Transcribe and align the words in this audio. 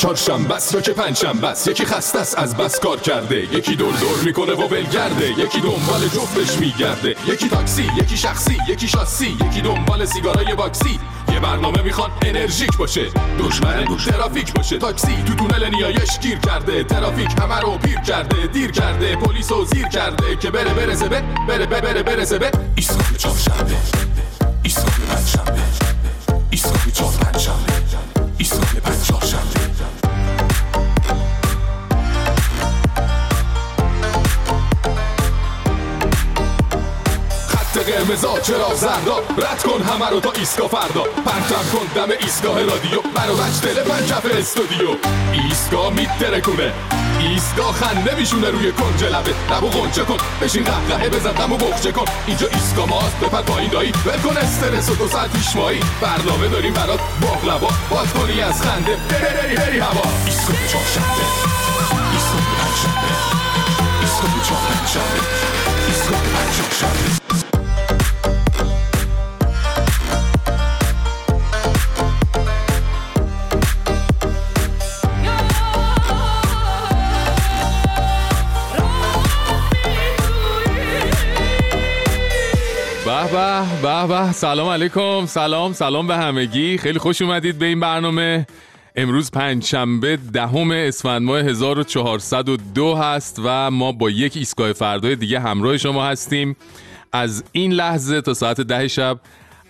چهارشنبه 0.00 0.54
است. 0.54 0.74
یا 0.74 0.80
که 0.80 0.92
پنجشنبه 0.92 1.48
است. 1.48 1.68
یکی 1.68 1.84
خسته 1.84 2.18
است 2.18 2.38
از 2.38 2.56
بس 2.56 2.80
کار 2.80 3.00
کرده. 3.00 3.36
یکی 3.36 3.76
دور 3.76 3.92
دور 3.92 4.18
می‌کنه 4.24 4.52
و 4.52 4.68
ولگرده 4.68 5.30
یکی 5.30 5.60
دنبال 5.60 6.08
جفتش 6.14 6.58
میگرده. 6.58 7.16
یکی 7.26 7.48
تاکسی 7.48 7.90
یکی 7.96 8.16
شخصی 8.16 8.58
یکی 8.68 8.88
شاسی 8.88 9.36
یکی 9.46 9.60
دنبال 9.60 10.04
سیگارای 10.04 10.54
باکسی. 10.54 11.00
یه 11.32 11.40
برنامه 11.40 11.82
می‌خوان 11.82 12.10
انرژیک 12.22 12.76
باشه. 12.76 13.06
دشمن 13.38 13.84
ترافیک 13.96 14.52
باشه. 14.52 14.78
تاکسی 14.78 15.22
تو 15.26 15.34
تونل 15.34 15.70
نیایش 15.70 16.18
گیر 16.20 16.38
کرده. 16.38 16.84
ترافیک 16.84 17.30
همه 17.40 17.60
رو 17.60 17.78
پیر 17.78 18.00
کرده 18.00 18.46
دیر 18.46 18.70
کرده. 18.70 19.16
پلیس 19.16 19.52
و 19.52 19.64
زیر 19.64 19.88
کرده 19.88 20.36
که 20.36 20.50
بره 20.50 20.74
بره 20.74 20.94
زبه 20.94 21.22
بره 21.48 21.66
بره 21.66 21.80
بره 21.80 22.02
بره 22.02 22.24
زبه. 22.24 22.50
ایستگاه 22.76 23.16
چهارشنبه. 23.18 23.76
ایستگاه 24.62 24.94
پنجشنبه. 25.08 25.60
ایستگاه 26.50 26.90
چهار 26.92 27.12
پنجشنبه 27.12 27.72
ایستگاه 28.38 28.69
قرمزا 38.20 38.40
چرا 38.40 38.74
زردا 38.74 39.18
رد 39.18 39.62
کن 39.62 39.82
همه 39.82 40.10
رو 40.10 40.20
تا 40.20 40.32
ایسکا 40.32 40.68
فردا. 40.68 41.02
پرتم 41.02 41.64
کن 41.72 41.86
دم 41.94 42.12
ایستگاه 42.20 42.62
رادیو. 42.62 43.00
منو 43.16 43.34
بچ 43.36 43.60
دل 43.62 43.82
پنجف 43.82 44.26
استودیو. 44.38 44.88
ایستگاه 45.32 45.92
میترکونه 45.92 46.72
ایستگاه 47.20 47.72
خنده 47.72 48.14
میشونه 48.14 48.50
روی 48.50 48.72
کنج 48.72 49.04
لبه. 49.04 49.34
لبو 49.54 49.66
غنچه 49.66 50.02
کن. 50.02 50.16
بشین 50.42 50.64
قهقهه 50.64 51.08
بزن 51.08 51.30
غمو 51.30 51.56
بخچه 51.56 51.92
کن. 51.92 52.04
اینجا 52.26 52.46
ایستگاه 52.46 52.88
ماست. 52.88 53.20
بپر 53.20 53.42
پایین 53.42 53.70
دایی. 53.70 53.92
ول 54.06 54.38
استرس 54.38 54.90
و 54.90 54.94
دو 54.94 55.08
ساعت 55.08 55.32
پیش 55.32 55.56
مایی. 55.56 55.80
برنامه 56.00 56.48
داریم 56.48 56.74
برات. 56.74 57.00
باقلبا. 57.20 57.68
باد 57.90 58.08
کنی 58.12 58.40
از 58.40 58.62
خنده. 58.62 58.96
بری 58.96 59.34
بری 59.34 59.56
بری 59.56 59.78
هوا. 59.78 60.02
ایستگاه 60.26 60.56
چهارشنبه 60.68 61.24
ایستگاه 62.12 62.42
پنجشنبه 62.60 63.12
ایستگاه 64.00 64.42
چهارشنبه 64.48 65.20
ایستگاه 65.88 66.20
پنجشنبه 66.20 67.19
به 84.06 84.26
به 84.26 84.32
سلام 84.32 84.68
علیکم. 84.68 85.26
سلام 85.26 85.72
سلام 85.72 86.06
به 86.06 86.16
همگی. 86.16 86.78
خیلی 86.78 86.98
خوش 86.98 87.22
اومدید 87.22 87.58
به 87.58 87.66
این 87.66 87.80
برنامه. 87.80 88.46
امروز 88.96 89.30
پنجشنبه 89.30 90.18
دهم 90.32 90.70
اسفند 90.70 91.22
ماه 91.22 91.38
1402 91.40 92.94
هست 92.94 93.40
و 93.44 93.70
ما 93.70 93.92
با 93.92 94.10
یک 94.10 94.36
ایستگاه 94.36 94.72
فردای 94.72 95.16
دیگه 95.16 95.40
همراه 95.40 95.78
شما 95.78 96.04
هستیم. 96.04 96.56
از 97.12 97.44
این 97.52 97.72
لحظه 97.72 98.20
تا 98.20 98.34
ساعت 98.34 98.60
ده 98.60 98.88
شب 98.88 99.20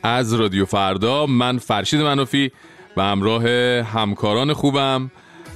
از 0.03 0.34
رادیو 0.34 0.64
فردا 0.64 1.27
من 1.27 1.58
فرشید 1.58 2.01
منافی 2.01 2.51
و 2.97 3.03
همراه 3.03 3.48
همکاران 3.83 4.53
خوبم 4.53 5.11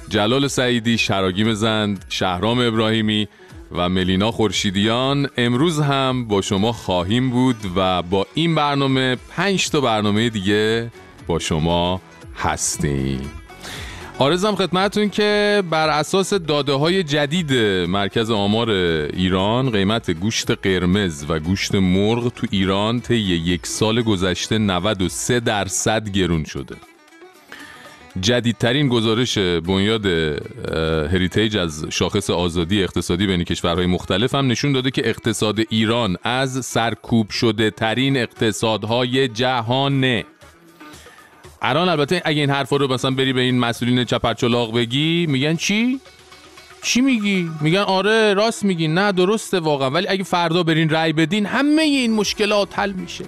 جلال 0.09 0.47
سعیدی 0.47 0.97
شراگیم 0.97 1.53
زند 1.53 2.05
شهرام 2.09 2.59
ابراهیمی 2.59 3.27
و 3.71 3.89
ملینا 3.89 4.31
خورشیدیان 4.31 5.29
امروز 5.37 5.79
هم 5.79 6.27
با 6.27 6.41
شما 6.41 6.71
خواهیم 6.71 7.29
بود 7.29 7.55
و 7.75 8.01
با 8.01 8.27
این 8.33 8.55
برنامه 8.55 9.17
پنج 9.29 9.69
تا 9.69 9.81
برنامه 9.81 10.29
دیگه 10.29 10.91
با 11.27 11.39
شما 11.39 12.01
هستیم. 12.35 13.31
آرزم 14.19 14.55
خدمتون 14.55 15.09
که 15.09 15.63
بر 15.69 15.89
اساس 15.89 16.33
داده 16.33 16.73
های 16.73 17.03
جدید 17.03 17.53
مرکز 17.87 18.31
آمار 18.31 18.69
ایران 18.69 19.69
قیمت 19.69 20.11
گوشت 20.11 20.51
قرمز 20.51 21.25
و 21.29 21.39
گوشت 21.39 21.75
مرغ 21.75 22.29
تو 22.29 22.47
ایران 22.51 23.01
طی 23.01 23.15
یک 23.15 23.67
سال 23.67 24.01
گذشته 24.01 24.57
93 24.57 25.39
درصد 25.39 26.09
گرون 26.09 26.43
شده. 26.43 26.75
جدیدترین 28.21 28.87
گزارش 28.87 29.37
بنیاد 29.37 30.05
هریتیج 31.11 31.57
از 31.57 31.85
شاخص 31.89 32.29
آزادی 32.29 32.83
اقتصادی 32.83 33.27
بین 33.27 33.43
کشورهای 33.43 33.85
مختلف 33.85 34.35
هم 34.35 34.47
نشون 34.47 34.71
داده 34.71 34.91
که 34.91 35.09
اقتصاد 35.09 35.59
ایران 35.69 36.17
از 36.23 36.65
سرکوب 36.65 37.29
شده 37.29 37.71
ترین 37.71 38.17
اقتصادهای 38.17 39.27
جهانه 39.27 40.25
الان 41.61 41.89
البته 41.89 42.21
اگه 42.25 42.39
این 42.39 42.49
حرفا 42.49 42.75
رو 42.75 42.93
مثلا 42.93 43.11
بری 43.11 43.33
به 43.33 43.41
این 43.41 43.59
مسئولین 43.59 44.03
چپرچلاق 44.03 44.75
بگی 44.75 45.25
میگن 45.29 45.55
چی؟ 45.55 45.99
چی 46.81 47.01
میگی؟ 47.01 47.51
میگن 47.61 47.79
آره 47.79 48.33
راست 48.33 48.65
میگی 48.65 48.87
نه 48.87 49.11
درسته 49.11 49.59
واقعا 49.59 49.89
ولی 49.89 50.07
اگه 50.07 50.23
فردا 50.23 50.63
برین 50.63 50.89
رأی 50.89 51.13
بدین 51.13 51.45
همه 51.45 51.81
این 51.81 52.13
مشکلات 52.13 52.79
حل 52.79 52.91
میشه 52.91 53.25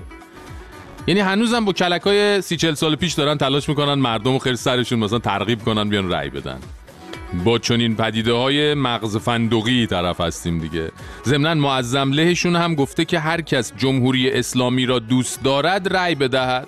یعنی 1.08 1.20
هنوزم 1.20 1.66
با 1.66 1.74
کلک 1.74 2.02
های 2.02 2.42
سی 2.42 2.58
چل 2.58 2.74
سال 2.74 2.96
پیش 2.96 3.14
دارن 3.14 3.38
تلاش 3.38 3.70
می‌کنن 3.70 3.94
مردم 3.94 4.36
و 4.36 4.40
خیر 4.40 4.56
سرشون 4.56 5.00
مثلا 5.00 5.20
ترغیب 5.20 5.64
کنن 5.64 5.90
بیان 5.90 6.12
رأی 6.12 6.30
بدن. 6.30 6.60
با 7.46 7.60
چنین 7.60 7.96
پدیده 7.96 8.34
های 8.34 8.74
مغز 8.74 9.18
فندقی 9.18 9.88
طرف 9.88 10.22
هستیم 10.22 10.60
دیگه. 10.60 10.92
ضمنا 11.26 11.54
معظم 11.54 12.12
لهشون 12.12 12.56
هم 12.56 12.76
گفته 12.76 13.06
که 13.06 13.20
هر 13.20 13.42
کس 13.42 13.74
جمهوری 13.78 14.32
اسلامی 14.32 14.86
را 14.86 15.00
دوست 15.00 15.44
دارد 15.44 15.94
رأی 15.96 16.16
بدهد. 16.16 16.68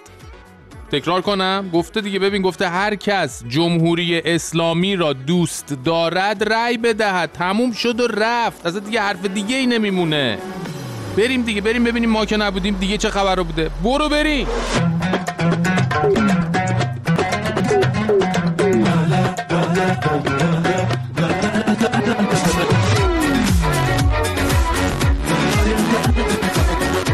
تکرار 0.91 1.21
کنم 1.21 1.69
گفته 1.73 2.01
دیگه 2.01 2.19
ببین 2.19 2.41
گفته 2.41 2.69
هر 2.69 2.95
کس 2.95 3.43
جمهوری 3.47 4.21
اسلامی 4.21 4.95
را 4.95 5.13
دوست 5.13 5.77
دارد 5.85 6.53
رأی 6.53 6.77
بدهد. 6.77 7.31
تموم 7.31 7.71
شد 7.71 7.99
و 7.99 8.07
رفت. 8.07 8.65
از 8.65 8.83
دیگه 8.83 9.01
حرف 9.01 9.25
دیگه 9.25 9.55
ای 9.55 9.65
نمیمونه. 9.65 10.37
بریم 11.17 11.41
دیگه 11.41 11.61
بریم 11.61 11.83
ببینیم 11.83 12.09
ما 12.09 12.25
که 12.25 12.37
نبودیم 12.37 12.77
دیگه 12.79 12.97
چه 12.97 13.09
خبر 13.09 13.35
بوده. 13.35 13.71
برو 13.83 14.09
بریم 14.09 14.47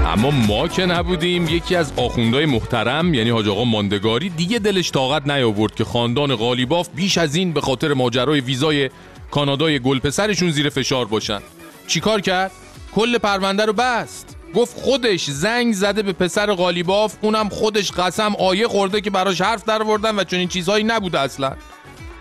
اما 0.06 0.31
ما 0.31 0.67
که 0.67 0.85
نبودیم 0.85 1.47
یکی 1.47 1.75
از 1.75 1.94
آخوندهای 1.97 2.45
محترم 2.45 3.13
یعنی 3.13 3.29
حاج 3.29 3.47
آقا 3.47 3.63
ماندگاری 3.63 4.29
دیگه 4.29 4.59
دلش 4.59 4.91
طاقت 4.91 5.27
نیاورد 5.27 5.75
که 5.75 5.83
خاندان 5.83 6.35
غالیباف 6.35 6.89
بیش 6.95 7.17
از 7.17 7.35
این 7.35 7.53
به 7.53 7.62
خاطر 7.62 7.94
ماجرای 7.94 8.39
ویزای 8.39 8.89
کانادای 9.31 9.79
گلپسرشون 9.79 10.51
زیر 10.51 10.69
فشار 10.69 11.06
باشن. 11.06 11.39
چیکار 11.88 12.22
کرد؟ 12.22 12.51
کل 12.95 13.17
پرونده 13.17 13.66
رو 13.66 13.73
بست. 13.73 14.35
گفت 14.53 14.78
خودش 14.78 15.25
زنگ 15.29 15.73
زده 15.73 16.03
به 16.03 16.13
پسر 16.13 16.53
غالیباف 16.53 17.16
اونم 17.22 17.50
خودش 17.50 17.91
قسم 17.91 18.35
آیه 18.35 18.67
خورده 18.67 19.01
که 19.01 19.09
براش 19.09 19.41
حرف 19.41 19.63
در 19.66 19.81
آوردن 19.81 20.19
و 20.19 20.23
چنین 20.23 20.47
چیزهایی 20.47 20.83
نبوده 20.83 21.19
اصلا. 21.19 21.53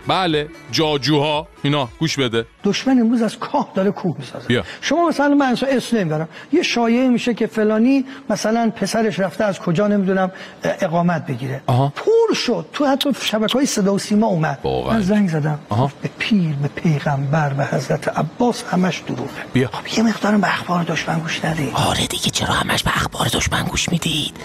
بله 0.07 0.49
جاجوها 0.71 1.47
اینا 1.63 1.89
گوش 1.99 2.19
بده. 2.19 2.45
دشمن 2.63 2.99
امروز 2.99 3.21
از 3.21 3.39
کاه 3.39 3.71
داره 3.75 3.91
کوه 3.91 4.15
می‌سازه. 4.19 4.47
بیا. 4.47 4.63
شما 4.81 5.07
مثلا 5.07 5.35
من 5.35 5.57
اسم 5.67 5.97
نمی‌برم. 5.97 6.29
یه 6.51 6.63
شایعه 6.63 7.07
میشه 7.07 7.33
که 7.33 7.47
فلانی 7.47 8.05
مثلا 8.29 8.71
پسرش 8.75 9.19
رفته 9.19 9.43
از 9.43 9.59
کجا 9.59 9.87
نمی‌دونم 9.87 10.31
اقامت 10.63 11.25
بگیره. 11.25 11.61
آها. 11.67 11.93
پر 11.95 12.33
شد. 12.33 12.65
تو 12.73 12.85
حتی 12.85 13.09
شبکه 13.21 13.53
های 13.53 13.65
صدا 13.65 13.93
و 13.93 13.99
سیما 13.99 14.27
اومد. 14.27 14.59
واقعا. 14.63 14.93
من 14.93 15.01
زنگ 15.01 15.29
زدم. 15.29 15.59
آها. 15.69 15.91
به 16.01 16.09
پیر 16.19 16.55
به 16.55 16.67
پیغمبر 16.67 17.53
به 17.53 17.65
حضرت 17.65 18.07
عباس 18.07 18.63
همش 18.71 19.01
دروغه. 19.07 19.29
بیا. 19.53 19.67
خب 19.67 19.97
یه 19.97 20.03
مقدارم 20.03 20.41
به 20.41 20.47
اخبار 20.47 20.83
دشمن 20.83 21.19
گوش 21.19 21.45
ندی 21.45 21.71
آره 21.73 22.07
دیگه 22.07 22.29
چرا 22.29 22.53
همش 22.53 22.83
به 22.83 22.91
اخبار 22.97 23.27
دشمن 23.27 23.63
گوش 23.63 23.89
می‌دید؟ 23.89 24.35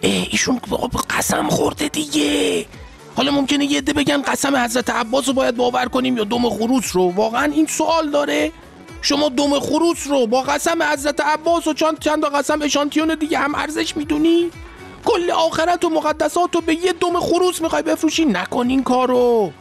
ایشون 0.00 0.60
قسم 1.10 1.48
خورده 1.48 1.88
دیگه. 1.88 2.66
حالا 3.20 3.32
ممکنه 3.32 3.64
یه 3.64 3.78
عده 3.78 3.92
بگن 3.92 4.22
قسم 4.22 4.56
حضرت 4.56 4.90
عباس 4.90 5.28
رو 5.28 5.34
باید 5.34 5.56
باور 5.56 5.86
کنیم 5.86 6.16
یا 6.16 6.24
دم 6.24 6.50
خروس 6.50 6.96
رو؟ 6.96 7.12
واقعا 7.16 7.44
این 7.44 7.66
سوال 7.66 8.10
داره. 8.10 8.52
شما 9.02 9.28
دم 9.28 9.58
خروس 9.58 10.06
رو 10.06 10.26
با 10.26 10.42
قسم 10.42 10.82
حضرت 10.82 11.20
عباس 11.20 11.66
و 11.66 11.74
چند 11.74 11.98
چند 11.98 12.24
قسم 12.24 12.62
اشانتیون 12.62 13.14
دیگه 13.14 13.38
هم 13.38 13.54
ارزش 13.54 13.96
می‌دونی؟ 13.96 14.50
کل 15.04 15.30
آخرت 15.30 15.84
و 15.84 15.90
مقدسات 15.90 16.54
رو 16.54 16.60
به 16.60 16.74
یه 16.74 16.92
دم 16.92 17.20
خروس 17.20 17.62
می‌خوای 17.62 17.82
بفروشی؟ 17.82 18.24
نکن 18.24 18.68
این 18.68 18.82
کارو. 18.82 19.52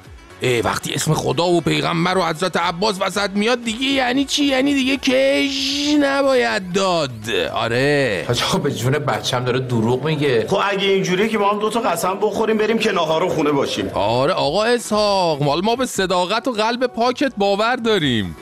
وقتی 0.64 0.94
اسم 0.94 1.14
خدا 1.14 1.48
و 1.48 1.62
پیغمبر 1.62 2.18
و 2.18 2.26
حضرت 2.26 2.58
عباس 2.58 3.02
وسط 3.02 3.30
میاد 3.30 3.64
دیگه 3.64 3.86
یعنی 3.86 4.26
چی؟ 4.26 4.46
یعنی 4.46 4.74
دیگه 4.74 4.98
کش 4.98 5.96
نباید 6.00 6.74
داد. 6.74 7.12
آره. 7.54 8.26
حاج 8.28 8.44
آقا 8.44 8.58
به 8.58 8.72
جون 8.72 8.92
بچم 8.92 9.46
داره 9.46 9.60
دروغ 9.60 10.04
میگه. 10.04 10.46
خب 10.50 10.60
اگه 10.72 10.88
اینجوریه 10.88 11.28
که 11.28 11.38
ما 11.38 11.50
هم 11.52 11.60
دو 11.60 11.70
تا 11.70 11.80
قسم 11.80 12.18
بخوریم 12.22 12.58
بریم 12.58 12.78
که 12.78 12.92
ناهارو 12.92 13.30
خونه 13.30 13.52
باشیم. 13.52 13.90
آره 13.94 14.34
آقا 14.34 14.64
اسحاق 14.64 15.44
مال 15.44 15.62
ما 15.62 15.76
به 15.76 15.86
صداقت 15.86 16.48
و 16.48 16.52
قلب 16.52 16.88
پاکت 16.88 17.32
باور 17.38 17.76
داریم. 17.76 18.36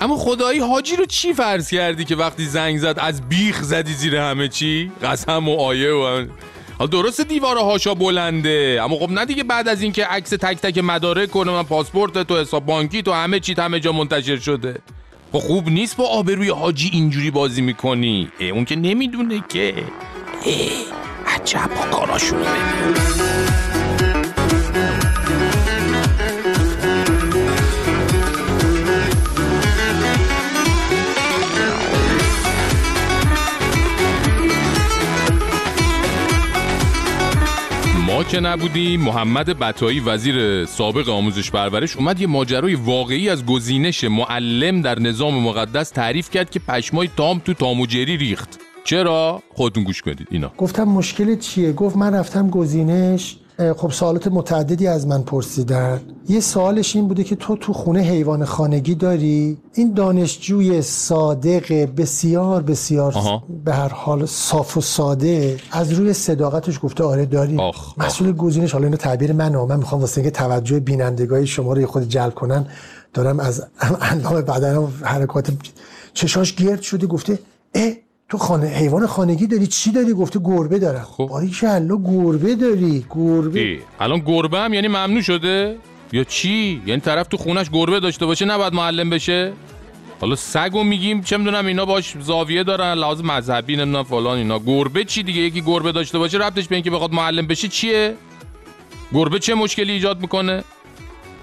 اما 0.00 0.16
خدایی 0.16 0.58
حاجی 0.58 0.96
رو 0.96 1.06
چی 1.06 1.32
فرض 1.32 1.70
کردی 1.70 2.04
که 2.04 2.16
وقتی 2.16 2.46
زنگ 2.46 2.78
زد 2.78 2.94
از 2.98 3.28
بیخ 3.28 3.62
زدی 3.62 3.92
زیر 3.92 4.16
همه 4.16 4.48
چی؟ 4.48 4.92
قسم 5.02 5.48
و 5.48 5.60
آیه 5.60 5.92
و 5.92 6.24
حالا 6.78 6.90
درست 6.90 7.20
دیوار 7.20 7.56
هاشا 7.56 7.94
بلنده. 7.94 8.80
اما 8.82 8.96
خب 8.96 9.10
نه 9.10 9.24
دیگه 9.24 9.44
بعد 9.44 9.68
از 9.68 9.82
اینکه 9.82 10.04
عکس 10.04 10.30
تک 10.30 10.58
تک 10.58 10.78
مدارک 10.78 11.30
کنه 11.30 11.52
من 11.52 11.62
پاسپورت 11.62 12.18
تو 12.18 12.40
حساب 12.40 12.66
بانکی 12.66 13.02
تو 13.02 13.12
همه 13.12 13.40
چی 13.40 13.54
همه 13.58 13.80
جا 13.80 13.92
منتشر 13.92 14.36
شده. 14.36 14.78
خب 15.32 15.38
خوب 15.38 15.68
نیست 15.68 15.96
با 15.96 16.04
آبروی 16.04 16.48
حاجی 16.48 16.90
اینجوری 16.92 17.30
بازی 17.30 17.62
می‌کنی؟ 17.62 18.28
اون 18.52 18.64
که 18.64 18.76
نمی‌دونه 18.76 19.44
که. 19.48 19.74
عجب 21.26 21.70
با 21.76 21.96
کاراشونو 21.98 22.44
که 38.30 38.40
نبودیم 38.40 39.00
محمد 39.00 39.58
بتایی 39.58 40.00
وزیر 40.00 40.64
سابق 40.64 41.08
آموزش 41.08 41.50
پرورش 41.50 41.96
اومد 41.96 42.20
یه 42.20 42.26
ماجرای 42.26 42.74
واقعی 42.74 43.28
از 43.28 43.46
گزینش 43.46 44.04
معلم 44.04 44.82
در 44.82 44.98
نظام 44.98 45.34
مقدس 45.34 45.90
تعریف 45.90 46.30
کرد 46.30 46.50
که 46.50 46.58
پشمای 46.58 47.10
تام 47.16 47.38
تو 47.38 47.54
تام 47.54 47.80
و 47.80 47.86
جری 47.86 48.16
ریخت. 48.16 48.60
چرا؟ 48.84 49.42
خودتون 49.54 49.84
گوش 49.84 50.02
کنید. 50.02 50.28
اینا. 50.30 50.52
گفتم 50.58 50.84
مشکل 50.84 51.36
چیه؟ 51.36 51.72
گفت 51.72 51.96
من 51.96 52.14
رفتم 52.14 52.50
گزینش 52.50 53.36
خب 53.58 53.90
سوالات 53.90 54.26
متعددی 54.26 54.86
از 54.86 55.06
من 55.06 55.22
پرسیدن 55.22 56.00
یه 56.28 56.40
سوالش 56.40 56.96
این 56.96 57.08
بوده 57.08 57.24
که 57.24 57.36
تو 57.36 57.56
تو 57.56 57.72
خونه 57.72 58.00
حیوان 58.00 58.44
خانگی 58.44 58.94
داری 58.94 59.58
این 59.74 59.92
دانشجوی 59.92 60.82
صادق 60.82 61.88
بسیار 61.96 62.62
بسیار 62.62 63.12
آها. 63.12 63.42
به 63.64 63.74
هر 63.74 63.88
حال 63.88 64.26
صاف 64.26 64.76
و 64.76 64.80
ساده 64.80 65.56
از 65.72 65.92
روی 65.92 66.12
صداقتش 66.12 66.78
گفته 66.82 67.04
آره 67.04 67.26
داری. 67.26 67.58
مسئول 67.96 68.32
گزینش 68.32 68.72
حالا 68.72 68.84
اینو 68.84 68.96
تعبیر 68.96 69.32
منه 69.32 69.64
من 69.64 69.76
می‌خوام 69.76 70.00
واسه 70.00 70.20
اینکه 70.20 70.30
توجه 70.30 70.80
بینندگان 70.80 71.44
شما 71.44 71.72
رو 71.72 71.86
خود 71.86 72.08
جلب 72.08 72.34
کنن 72.34 72.66
دارم 73.14 73.40
از 73.40 73.66
اندام 74.00 74.40
بدنم 74.40 74.82
و 74.82 74.88
حرکات 75.02 75.50
چشاش 76.14 76.54
گرد 76.54 76.82
شده 76.82 77.06
گفته 77.06 77.38
اه 77.74 77.92
تو 78.28 78.38
خانه 78.38 78.66
حیوان 78.66 79.06
خانگی 79.06 79.46
داری؟ 79.46 79.66
چی 79.66 79.92
داری؟ 79.92 80.12
گفته 80.12 80.40
گربه 80.44 80.78
دارم. 80.78 81.04
خب. 81.04 81.26
باری 81.26 81.50
کلا 81.50 81.96
گربه 81.96 82.54
داری 82.54 83.04
گربه. 83.10 83.60
ای، 83.60 83.78
الان 84.00 84.18
گربه 84.18 84.58
هم 84.58 84.74
یعنی 84.74 84.88
ممنوع 84.88 85.20
شده؟ 85.20 85.76
یا 86.12 86.24
چی؟ 86.24 86.82
یعنی 86.86 87.00
طرف 87.00 87.26
تو 87.26 87.36
خونش 87.36 87.70
گربه 87.70 88.00
داشته 88.00 88.26
باشه 88.26 88.44
نباید 88.44 88.74
معلم 88.74 89.10
بشه؟ 89.10 89.52
حالا 90.20 90.36
سگو 90.36 90.84
میگیم 90.84 91.22
چه 91.22 91.36
می‌دونم 91.36 91.66
اینا 91.66 91.84
باش 91.84 92.14
زاویه 92.20 92.64
دارن 92.64 92.94
لحاظ 92.94 93.20
مذهبی 93.20 93.76
نمی‌دونم 93.76 94.04
فلان 94.04 94.38
اینا. 94.38 94.58
گربه 94.58 95.04
چی 95.04 95.22
دیگه؟ 95.22 95.40
یکی 95.40 95.60
گربه 95.60 95.92
داشته 95.92 96.18
باشه 96.18 96.38
ربطش 96.38 96.68
به 96.68 96.74
اینکه 96.76 96.90
بخواد 96.90 97.12
معلم 97.12 97.46
بشه 97.46 97.68
چیه؟ 97.68 98.14
گربه 99.12 99.38
چه 99.38 99.54
مشکلی 99.54 99.92
ایجاد 99.92 100.20
می‌کنه؟ 100.20 100.64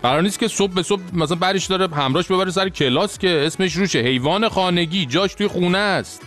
قرار 0.04 0.22
نیست 0.22 0.40
که 0.40 0.48
صبح 0.48 0.74
به 0.74 0.84
صبح 0.84 1.02
مثلا 1.14 1.38
برش 1.38 1.66
داره 1.66 1.88
همراهش 1.88 2.28
ببره 2.28 2.52
سر 2.52 2.70
کلاس 2.70 3.18
که 3.18 3.44
اسمش 3.46 3.74
روشه. 3.74 4.00
حیوان 4.00 4.50
خانگی 4.50 5.06
جاش 5.06 5.34
توی 5.34 5.48
خونه 5.48 5.78
است. 5.78 6.22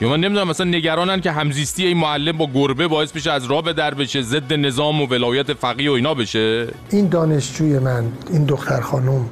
یا 0.00 0.08
من 0.08 0.20
نمی‌دونم 0.20 0.48
مثلا 0.48 0.66
نگرانن 0.66 1.20
که 1.20 1.30
همزیستی 1.30 1.86
این 1.86 1.96
معلم 1.96 2.38
با 2.38 2.48
گربه 2.54 2.88
باعث 2.88 3.12
بشه 3.12 3.30
از 3.30 3.44
راه 3.44 3.62
به 3.62 3.72
در 3.72 3.94
بشه 3.94 4.22
ضد 4.22 4.52
نظام 4.52 5.00
و 5.00 5.06
ولایت 5.06 5.52
فقیه 5.52 5.90
و 5.90 5.94
اینا 5.94 6.14
بشه؟ 6.14 6.68
این 6.90 7.08
دانشجوی 7.08 7.78
من 7.78 8.04
این 8.30 8.44
دختر 8.44 8.80
خانم 8.80 9.26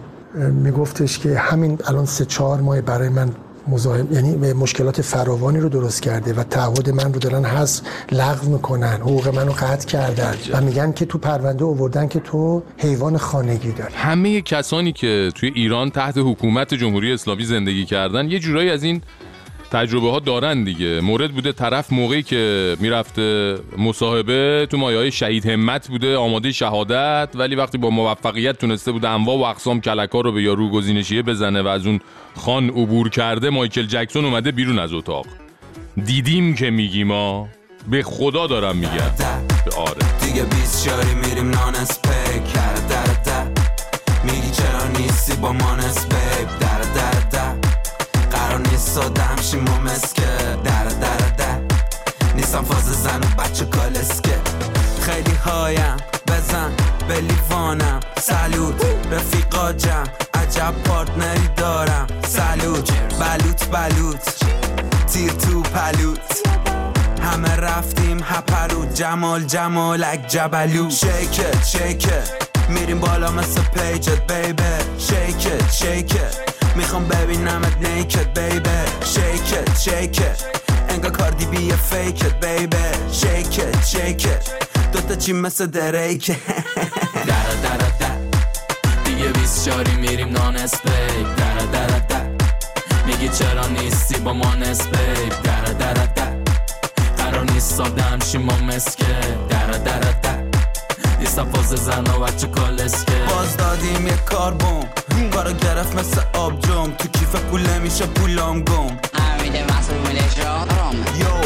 میگفتش 0.64 1.18
که 1.18 1.38
همین 1.38 1.78
الان 1.86 2.04
سه 2.06 2.24
چهار 2.24 2.60
ماه 2.60 2.80
برای 2.80 3.08
من 3.08 3.30
مزاحم 3.68 4.12
یعنی 4.12 4.52
مشکلات 4.52 5.02
فراوانی 5.02 5.58
رو 5.58 5.68
درست 5.68 6.02
کرده 6.02 6.32
و 6.32 6.42
تعهد 6.42 6.90
من 6.90 7.12
رو 7.12 7.18
دارن 7.18 7.44
حذف 7.44 7.82
لغو 8.12 8.50
می‌کنن 8.50 8.96
حقوق 8.96 9.34
منو 9.34 9.52
قطع 9.52 9.86
کردن 9.86 10.34
و 10.52 10.60
میگن 10.60 10.92
که 10.92 11.06
تو 11.06 11.18
پرونده 11.18 11.64
آوردن 11.64 12.08
که 12.08 12.20
تو 12.20 12.62
حیوان 12.78 13.16
خانگی 13.16 13.72
داری. 13.72 13.94
همه 13.94 14.40
کسانی 14.40 14.92
که 14.92 15.30
توی 15.34 15.52
ایران 15.54 15.90
تحت 15.90 16.18
حکومت 16.18 16.74
جمهوری 16.74 17.12
اسلامی 17.12 17.44
زندگی 17.44 17.84
کردن 17.84 18.30
یه 18.30 18.38
جورایی 18.38 18.70
از 18.70 18.82
این 18.82 19.02
تجربه 19.70 20.10
ها 20.10 20.18
دارن 20.18 20.64
دیگه. 20.64 21.00
مورد 21.00 21.32
بوده 21.32 21.52
طرف 21.52 21.92
موقعی 21.92 22.22
که 22.22 22.76
می‌رفته 22.80 23.58
مصاحبه 23.78 24.66
تو 24.70 24.76
مایه 24.76 24.98
های 24.98 25.12
شهید 25.12 25.46
همت 25.46 25.88
بوده 25.88 26.16
آماده 26.16 26.52
شهادت 26.52 27.28
ولی 27.34 27.54
وقتی 27.54 27.78
با 27.78 27.90
موفقیت 27.90 28.58
تونسته 28.58 28.92
بوده 28.92 29.08
انواع 29.08 29.38
و 29.38 29.42
اقسام 29.42 29.80
کلکا 29.80 30.20
رو 30.20 30.32
به 30.32 30.42
یارو 30.42 30.70
گزینشیه 30.70 31.22
بزنه 31.22 31.62
و 31.62 31.66
از 31.68 31.86
اون 31.86 32.00
خان 32.36 32.68
عبور 32.68 33.08
کرده 33.08 33.50
مایکل 33.50 33.86
جکسون 33.86 34.24
اومده 34.24 34.52
بیرون 34.52 34.78
از 34.78 34.92
اتاق. 34.92 35.26
دیدیم 36.04 36.54
که 36.54 36.70
میگیم 36.70 37.06
ما 37.06 37.48
به 37.90 38.02
خدا 38.02 38.46
دارم 38.46 38.76
میگم. 38.76 38.90
آره. 39.76 40.26
دیگه 40.26 40.42
بیس 40.42 40.84
شاری 40.84 41.14
میریم 41.14 41.50
نان 41.50 41.72
در 41.72 42.74
در 42.88 43.22
در. 43.24 43.44
میگی 44.24 44.50
چرا 44.50 44.86
نیستی 44.98 45.36
با 45.36 45.52
من 45.52 45.80
اسپیک 45.80 46.75
ساده 48.96 49.43
شیم 49.43 49.64
و 49.64 49.81
مسکه. 49.81 50.22
در 50.64 50.84
در 50.84 51.28
در. 51.38 51.60
نیستم 52.37 52.64
فاز 52.64 53.02
زن 53.02 53.20
و 53.20 53.43
بچه 53.43 53.64
کالسکه 53.64 54.38
خیلی 55.00 55.34
هایم 55.34 55.96
بزن 56.26 56.72
به 57.08 57.20
لیوانم 57.20 58.00
سلوت 58.20 58.84
رفیقا 59.10 59.72
جمع 59.72 60.06
عجب 60.34 60.75
پارتنری 60.84 61.48
دارم. 61.56 62.06
سلوت 62.28 62.93
بلوت 63.20 63.70
بلوت 63.70 64.44
تیر 65.06 65.32
تو 65.32 65.62
پلوت 65.62 66.49
همه 67.22 67.56
رفتیم 67.56 68.19
هپرو 68.25 68.87
جمال 68.94 69.44
جمالک 69.44 70.26
جبلو 70.28 70.90
شیکت 70.90 71.64
شیکت 71.64 72.31
میریم 72.69 73.00
بالا 73.00 73.31
مثل 73.31 73.60
پیجت 73.60 74.32
بیبه 74.32 74.78
شیکت 74.99 75.72
شیکت 75.72 76.55
می‌خوام 76.76 77.08
ببینمت 77.08 77.88
نیکت 77.88 78.40
بیبه 78.40 78.84
شیکت 79.05 79.78
شیکت 79.78 80.44
انگار 80.88 81.11
کاردی 81.11 81.44
بی 81.46 81.73
فیکت 81.73 82.46
بیبه 82.46 82.93
شیکت 83.12 83.84
شیکت 83.84 84.50
دوتا 84.93 85.14
چی 85.14 85.32
مثل 85.32 85.67
دریکه 85.67 86.37
در 87.26 87.46
در 87.62 87.76
در. 87.76 88.17
دیگه 89.05 89.28
بیس 89.28 89.64
شاری 89.64 89.93
میریم 89.96 90.28
نان 90.28 90.56
اسپیک. 90.56 91.26
در 91.37 91.55
در 91.73 91.99
در. 91.99 92.26
میگی 93.06 93.28
چرا 93.28 93.67
نیستی 93.67 94.19
با 94.19 94.32
ما 94.32 94.55
نسبیک 94.55 95.43
در 95.44 95.64
در 95.64 95.94
در. 95.94 96.37
قرار 97.17 97.50
نیست 97.52 97.75
ساده 97.75 98.25
شیم 98.25 98.43
ما 98.43 98.56
مسکه. 98.56 99.05
در 99.49 99.67
در 99.70 100.00
در. 100.00 100.35
نیستم 101.38 101.52
فاز 101.52 101.68
زن 101.68 102.06
و 102.06 102.20
بچه 102.20 102.46
کالسکه. 102.46 103.12
باز 103.28 103.56
دادیم 103.56 104.06
یه 104.06 104.16
کاربون 104.16 104.84
کارو 105.37 105.52
گرفت 105.52 105.94
مثل 105.94 106.20
آب 106.32 106.61
جم. 106.61 106.90
تو 106.99 107.08
کیف 107.08 107.37
پول 107.37 107.78
میشه 107.82 108.06
پولام 108.06 108.62
گم. 108.62 108.99
یو. 111.18 111.45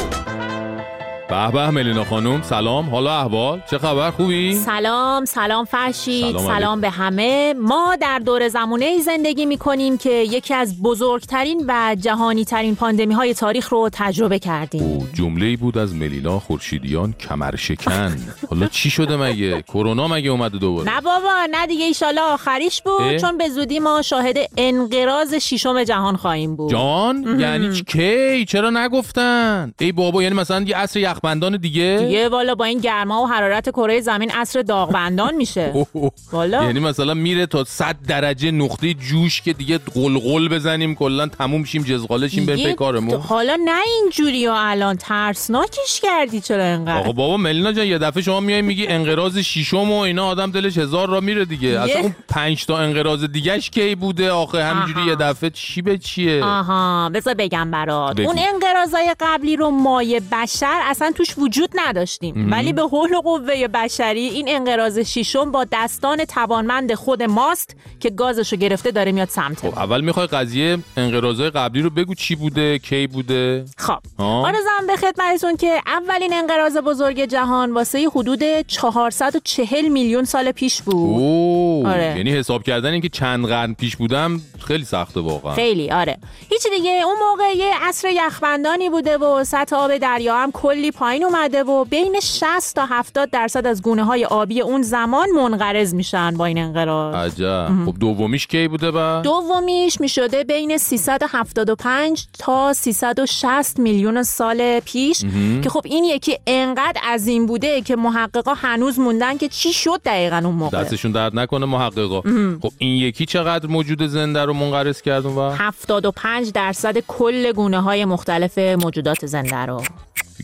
به 1.30 1.50
به 1.50 1.70
ملینا 1.70 2.04
خانم. 2.04 2.42
سلام. 2.42 2.90
حالا 2.90 3.20
احوال؟ 3.20 3.62
چه 3.70 3.78
خبر؟ 3.78 4.10
خوبی؟ 4.10 4.54
سلام 4.54 5.24
سلام 5.24 5.64
فرشید. 5.64 6.36
سلام 6.38 6.46
سلام. 6.46 6.80
به 6.80 6.90
همه. 6.90 7.54
ما 7.60 7.96
در 8.00 8.18
دور 8.18 8.48
زمونه 8.48 8.84
ای 8.84 9.00
زندگی 9.00 9.46
می 9.46 9.58
کنیم 9.58 9.98
که 9.98 10.10
یکی 10.10 10.54
از 10.54 10.82
بزرگترین 10.82 11.64
و 11.68 11.96
جهانی 12.00 12.44
ترین 12.44 12.76
پاندمی 12.76 13.14
های 13.14 13.34
تاریخ 13.34 13.68
رو 13.68 13.88
تجربه 13.92 14.38
کردیم. 14.38 14.82
او 14.82 15.06
جمله 15.14 15.46
ای 15.46 15.56
بود 15.56 15.78
از 15.78 15.94
ملینا 15.94 16.38
خورشیدیان 16.40 17.12
کمر 17.12 17.56
شکن 17.56 18.16
حالا 18.50 18.66
چی 18.66 18.90
شده 18.90 19.16
مگه؟ 19.16 19.62
کرونا 19.62 20.08
مگه 20.08 20.30
اومده 20.30 20.58
دوباره؟ 20.58 20.94
نه 20.94 21.00
بابا 21.00 21.46
نه 21.50 21.66
دیگه 21.66 21.84
ایشالا 21.84 22.22
آخریش 22.22 22.82
بود. 22.82 23.00
اه؟ 23.00 23.16
چون 23.18 23.38
به 23.38 23.48
زودی 23.48 23.78
ما 23.78 24.02
شاهد 24.02 24.36
انقراض 24.56 25.34
شیشم 25.34 25.84
جهان 25.84 26.16
خواهیم 26.16 26.56
بود. 26.56 26.70
جان؟ 26.70 27.40
یعنی 27.40 27.82
کی؟ 27.82 28.44
چرا 28.44 28.70
نگفتن؟ 28.70 29.72
ای 29.80 29.92
بابا 29.92 30.22
یعنی 30.22 30.34
مثلا 30.34 30.60
یه 30.60 30.76
عصر 30.76 31.00
یخبندان 31.24 31.56
دیگه؟ 31.56 31.96
دیگه 32.00 32.28
والا 32.28 32.54
با 32.54 32.64
این 32.64 32.78
گرما 32.78 33.22
و 33.22 33.26
حرارت 33.26 33.70
کره 33.70 34.00
زمین 34.00 34.30
عصر 34.30 34.62
داغبندان 34.62 35.34
میشه. 35.34 35.86
والا. 36.32 36.64
یعنی 36.64 36.80
مثلا 36.80 37.14
میره 37.14 37.46
تا 37.46 37.64
100 37.64 37.96
درجه 38.08 38.50
نقطه 38.50 38.94
جوش 38.94 39.42
که 39.42 39.52
دیگه 39.52 39.78
قلقل 39.78 40.48
بزنیم 40.48 40.94
کلا 40.94 41.26
تموم 41.26 41.64
شیم 41.64 41.82
جزغاله 41.82 42.28
شیم 42.28 42.46
بریم 42.46 42.68
پی 42.68 42.74
کارمون. 42.74 43.20
حالا 43.20 43.58
نه 43.64 43.80
اینجوری 44.00 44.46
ها 44.46 44.60
الان 44.60 44.96
ترسناکش 44.96 46.00
کردی 46.02 46.40
چرا 46.40 46.64
انقدر 46.64 46.96
آقا 46.98 47.12
بابا 47.12 47.36
ملینا 47.36 47.72
جان 47.72 47.86
یه 47.86 47.98
دفعه 47.98 48.22
شما 48.22 48.40
میای 48.40 48.62
میگی 48.62 48.86
انقراض 48.86 49.38
شیشم 49.38 49.90
و 49.90 49.98
اینا 49.98 50.26
آدم 50.26 50.50
دلش 50.50 50.78
هزار 50.78 51.08
را 51.08 51.20
میره 51.20 51.44
دیگه. 51.44 51.68
اصلا 51.80 52.00
اون 52.00 52.14
پنج 52.28 52.66
تا 52.66 52.78
انقراض 52.78 53.24
دیگهش 53.24 53.70
کی 53.70 53.94
بوده 53.94 54.30
آخه؟ 54.32 54.64
همینجوری. 54.64 55.06
یه 55.06 55.14
دفعه 55.16 55.50
چی 55.50 55.82
به 55.82 55.98
چیه؟ 55.98 56.44
آها. 56.44 57.10
بذار 57.14 57.34
بگم 57.34 57.70
برات. 57.70 58.20
اون 58.20 58.38
انقراضای 58.38 59.14
قبلی 59.20 59.56
رو 59.56 59.70
مایه 59.70 60.20
بشر 60.32 60.80
اصلا 60.84 61.09
اصلا 61.10 61.24
توش 61.24 61.38
وجود 61.38 61.70
نداشتیم. 61.74 62.52
ولی 62.52 62.72
به 62.72 62.82
حول 62.82 63.14
و 63.14 63.20
قوه 63.20 63.68
بشری 63.68 64.20
این 64.20 64.46
انقراض 64.48 64.98
شیشم 64.98 65.50
با 65.50 65.66
دستان 65.72 66.24
توانمند 66.24 66.94
خود 66.94 67.22
ماست 67.22 67.76
که 68.00 68.10
گازشو 68.10 68.56
گرفته 68.56 68.90
داره 68.90 69.12
میاد 69.12 69.28
سمت. 69.28 69.58
خب 69.58 69.78
اول 69.78 70.00
می‌خوای 70.00 70.26
قضیه 70.26 70.78
انقراضای 70.96 71.50
قبلی 71.50 71.82
رو 71.82 71.90
بگو 71.90 72.14
چی 72.14 72.34
بوده 72.34 72.78
کی 72.78 73.06
بوده؟ 73.06 73.64
خب. 73.76 73.98
آرزم 74.18 74.86
به 74.86 74.96
خدمتتون 74.96 75.56
که 75.56 75.80
اولین 75.86 76.32
انقراض 76.32 76.76
بزرگ 76.76 77.24
جهان 77.24 77.72
واسه 77.72 78.08
حدود 78.14 78.42
440 78.66 79.88
میلیون 79.88 80.24
سال 80.24 80.52
پیش 80.52 80.82
بود. 80.82 80.94
اوه 80.94 81.88
آره. 81.88 82.14
یعنی 82.16 82.30
حساب 82.30 82.62
کردن 82.62 82.92
اینکه 82.92 83.08
چند 83.08 83.46
قرن 83.46 83.74
پیش 83.74 83.96
بودم 83.96 84.40
خیلی 84.58 84.84
سخته 84.84 85.20
واقعا. 85.20 85.54
خیلی 85.54 85.90
آره. 85.90 86.18
هیچی 86.50 86.68
دیگه 86.70 86.90
اون 87.04 87.16
موقع 87.28 87.56
یه 87.56 87.72
عصر 87.82 88.08
یخبندانی 88.08 88.90
بوده 88.90 89.18
و 89.18 89.44
سطح 89.44 89.76
آب 89.76 89.96
دریا 89.96 90.36
هم 90.38 90.52
کلی 90.52 90.89
پایین 90.90 91.24
اومده 91.24 91.62
و 91.62 91.84
بین 91.84 92.20
60 92.22 92.74
تا 92.74 92.86
70 92.86 93.30
درصد 93.30 93.66
از 93.66 93.82
گونه 93.82 94.04
های 94.04 94.24
آبی 94.24 94.60
اون 94.60 94.82
زمان 94.82 95.30
منقرض 95.30 95.94
میشن 95.94 96.30
با 96.30 96.46
این 96.46 96.58
انقراض. 96.58 97.14
عجب. 97.14 97.68
خب 97.86 97.94
دومیش 98.00 98.46
کی 98.46 98.68
بوده 98.68 98.90
با 98.90 99.20
دومیش 99.24 100.00
می‌شده 100.00 100.44
بین 100.44 100.78
375 100.78 102.26
تا 102.38 102.72
360 102.72 103.78
میلیون 103.78 104.22
سال 104.22 104.80
پیش 104.80 105.24
که 105.62 105.70
خب 105.70 105.82
این 105.84 106.04
یکی 106.04 106.38
انقدر 106.46 107.00
عظیم 107.04 107.46
بوده 107.46 107.80
که 107.80 107.96
محققا 107.96 108.54
هنوز 108.54 108.98
موندن 108.98 109.36
که 109.36 109.48
چی 109.48 109.72
شد 109.72 110.00
دقیقا 110.04 110.36
اون 110.44 110.54
موقع. 110.54 110.82
دستشون 110.82 111.12
درد 111.12 111.38
نکنه 111.38 111.66
محققا. 111.66 112.20
خب 112.62 112.72
این 112.78 112.96
یکی 112.96 113.26
چقدر 113.26 113.66
موجود 113.66 114.06
زنده 114.06 114.44
رو 114.44 114.52
منقرض 114.52 115.02
کرد 115.02 115.26
اون 115.26 115.36
وقت؟ 115.36 115.56
75 115.60 116.52
درصد 116.52 116.98
کل 116.98 117.52
گونه 117.52 117.80
های 117.80 118.04
مختلف 118.04 118.58
موجودات 118.58 119.26
زنده 119.26 119.56
رو. 119.56 119.82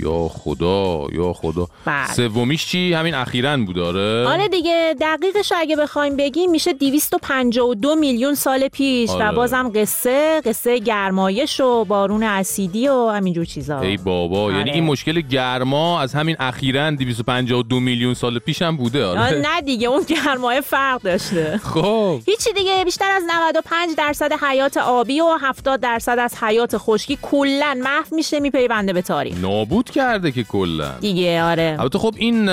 یا 0.01 0.29
خدا 0.29 1.07
یا 1.13 1.33
خدا. 1.33 1.67
بله. 1.85 2.13
سومیش 2.13 2.67
چی؟ 2.67 2.93
همین 2.93 3.15
اخیرا 3.15 3.57
بود 3.57 3.79
آره. 3.79 4.29
آره 4.29 4.49
دیگه 4.49 4.95
دقیقش 5.01 5.53
اگه 5.57 5.77
بخوایم 5.77 6.17
بگیم 6.17 6.51
میشه 6.51 6.73
252 6.73 7.95
میلیون 7.95 8.35
سال 8.35 8.69
پیش 8.69 9.11
آره. 9.11 9.29
و 9.29 9.33
بازم 9.33 9.73
قصه 9.75 10.41
قصه 10.45 10.79
گرمایش 10.79 11.61
و 11.61 11.85
بارون 11.85 12.23
اسیدی 12.23 12.89
و 12.89 13.09
همینجور 13.09 13.45
چیزا. 13.45 13.81
ای 13.81 13.97
بابا 13.97 14.43
آره. 14.43 14.57
یعنی 14.57 14.71
این 14.71 14.85
مشکل 14.85 15.21
گرما 15.21 16.01
از 16.01 16.15
همین 16.15 16.37
اخیرا 16.41 16.91
252 16.91 17.81
میلیون 17.81 18.15
سال 18.15 18.39
پیش 18.39 18.63
هم 18.63 18.77
بوده 18.77 19.05
آه، 19.05 19.27
آره 19.27 19.39
نه 19.39 19.61
دیگه 19.61 19.89
اون 19.89 20.03
گرمایه 20.03 20.61
فرق 20.61 21.03
داشته. 21.03 21.61
خب. 21.65 22.21
هیچی 22.27 22.53
دیگه 22.53 22.85
بیشتر 22.85 23.11
از 23.11 23.23
95 23.53 23.97
درصد 23.97 24.33
حیات 24.33 24.77
آبی 24.77 25.21
و 25.21 25.39
70 25.41 25.81
درصد 25.81 26.19
از 26.21 26.35
حیات 26.43 26.75
خشکی 26.77 27.19
کلا 27.23 27.79
محو 27.83 28.17
میشه 28.17 28.41
میپیونده 28.41 28.93
به 28.93 29.03
تاریخ. 29.03 29.39
نابود 29.41 29.86
کرده 29.91 30.33
که 30.33 30.43
کلا. 30.45 30.91
دیگه 31.01 31.43
آره. 31.43 31.77
البته 31.79 31.99
خب 31.99 32.15
این 32.19 32.49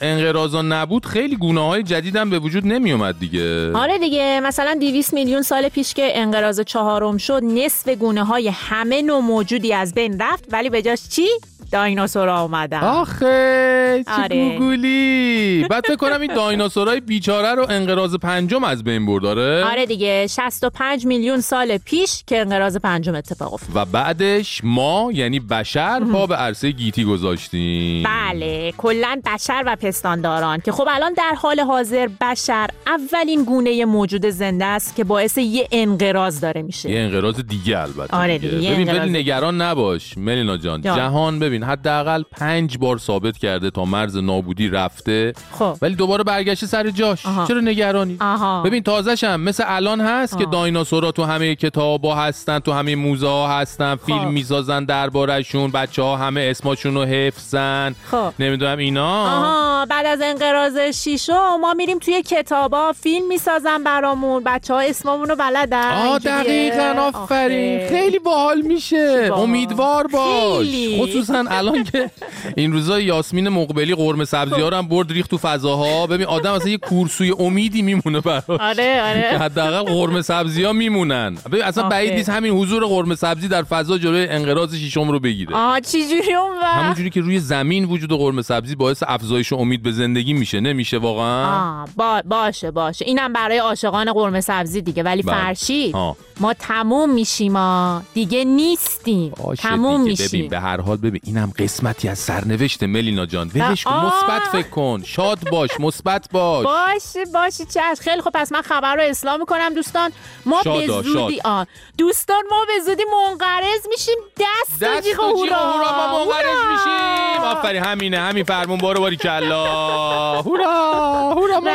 انقراضا 0.00 0.62
نبود 0.62 1.06
خیلی 1.06 1.36
گونه 1.36 1.66
های 1.66 1.82
جدید 1.82 2.16
هم 2.16 2.30
به 2.30 2.38
وجود 2.38 2.66
نمی 2.66 2.92
اومد 2.92 3.18
دیگه. 3.18 3.72
آره 3.72 3.98
دیگه 3.98 4.40
مثلا 4.40 4.76
200 4.80 5.14
میلیون 5.14 5.42
سال 5.42 5.68
پیش 5.68 5.94
که 5.94 6.10
انقراض 6.14 6.60
چهارم 6.60 7.16
شد 7.16 7.40
نصف 7.44 7.88
گونه 7.88 8.24
های 8.24 8.48
همه 8.48 9.02
نوع 9.02 9.20
موجودی 9.20 9.72
از 9.72 9.94
بین 9.94 10.18
رفت 10.20 10.44
ولی 10.52 10.70
به 10.70 10.82
جاش 10.82 11.08
چی؟ 11.08 11.26
دایناسورا 11.72 12.40
اومدن. 12.40 12.78
آخه 12.80 14.04
چه 14.06 14.22
آره. 14.22 14.48
گوگولی. 14.58 15.66
بعد 15.70 15.84
فکر 15.86 15.96
کنم 15.96 16.20
این 16.20 16.34
دایناسورای 16.34 17.00
بیچاره 17.00 17.54
رو 17.54 17.66
انقراض 17.70 18.14
پنجم 18.14 18.64
از 18.64 18.84
بین 18.84 19.06
برد 19.06 19.24
آره؟ 19.24 19.64
آره 19.64 19.86
دیگه 19.86 20.26
65 20.26 21.06
میلیون 21.06 21.40
سال 21.40 21.78
پیش 21.78 22.24
که 22.26 22.40
انقراض 22.40 22.76
پنجم 22.76 23.14
اتفاق 23.14 23.54
افتاد. 23.54 23.70
و 23.76 23.84
بعدش 23.84 24.60
ما 24.64 25.10
یعنی 25.14 25.40
بشر 25.40 26.00
پا 26.12 26.26
به 26.26 26.36
عرصه 26.36 26.70
گیتی 26.70 27.04
گذاشتیم. 27.04 28.02
بله 28.02 28.72
کلا 28.78 29.20
بشر 29.34 29.62
و 29.66 29.76
پستانداران 29.76 30.60
که 30.60 30.72
خب 30.72 30.88
الان 30.90 31.12
در 31.12 31.34
حال 31.36 31.60
حاضر 31.60 32.08
بشر 32.20 32.68
اولین 32.86 33.44
گونه 33.44 33.84
موجود 33.84 34.26
زنده 34.26 34.64
است 34.64 34.96
که 34.96 35.04
باعث 35.04 35.38
یه 35.38 35.68
انقراض 35.72 36.40
داره 36.40 36.62
میشه. 36.62 36.90
یه 36.90 37.00
انقراض 37.00 37.40
دیگه 37.40 37.78
البته 37.78 38.16
آره 38.16 38.38
دیگه، 38.38 38.56
یه 38.62 38.70
ببین 38.84 39.16
نگران 39.16 39.60
نباش 39.60 40.18
ملینا 40.18 40.56
جان. 40.56 40.80
جان. 40.80 40.96
جهان 40.96 41.38
ببین 41.38 41.59
حداقل 41.62 42.22
پنج 42.32 42.78
بار 42.78 42.98
ثابت 42.98 43.38
کرده 43.38 43.70
تا 43.70 43.84
مرز 43.84 44.16
نابودی 44.16 44.68
رفته 44.68 45.32
خب 45.58 45.76
ولی 45.82 45.94
دوباره 45.94 46.24
برگشته 46.24 46.66
سر 46.66 46.90
جاش 46.90 47.26
آها. 47.26 47.46
چرا 47.46 47.60
نگرانی 47.60 48.16
آها 48.20 48.62
ببین 48.62 48.82
تازش 48.82 49.24
هم 49.24 49.40
مثل 49.40 49.64
الان 49.66 50.00
هست 50.00 50.38
که 50.38 50.44
آه. 50.44 50.50
دایناسورا 50.50 51.12
تو 51.12 51.24
همه 51.24 51.54
کتابا 51.54 52.14
هستن 52.14 52.58
تو 52.58 52.72
همه 52.72 52.94
موزه 52.96 53.26
ها 53.26 53.58
هستن 53.60 53.96
خب. 53.96 54.06
فیلم 54.06 54.30
می‌سازن 54.32 54.84
دربارشون 54.84 55.70
بچه 55.70 56.02
ها 56.02 56.16
همه 56.16 56.40
اسماشون 56.50 56.94
رو 56.94 57.04
حفظن 57.04 57.94
خب 58.10 58.32
نمی‌دونم 58.38 58.78
اینا 58.78 59.22
آها 59.22 59.86
بعد 59.86 60.06
از 60.06 60.20
انقراض 60.22 60.78
شیشم 60.78 61.56
ما 61.60 61.74
میریم 61.74 61.98
توی 61.98 62.22
کتابا 62.22 62.92
فیلم 62.92 63.28
می‌سازن 63.28 63.84
برامون 63.84 64.42
بچه 64.46 64.74
ها 64.74 64.80
اسممون 64.80 65.28
رو 65.28 65.36
بلدن 65.36 65.92
آه. 65.92 66.18
دقیقا 66.18 67.10
آفرین. 67.14 67.88
خیلی 67.88 68.18
باحال 68.18 68.60
میشه. 68.60 69.30
امیدوار 69.34 70.06
باش 70.06 70.66
خیلی. 70.66 71.02
خصوصا 71.02 71.44
الان 71.50 71.84
که 71.84 72.10
این 72.56 72.72
روزا 72.72 73.00
یاسمین 73.00 73.48
مقبلی 73.48 73.94
قرمه 73.94 74.24
سبزی 74.24 74.60
ها 74.60 74.68
رو 74.68 74.76
هم 74.76 74.88
برد 74.88 75.12
ریخت 75.12 75.30
تو 75.30 75.38
فضاها. 75.38 76.06
ببین 76.06 76.26
آدم 76.26 76.52
اصلا 76.52 76.70
یه 76.70 76.78
کورسوی 76.78 77.34
امیدی 77.38 77.82
میمونه 77.82 78.20
براش. 78.20 78.42
آره 78.48 79.02
آره. 79.02 79.38
حداقل 79.40 79.92
قرمه 79.92 80.22
سبزی 80.22 80.64
ها 80.64 80.72
میمونن. 80.72 81.36
ببین 81.52 81.62
اصلا. 81.62 81.88
بعید 81.88 82.12
نیست 82.12 82.28
همین 82.28 82.52
حضور 82.52 82.84
قرمه 82.86 83.14
سبزی 83.14 83.48
در 83.48 83.62
فضا 83.62 83.98
جلوی 83.98 84.28
انقراض 84.28 84.74
شیشم 84.74 85.10
رو 85.10 85.20
بگیره. 85.20 85.56
آه 85.56 85.80
چجوری 85.80 86.34
اون 86.34 86.56
وقت 86.62 86.74
همونجوری 86.76 87.10
که 87.10 87.20
روی 87.20 87.38
زمین 87.38 87.84
وجود 87.84 88.12
قرمه 88.12 88.42
سبزی 88.42 88.74
باعث 88.74 89.02
افزایش 89.06 89.52
امید 89.52 89.82
به 89.82 89.92
زندگی 89.92 90.32
میشه. 90.32 90.60
نمیشه 90.60 90.98
واقعا؟ 90.98 91.80
آه 91.80 91.88
با 91.96 92.22
باشه 92.24 92.70
باشه. 92.70 93.04
اینم 93.04 93.32
برای 93.32 93.58
عاشقان 93.58 94.12
قرمه 94.12 94.40
سبزی 94.40 94.80
دیگه. 94.80 95.02
ولی 95.02 95.22
بله. 95.22 95.90
آه. 95.92 96.16
ما 96.40 96.54
تموم 96.54 97.10
میشیم 97.10 97.52
ما 97.52 98.02
دیگه 98.14 98.44
نیستیم. 98.44 99.32
تموم. 99.58 100.00
میشیم. 100.02 100.26
ببین 100.26 100.48
به 100.48 100.60
هر 100.60 100.80
حال 100.80 100.96
ببین 100.96 101.20
اینم 101.40 101.52
قسمتی 101.58 102.08
از 102.08 102.18
سرنوشت 102.18 102.82
ملینا 102.82 103.26
جان. 103.26 103.50
ولش 103.54 103.84
کن. 103.84 103.92
مثبت 103.92 104.42
فکر 104.52 104.68
کن. 104.68 105.02
شاد 105.06 105.50
باش 105.50 105.70
مثبت 105.80 106.26
باش. 106.32 106.64
باشه 106.64 107.24
باشه 107.34 107.64
چش. 107.64 108.00
خیلی 108.00 108.22
خب 108.22 108.30
پس 108.34 108.52
من 108.52 108.62
خبر 108.62 108.94
رو 108.96 109.02
اصلاح 109.02 109.36
می‌کنم 109.36 109.74
دوستان. 109.74 110.12
ما 110.46 110.62
شادا، 110.64 110.80
به 110.80 110.86
شاد. 110.86 111.04
زودی 111.04 111.40
آه. 111.44 111.66
دوستان 111.98 112.42
ما 112.50 112.64
به 112.64 112.84
زودی 112.86 113.02
منقرض 113.12 113.86
میشیم. 113.88 114.16
دست, 114.36 114.82
دست 114.84 114.98
و 114.98 115.00
جیغ 115.00 115.20
هورا. 115.20 115.56
هورا 115.56 115.96
ما 115.96 116.24
منقرض. 116.24 116.44
میشیم. 116.72 117.40
آفرین 117.44 117.84
همینه 117.84 118.18
همین 118.18 118.44
فرمون. 118.44 118.78
بارو 118.78 119.00
باری 119.00 119.16
کلا. 119.16 119.64
هورا 120.46 121.34
هورا 121.36 121.60
ما 121.60 121.70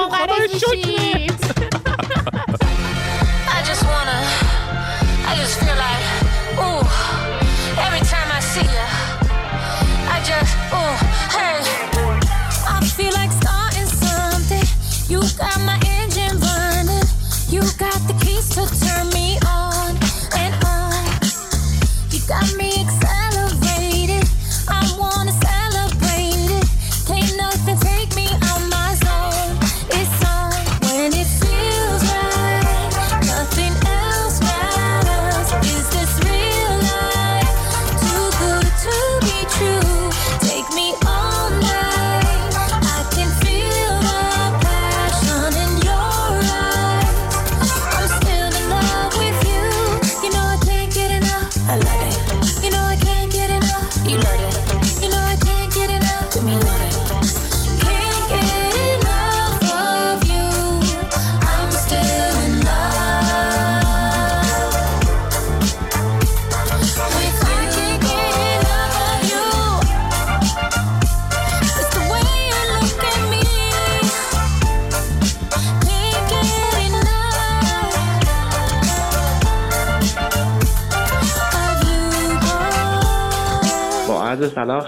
منقرض 0.00 0.54
میشیم. 0.54 1.36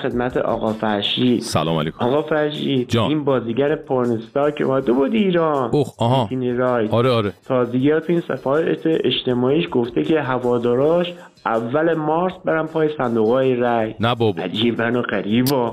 خدمت 0.02 0.36
آقا 0.36 0.72
فرشید. 0.72 1.40
سلام 1.40 1.78
علیکم. 1.78 1.96
آقا 2.06 2.22
فرشید 2.22 2.88
جان. 2.88 3.08
این 3.08 3.24
بازیگر 3.24 3.76
پورنستار 3.76 4.50
که 4.50 4.64
اومده 4.64 4.92
بود 4.92 5.14
ایران. 5.14 5.70
اوه 5.72 5.86
آها. 5.98 6.28
رای 6.56 6.88
آره 6.88 7.10
آره. 7.10 7.32
تازگی 7.48 7.90
تو 7.90 8.04
این 8.08 8.20
صفحات 8.20 8.86
اجتماعیش 8.86 9.68
گفته 9.72 10.02
که 10.02 10.20
هواداراش 10.20 11.12
اول 11.46 11.94
مارس 11.94 12.32
برن 12.44 12.66
پای 12.66 12.88
صندوق 12.98 13.28
های 13.28 13.56
رای 13.56 13.94
نه 14.00 14.14
بابا. 14.14 14.42
عجیبن 14.42 14.96
و 14.96 15.02
غریبا. 15.02 15.70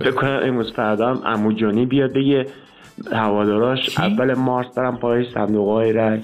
بکنم 0.00 0.40
امروز 0.44 0.72
فردا 0.72 1.08
هم 1.08 1.22
عمو 1.24 1.52
جانی 1.52 1.86
بیاد 1.86 2.12
بگه 2.12 2.46
هواداراش 3.12 3.98
اول 3.98 4.34
مارس 4.34 4.66
برن 4.76 4.96
پای 4.96 5.24
صندوق 5.34 5.68
های 5.68 5.92
رای 5.92 6.20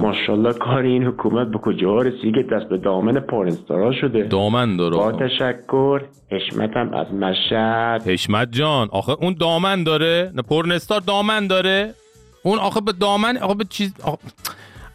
ماشاءالله 0.00 0.52
کار 0.52 0.82
این 0.82 1.04
حکومت 1.04 1.48
به 1.48 1.58
کجا 1.58 1.98
رسید 1.98 2.34
که 2.34 2.42
دست 2.42 2.68
به 2.68 2.78
دامن 2.78 3.20
پورنستارا 3.20 3.92
شده. 3.92 4.22
دامن 4.22 4.76
داره 4.76 4.96
با. 4.96 5.12
تشکر. 5.12 6.00
حشمتم 6.30 6.94
از 6.94 7.14
مشهد. 7.14 8.02
حشمت 8.08 8.52
جان 8.52 8.88
آخه 8.92 9.12
اون 9.12 9.36
دامن 9.40 9.82
داره؟ 9.82 10.32
نه 10.34 10.42
پرنستار 10.42 11.00
دامن 11.00 11.46
داره؟ 11.46 11.94
اون 12.42 12.58
آخه 12.58 12.80
به 12.80 12.92
دامن 12.92 13.36
آخه 13.36 13.54
به 13.54 13.64
چیز 13.70 13.94
آخه... 14.02 14.18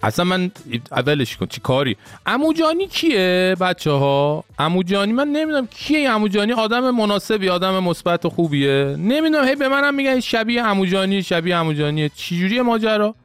اصلا 0.03 0.25
من 0.25 0.51
اولش 0.91 1.37
کن 1.37 1.45
چی 1.45 1.61
کاری؟ 1.61 1.97
اموجانی 2.25 2.87
کیه 2.87 3.55
بچه 3.59 3.91
ها 3.91 4.43
اموجانی 4.59 5.13
من 5.13 5.27
نمی‌دونم 5.27 5.67
کیه 5.67 6.09
اموجانی 6.09 6.53
آدم 6.53 6.91
مناسبی 6.91 7.49
آدم 7.49 7.83
مثبت 7.83 8.25
و 8.25 8.29
خوبیه. 8.29 8.95
نمی‌دونم 8.99 9.47
هی 9.47 9.55
به 9.55 9.67
منم 9.67 9.95
میگن 9.95 10.19
شبیه 10.19 10.63
اموجانی 10.63 11.23
شبیه 11.23 11.55
اموجانیه 11.55 12.09
چجوریه 12.09 12.61
ماجرا؟ 12.61 13.15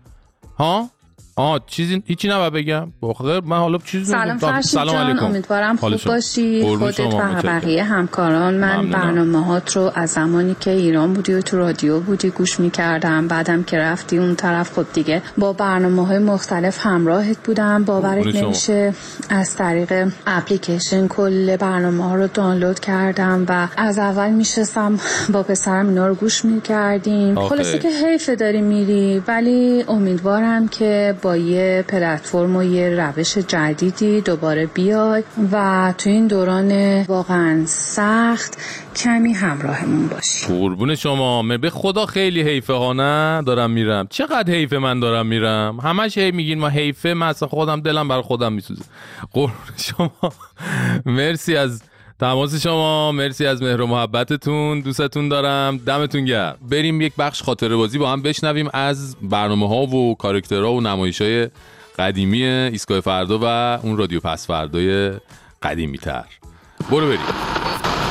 ها؟ 0.58 0.90
آه 1.38 1.60
چیزی 1.66 2.02
هیچی 2.06 2.28
نباید 2.28 2.52
بگم 2.52 2.92
بخیر 3.02 3.40
من 3.40 3.58
حالا 3.58 3.78
چیزی 3.78 4.04
سلام 4.04 4.28
نمی‌دونم. 4.28 4.52
فرشید 4.52 4.70
سلام 4.70 4.94
جان 4.94 5.06
علیکم 5.06 5.26
امیدوارم 5.26 5.76
خوب؟ 5.76 5.94
باشی 6.06 6.62
خودت 6.62 7.00
و. 7.00 7.18
بقیه 7.44 7.84
همکاران 7.84 8.54
من 8.54 8.76
ممنونم. 8.76 8.90
برنامه 8.90 9.44
هات 9.44 9.76
رو 9.76 9.92
از 9.94 10.10
زمانی 10.10 10.56
که 10.60 10.70
ایران 10.70 11.12
بودی 11.14 11.34
و 11.34 11.40
تو 11.40 11.58
رادیو 11.58 12.00
بودی 12.00 12.30
گوش 12.30 12.60
می‌کردم 12.60 13.28
بعدم 13.28 13.62
که 13.62 13.78
رفتی 13.78 14.18
اون 14.18 14.34
طرف 14.34 14.72
خب 14.72 14.86
دیگه 14.92 15.22
با 15.38 15.52
برنامه 15.52 16.06
های 16.06 16.18
مختلف 16.18 16.86
همراهت 16.86 17.38
بودم 17.44 17.84
باورت. 17.84 18.26
نمیشه 18.26 18.94
از 19.30 19.56
طریق 19.56 20.08
اپلیکیشن 20.26 21.08
کل 21.08 21.56
برنامه 21.56 22.04
ها 22.04 22.14
رو 22.14 22.26
دانلود 22.26 22.80
کردم 22.80 23.44
و 23.48 23.68
از 23.76 23.98
اول 23.98 24.30
میشستم 24.30 24.98
با 25.32 25.42
پسرم 25.42 25.88
اینا 25.88 26.06
رو 26.06 26.14
گوش 26.14 26.44
می‌کردیم. 26.44 27.48
خلاصه 27.48 27.78
که 27.78 27.88
حیف 27.88 28.28
داری 28.28 28.62
میری 28.62 29.22
ولی 29.28 29.84
امیدوارم 29.88 30.68
که 30.68 31.14
با 31.22 31.27
یه 31.36 31.84
پلتفرم 31.88 32.56
و 32.56 32.62
یه 32.62 32.90
روش 32.90 33.38
جدیدی 33.38 34.20
دوباره 34.20 34.66
بیای 34.66 35.22
و 35.52 35.94
تو 35.98 36.10
این 36.10 36.26
دوران 36.26 37.02
واقعا 37.02 37.62
سخت 37.66 38.58
کمی 38.96 39.32
همراهمون 39.32 40.08
باشی. 40.08 40.46
قربون 40.46 40.94
شما 40.94 41.42
به 41.58 41.70
خدا 41.70 42.06
خیلی 42.06 42.42
حیفه 42.42 42.72
ها 42.72 42.92
نه؟ 42.92 43.42
دارم 43.42 43.70
میرم. 43.70 44.06
چقدر 44.10 44.54
حیفه 44.54 44.78
من 44.78 45.00
دارم 45.00 45.26
میرم؟ 45.26 45.80
همش 45.80 46.18
هی 46.18 46.30
میگین 46.30 46.58
ما 46.58 46.68
حیفه 46.68 47.14
من 47.14 47.32
خودم 47.32 47.80
دلم 47.80 48.08
بر 48.08 48.22
خودم 48.22 48.52
میسوزه. 48.52 48.84
قربون 49.32 49.76
شما. 49.76 50.32
مرسی 51.06 51.56
از 51.56 51.82
تماس 52.20 52.62
شما. 52.62 53.12
مرسی 53.12 53.46
از 53.46 53.62
مهر 53.62 53.80
و 53.80 53.86
محبتتون. 53.86 54.80
دوستتون 54.80 55.28
دارم. 55.28 55.76
دمتون 55.76 56.24
گرم. 56.24 56.58
بریم 56.70 57.00
یک 57.00 57.12
بخش 57.18 57.42
خاطره 57.42 57.76
بازی 57.76 57.98
با 57.98 58.12
هم 58.12 58.22
بشنویم 58.22 58.68
از 58.72 59.16
برنامه 59.22 59.68
ها 59.68 59.86
و 59.86 60.16
کارکترها 60.16 60.72
و 60.72 60.80
نمایش 60.80 61.22
های 61.22 61.48
قدیمی 61.98 62.42
ایستگاه 62.44 63.00
فردا 63.00 63.38
و 63.42 63.44
اون 63.82 63.96
رادیو 63.96 64.20
پس 64.20 64.46
فردای 64.46 65.12
قدیمی 65.62 65.98
تر 65.98 66.24
برو 66.90 67.06
بریم. 67.06 67.67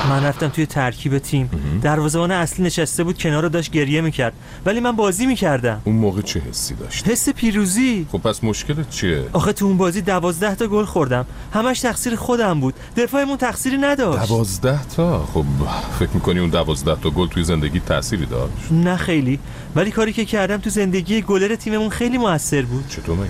من 0.09 0.23
رفتم 0.23 0.47
توی 0.47 0.65
ترکیب 0.65 1.17
تیم. 1.17 1.49
دروازه‌بان 1.81 2.31
اصلی 2.31 2.65
نشسته 2.65 3.03
بود 3.03 3.17
کنار 3.17 3.43
رو 3.43 3.49
داشت 3.49 3.71
گریه 3.71 4.01
می‌کرد. 4.01 4.33
ولی 4.65 4.79
من 4.79 4.91
بازی 4.91 5.25
می‌کردم. 5.25 5.81
اون 5.83 5.95
موقع 5.95 6.21
چه 6.21 6.39
حسی 6.39 6.75
داشت 6.75 7.07
حس 7.07 7.29
پیروزی. 7.29 8.07
خب 8.11 8.17
پس 8.17 8.43
مشکلت 8.43 8.89
چیه؟ 8.89 9.23
آخه 9.33 9.53
تو 9.53 9.65
اون 9.65 9.77
بازی 9.77 10.01
دوازده 10.01 10.55
تا 10.55 10.67
گل 10.67 10.85
خوردم. 10.85 11.25
همش 11.53 11.79
تقصیر 11.79 12.15
خودم 12.15 12.59
بود. 12.59 12.73
دفاعمون 12.97 13.37
تقصیری 13.37 13.77
نداشت. 13.77 14.27
دوازده 14.29 14.79
تا؟ 14.95 15.25
خب 15.33 15.45
فکر 15.99 16.09
می‌کنی 16.13 16.39
اون 16.39 16.49
دوازده 16.49 16.95
تا 16.95 17.09
گل 17.09 17.27
توی 17.27 17.43
زندگی 17.43 17.79
تأثیری 17.79 18.25
داشت؟ 18.25 18.71
نه 18.71 18.95
خیلی. 18.95 19.39
ولی 19.77 19.91
کاری 19.91 20.13
که 20.13 20.25
کردم 20.25 20.57
تو 20.57 20.69
زندگی 20.69 21.21
گلر 21.21 21.55
تیممون 21.55 21.89
خیلی 21.89 22.17
موثر 22.17 22.61
بود. 22.61 22.87
چطور 22.89 23.15
مگه؟ 23.15 23.27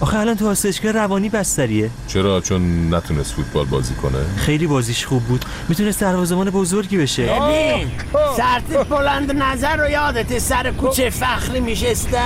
آخه 0.00 0.18
الان 0.18 0.36
تو 0.36 0.48
آسایشگاه 0.48 0.92
روانی 0.92 1.28
بستریه. 1.28 1.90
چرا؟ 2.06 2.40
چون 2.40 2.94
نتونست 2.94 3.32
فوتبال 3.32 3.66
بازی 3.66 3.94
کنه؟ 3.94 4.18
خیلی 4.36 4.66
بازیش 4.66 5.06
خوب 5.06 5.22
بود. 5.22 5.44
می‌تونست 5.68 6.00
دروازه‌بان 6.00 6.50
بزرگی 6.50 6.96
بشه. 6.96 7.30
سرتیپ 8.36 8.88
بلند 8.88 9.42
نظر 9.42 9.76
رو 9.76 9.90
یادت 9.90 10.38
سر 10.38 10.70
کوچه 10.70 11.10
فخری 11.10 11.60
میشستم 11.60 12.18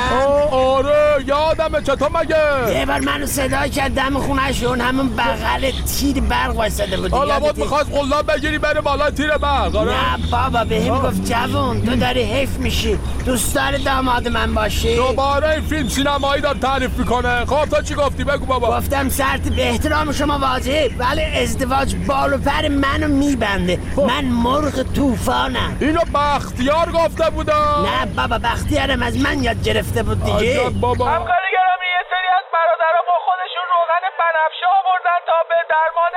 آره 0.51 1.25
یادمه 1.27 1.83
چطور 1.83 2.09
مگه؟ 2.15 2.79
یه 2.79 2.87
بار 2.87 3.01
منو 3.01 3.27
صدا 3.27 3.69
کرد 3.69 3.95
دم 3.95 4.19
خونش 4.19 4.63
اون 4.63 4.81
همون 4.81 5.09
بغل 5.09 5.71
تیر 5.71 6.21
برق 6.21 6.57
وایساده 6.57 6.97
بود. 6.97 7.11
حالا؟ 7.13 7.41
بود 7.41 7.59
می‌خواست 7.59 7.91
قلاب 7.91 8.33
بگیری 8.33 8.59
بره 8.59 8.81
بالا 8.81 9.11
تیر 9.11 9.37
برق 9.39 9.77
آره؟ 9.77 9.91
نه 9.91 10.31
بابا 10.31 10.65
به 10.65 10.81
هم 10.83 10.99
گفت 10.99 11.25
جوون 11.25 11.85
تو 11.87 11.97
داری 11.97 12.23
حیف 12.23 12.57
میشی. 12.59 12.99
دوست 13.27 13.55
داری 13.55 13.83
داماد 13.83 14.29
من 14.29 14.55
باشی؟ 14.55 14.97
دوباره 14.97 15.51
این 15.51 15.61
فیلم 15.61 15.89
سینمایی 15.89 16.43
داره 16.43 16.59
تعریف 16.59 16.99
می‌کنه. 16.99 17.45
خب 17.45 17.65
تو 17.65 17.83
چی 17.83 17.95
گفتی؟ 17.95 18.25
بگو 18.25 18.47
بابا. 18.47 18.79
گفتم 18.79 19.09
سرت 19.09 19.41
به 19.41 19.69
احترام 19.69 20.13
شما 20.13 20.39
واجب 20.39 20.91
ولی 20.99 21.23
ازدواج 21.23 21.95
بال 22.07 22.33
و 22.33 22.39
پر 22.39 22.69
منو 22.69 23.09
میبنده. 23.09 23.79
من 23.97 24.25
مرغ 24.25 24.83
طوفانم. 24.93 25.77
اینو 25.99 26.19
بختیار 26.19 26.87
گفته 26.93 27.31
بودا 27.31 27.87
نه 27.87 28.07
بابا 28.17 28.39
بختیارم 28.39 29.03
از 29.03 29.23
من 29.25 29.43
یاد 29.43 29.63
گرفته 29.63 30.03
بود 30.03 30.25
دیگه. 30.25 30.61
بابا. 30.81 31.09
همکاری 31.09 31.49
گرامی 31.57 31.89
یه 31.97 32.05
سری 32.11 32.29
از 32.39 32.47
برادرها 32.55 33.03
با 33.09 33.17
خودشون 33.27 33.67
روغن 33.75 34.05
بنفشه 34.21 34.67
آوردن 34.79 35.21
تا 35.27 35.39
به 35.49 35.57
درمان 35.73 36.15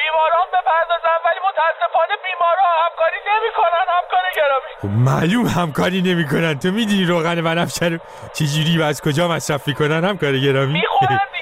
بیماران 0.00 0.46
بپردازن 0.54 1.18
ولی 1.26 1.40
متاسفانه 1.48 2.14
بیمارا 2.26 2.66
همکاری 2.84 3.18
نمی‌کنن 3.30 3.86
همکاری 3.96 4.30
گرامی. 4.36 4.70
خب 4.82 4.88
معلوم 5.10 5.46
همکاری 5.46 6.02
نمی‌کنن. 6.02 6.58
تو 6.58 6.70
می‌دونی 6.70 7.04
روغن 7.04 7.42
بنفشه 7.42 7.86
رو 7.86 7.98
چجوری 8.32 8.78
و 8.78 8.82
از 8.82 9.02
کجا 9.02 9.28
مصرف 9.28 9.68
می‌کنن 9.68 10.04
همکار 10.04 10.38
گرامی؟ 10.38 10.72
می‌خورن 10.72 11.12
همکاری 11.12 11.41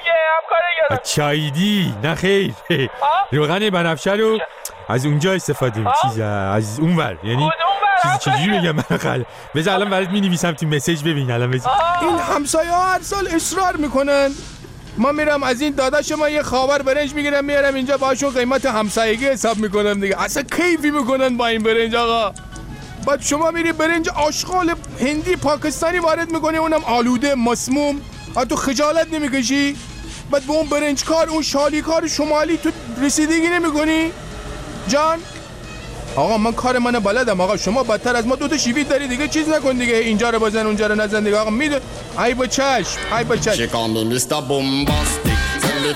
چایدی 1.03 1.93
نه 2.03 2.15
خیر. 2.15 2.53
روغن 3.31 3.69
بنفشه 3.69 4.11
رو 4.11 4.39
از 4.89 5.05
اونجا 5.05 5.33
استفاده 5.33 5.79
می 5.79 5.89
چیز 6.01 6.19
از 6.19 6.79
اونور 6.79 7.17
یعنی 7.23 7.49
چیزی 8.03 8.17
چجوری 8.19 8.59
بگم؟ 8.59 8.71
من 8.71 8.97
خل 8.97 9.23
بذار 9.55 9.73
الان 9.73 9.89
برات 9.89 10.09
می 10.09 10.21
نویسم 10.21 10.51
تو 10.51 10.67
مسیج 10.67 11.03
ببین 11.03 11.31
الان. 11.31 11.51
بذار. 11.51 11.71
این 12.01 12.17
همسایه 12.17 12.71
ها 12.71 12.83
هر 12.83 13.01
سال 13.01 13.27
اصرار 13.27 13.75
می‌کنن. 13.75 14.29
ما 14.97 15.11
میرم 15.11 15.43
از 15.43 15.61
این 15.61 15.75
داداش 15.75 16.11
ما 16.11 16.29
یه 16.29 16.41
خاور 16.41 16.81
برنج 16.81 17.13
می‌گیرم 17.13 17.45
میارم 17.45 17.73
اینجا 17.73 17.97
باشون 17.97 18.29
قیمت 18.29 18.65
همسایگی 18.65 19.27
حساب 19.27 19.57
می‌کنم 19.57 19.99
دیگه. 19.99 20.21
اصلا 20.21 20.43
کیفی 20.43 20.91
می‌کنن 20.91 21.37
با 21.37 21.47
این 21.47 21.63
برنج 21.63 21.95
آقا؟ 21.95 22.33
بعد 23.07 23.21
شما 23.21 23.51
میری 23.51 23.71
برنج 23.71 24.09
آشغال 24.09 24.75
هندی 24.99 25.35
پاکستانی 25.35 25.99
وارد 25.99 26.31
می‌کنی 26.31 26.57
اونم 26.57 26.83
آلوده 26.83 27.35
مسموم. 27.35 28.01
آ 28.35 28.45
تو 28.45 28.55
خجالت 28.55 29.13
نمی‌کشی؟ 29.13 29.77
بعد 30.31 30.43
به 30.43 30.53
اون 30.53 30.69
برنج 30.69 31.03
کار 31.03 31.29
اون 31.29 31.41
شالی 31.41 31.81
کار 31.81 32.07
شمالی 32.07 32.57
تو 32.57 32.71
رسیدگی 33.01 33.47
نمی‌کنی 33.47 34.11
جان 34.87 35.19
آقا 36.15 36.37
من 36.37 36.51
کار 36.51 36.79
من 36.79 36.91
بلدم 36.91 37.41
آقا 37.41 37.57
شما 37.57 37.83
بدتر 37.83 38.15
از 38.15 38.27
ما 38.27 38.35
دو 38.35 38.47
تا 38.47 38.57
شیوید 38.57 38.89
داری 38.89 39.07
دیگه 39.07 39.27
چیز 39.27 39.49
نکن 39.49 39.77
دیگه 39.77 39.95
اینجا 39.95 40.29
رو 40.29 40.39
بزن 40.39 40.65
اونجا 40.65 40.87
رو 40.87 40.95
نزن 40.95 41.23
دیگه 41.23 41.37
آقا 41.37 41.49
میده 41.49 41.81
ای 42.25 42.33
با 42.33 42.47
چشم 42.47 42.97
ای 43.17 43.23
با 43.23 43.35
چشم 43.37 43.67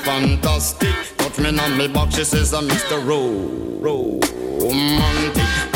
fantastic. 0.05 1.17
Touch 1.17 1.39
me 1.39 1.49
on 1.49 1.93
back, 1.93 2.11
she 2.11 2.23
says 2.23 2.53
I'm 2.53 2.67
Mr. 2.67 2.99
Ro, 3.07 3.19
romantic. 4.61 5.74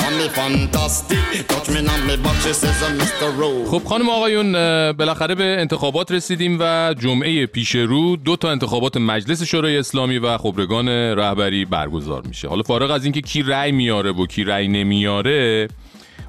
خب 3.72 3.82
خانم 3.86 4.10
آقایون 4.10 4.52
بالاخره 4.92 5.36
به 5.36 5.44
انتخابات 5.44 6.12
رسیدیم 6.12 6.58
و 6.60 6.96
جمعه 7.00 7.46
پیش 7.46 7.76
رو 7.76 8.16
دو 8.16 8.36
تا 8.36 8.52
انتخابات 8.52 8.98
مجلس 8.98 9.44
شورای 9.44 9.78
اسلامی 9.78 10.18
و 10.18 10.38
خبرگان 10.38 10.90
رهبری 10.90 11.66
برگزار 11.66 12.22
میشه. 12.28 12.48
حالا 12.48 12.64
فارغ 12.64 12.92
از 12.92 13.04
اینکه 13.04 13.22
کی 13.22 13.44
رأی 13.44 13.72
میاره 13.72 14.12
و 14.12 14.26
کی 14.26 14.44
رأی 14.44 14.68
نمیاره 14.68 15.68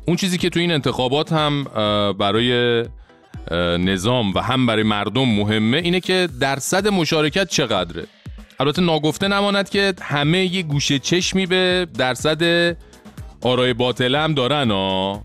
اون 0.06 0.16
چیزی 0.16 0.38
که 0.38 0.50
تو 0.50 0.60
این 0.60 0.72
انتخابات 0.72 1.32
هم 1.32 1.64
برای 2.18 2.84
نظام 3.78 4.34
و 4.34 4.38
هم 4.38 4.66
برای 4.66 4.82
مردم 4.82 5.28
مهمه 5.28 5.76
اینه 5.76 6.00
که 6.00 6.28
درصد 6.40 6.88
مشارکت 6.88 7.48
چقدره. 7.48 8.06
البته 8.60 8.82
ناگفته 8.82 9.28
نماند 9.28 9.68
که 9.68 9.94
همه 10.02 10.54
یه 10.54 10.62
گوشه 10.62 10.98
چشمی 10.98 11.46
به 11.46 11.86
درصد 11.98 12.42
آرای 13.42 13.74
باطله 13.74 14.18
هم 14.18 14.34
دارن 14.34 14.70
ها 14.70 15.24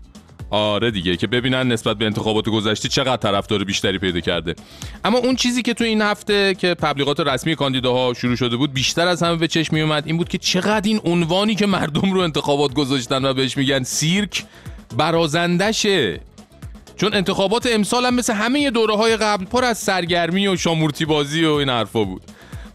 آره 0.50 0.90
دیگه 0.90 1.16
که 1.16 1.26
ببینن 1.26 1.72
نسبت 1.72 1.96
به 1.96 2.04
انتخابات 2.04 2.48
گذشته 2.48 2.88
چقدر 2.88 3.16
طرفدار 3.16 3.64
بیشتری 3.64 3.98
پیدا 3.98 4.20
کرده. 4.20 4.54
اما 5.04 5.18
اون 5.18 5.36
چیزی 5.36 5.62
که 5.62 5.74
تو 5.74 5.84
این 5.84 6.02
هفته 6.02 6.54
که 6.54 6.74
تبلیغات 6.74 7.20
رسمی 7.20 7.56
کاندیداها 7.56 8.14
شروع 8.14 8.36
شده 8.36 8.56
بود 8.56 8.72
بیشتر 8.72 9.08
از 9.08 9.22
همه 9.22 9.36
به 9.36 9.48
چشم 9.48 9.74
می 9.76 9.82
اومد 9.82 10.06
این 10.06 10.16
بود 10.16 10.28
که 10.28 10.38
چقدر 10.38 10.88
این 10.88 11.00
عنوانی 11.04 11.54
که 11.54 11.66
مردم 11.66 12.12
رو 12.12 12.20
انتخابات 12.20 12.74
گذاشتن 12.74 13.24
و 13.24 13.34
بهش 13.34 13.56
میگن 13.56 13.82
سیرک 13.82 14.44
برازندشه. 14.96 16.20
چون 16.96 17.14
انتخابات 17.14 17.68
امسال 17.72 18.06
هم 18.06 18.14
مثل 18.14 18.32
همه 18.32 18.70
دوره 18.70 18.96
های 18.96 19.16
قبل 19.16 19.44
پر 19.44 19.64
از 19.64 19.78
سرگرمی 19.78 20.48
و 20.48 20.56
شامورتی 20.56 21.04
بازی 21.04 21.44
و 21.44 21.50
این 21.50 21.68
حرفا 21.68 22.04
بود. 22.04 22.22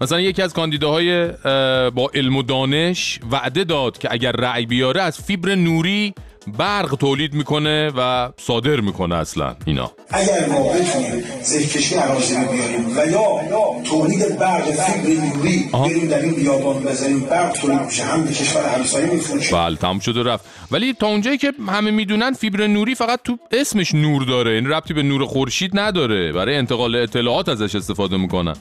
مثلا 0.02 0.20
یکی 0.20 0.42
از 0.42 0.54
کاندیداهای 0.54 1.22
اه، 1.22 1.90
با 1.90 2.12
علم 2.14 2.36
و 2.36 2.44
دانش 2.44 3.20
وعده 3.32 3.64
داد 3.64 3.98
که 3.98 4.08
اگر 4.12 4.32
رأی 4.32 4.66
بیاره 4.66 5.02
از 5.02 5.22
فیبر 5.22 5.56
نوری 5.56 6.14
برق 6.58 6.96
تولید 6.96 7.34
می‌کنه 7.34 7.92
و 7.98 8.30
صادر 8.38 8.80
می‌کنه 8.80 9.16
اصلا 9.16 9.56
اینا. 9.66 9.92
اگر 10.10 10.48
ما 10.50 10.64
بتونیم 10.64 11.24
زهکشی 11.42 11.96
عراضی 11.96 12.36
رو 12.36 12.52
بیاریم 12.52 12.98
و 12.98 13.12
یا 13.12 13.84
تولید 13.84 14.40
برق 14.40 14.72
فیبر 14.72 15.26
نوری 15.26 15.70
بریم 15.74 16.08
در 16.08 16.20
این 16.20 16.36
بیابان 16.36 16.84
بزنیم 16.84 17.20
برق 17.20 17.52
تولید 17.52 17.82
میشه 17.82 18.04
هم 18.04 18.26
به 18.26 18.32
کشور 18.32 18.70
همسایه 18.78 19.14
میفروشیم. 19.14 19.58
بله 19.58 19.76
تموم 19.76 20.00
شد 20.00 20.18
و 20.18 20.24
رفت. 20.24 20.46
ولی 20.72 20.94
تا 20.94 21.08
اونجایی 21.08 21.38
که 21.38 21.54
همه 21.68 21.92
می‌دونن 21.92 22.34
فیبر 22.34 22.68
نوری 22.68 22.96
فقط 22.96 23.20
تو 23.24 23.38
اسمش 23.52 23.96
نور 23.96 24.24
داره 24.24 24.52
این 24.52 24.68
ربطی 24.68 24.94
به 24.94 25.04
نور 25.04 25.26
خورشید 25.26 25.80
نداره. 25.80 26.32
برای 26.32 26.56
انتقال 26.56 26.96
اطلاعات 26.96 27.50
ازش 27.50 27.76
استفاده 27.76 28.18
می‌کنن. 28.18 28.56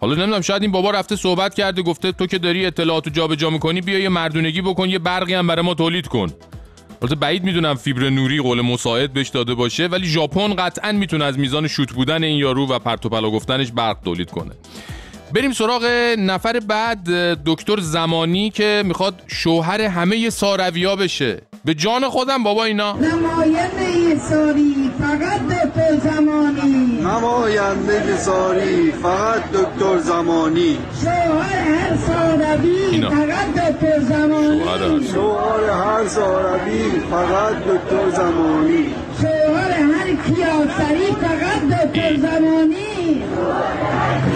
حالا 0.00 0.14
نمی‌دونم 0.14 0.40
شاید 0.40 0.62
این 0.62 0.72
بابا 0.72 0.90
رفته 0.90 1.16
صحبت 1.16 1.54
کرده 1.54 1.82
گفته 1.82 2.12
تو 2.12 2.26
که 2.26 2.38
داری 2.38 2.66
اطلاعاتو 2.66 3.10
جابجا 3.10 3.50
می‌کنی 3.50 3.80
بیا 3.80 3.98
یه 3.98 4.08
مردونگی 4.08 4.62
بکن 4.62 4.88
یه 4.88 4.98
برقی 4.98 5.34
هم 5.34 5.46
برای 5.46 5.62
ما 5.62 5.74
تولید 5.74 6.06
کن. 6.06 6.32
البته 7.02 7.16
بعید 7.16 7.44
می‌دونم 7.44 7.74
فیبر 7.74 8.10
نوری 8.10 8.40
قول 8.40 8.60
مساعد 8.60 9.12
بهش 9.12 9.28
داده 9.28 9.54
باشه 9.54 9.86
ولی 9.86 10.06
ژاپن 10.06 10.54
قطعا 10.54 10.92
می‌تونه 10.92 11.24
از 11.24 11.38
میزان 11.38 11.68
شوت 11.68 11.92
بودن 11.92 12.24
این 12.24 12.38
یارو 12.38 12.66
و 12.66 12.78
پرت 12.78 13.06
و 13.06 13.08
پلا 13.08 13.30
گفتنش 13.30 13.72
برق 13.72 13.98
تولید 14.04 14.30
کنه. 14.30 14.52
بریم 15.32 15.52
سراغ 15.52 15.84
نفر 16.18 16.60
بعد 16.60 17.08
دکتر 17.46 17.80
زمانی 17.80 18.50
که 18.50 18.82
می‌خواد 18.86 19.22
شوهر 19.26 19.80
همه 19.80 20.30
سارویا 20.30 20.96
بشه. 20.96 21.42
به 21.64 21.74
جان 21.74 22.08
خودم 22.08 22.42
بابا 22.42 22.64
اینا. 22.64 22.92
نماینده 22.92 24.18
ساری 24.28 24.90
فقط 24.98 25.40
دکتر 25.48 26.10
زمانی. 26.10 27.00
نماینده 27.02 28.16
ساری 28.16 28.92
فقط 29.02 29.42
دکتر 29.52 29.98
زمانی. 29.98 30.78
شوهر 31.02 31.68
هر 31.68 31.96
ساروی 31.96 32.76
اینا. 32.90 33.10
فقط 33.10 33.54
دکتر 33.54 34.00
زمانی. 34.00 34.62
شوهر 35.12 35.70
هر 35.70 36.08
ساروی. 36.08 36.90
فقط 37.10 37.54
دکتر 37.56 38.10
زمانی. 38.10 38.86
هر 40.26 40.34
کیاسری 40.34 41.06
فقط 41.20 41.62
دکتر 41.68 42.16
زمانی. 42.16 43.22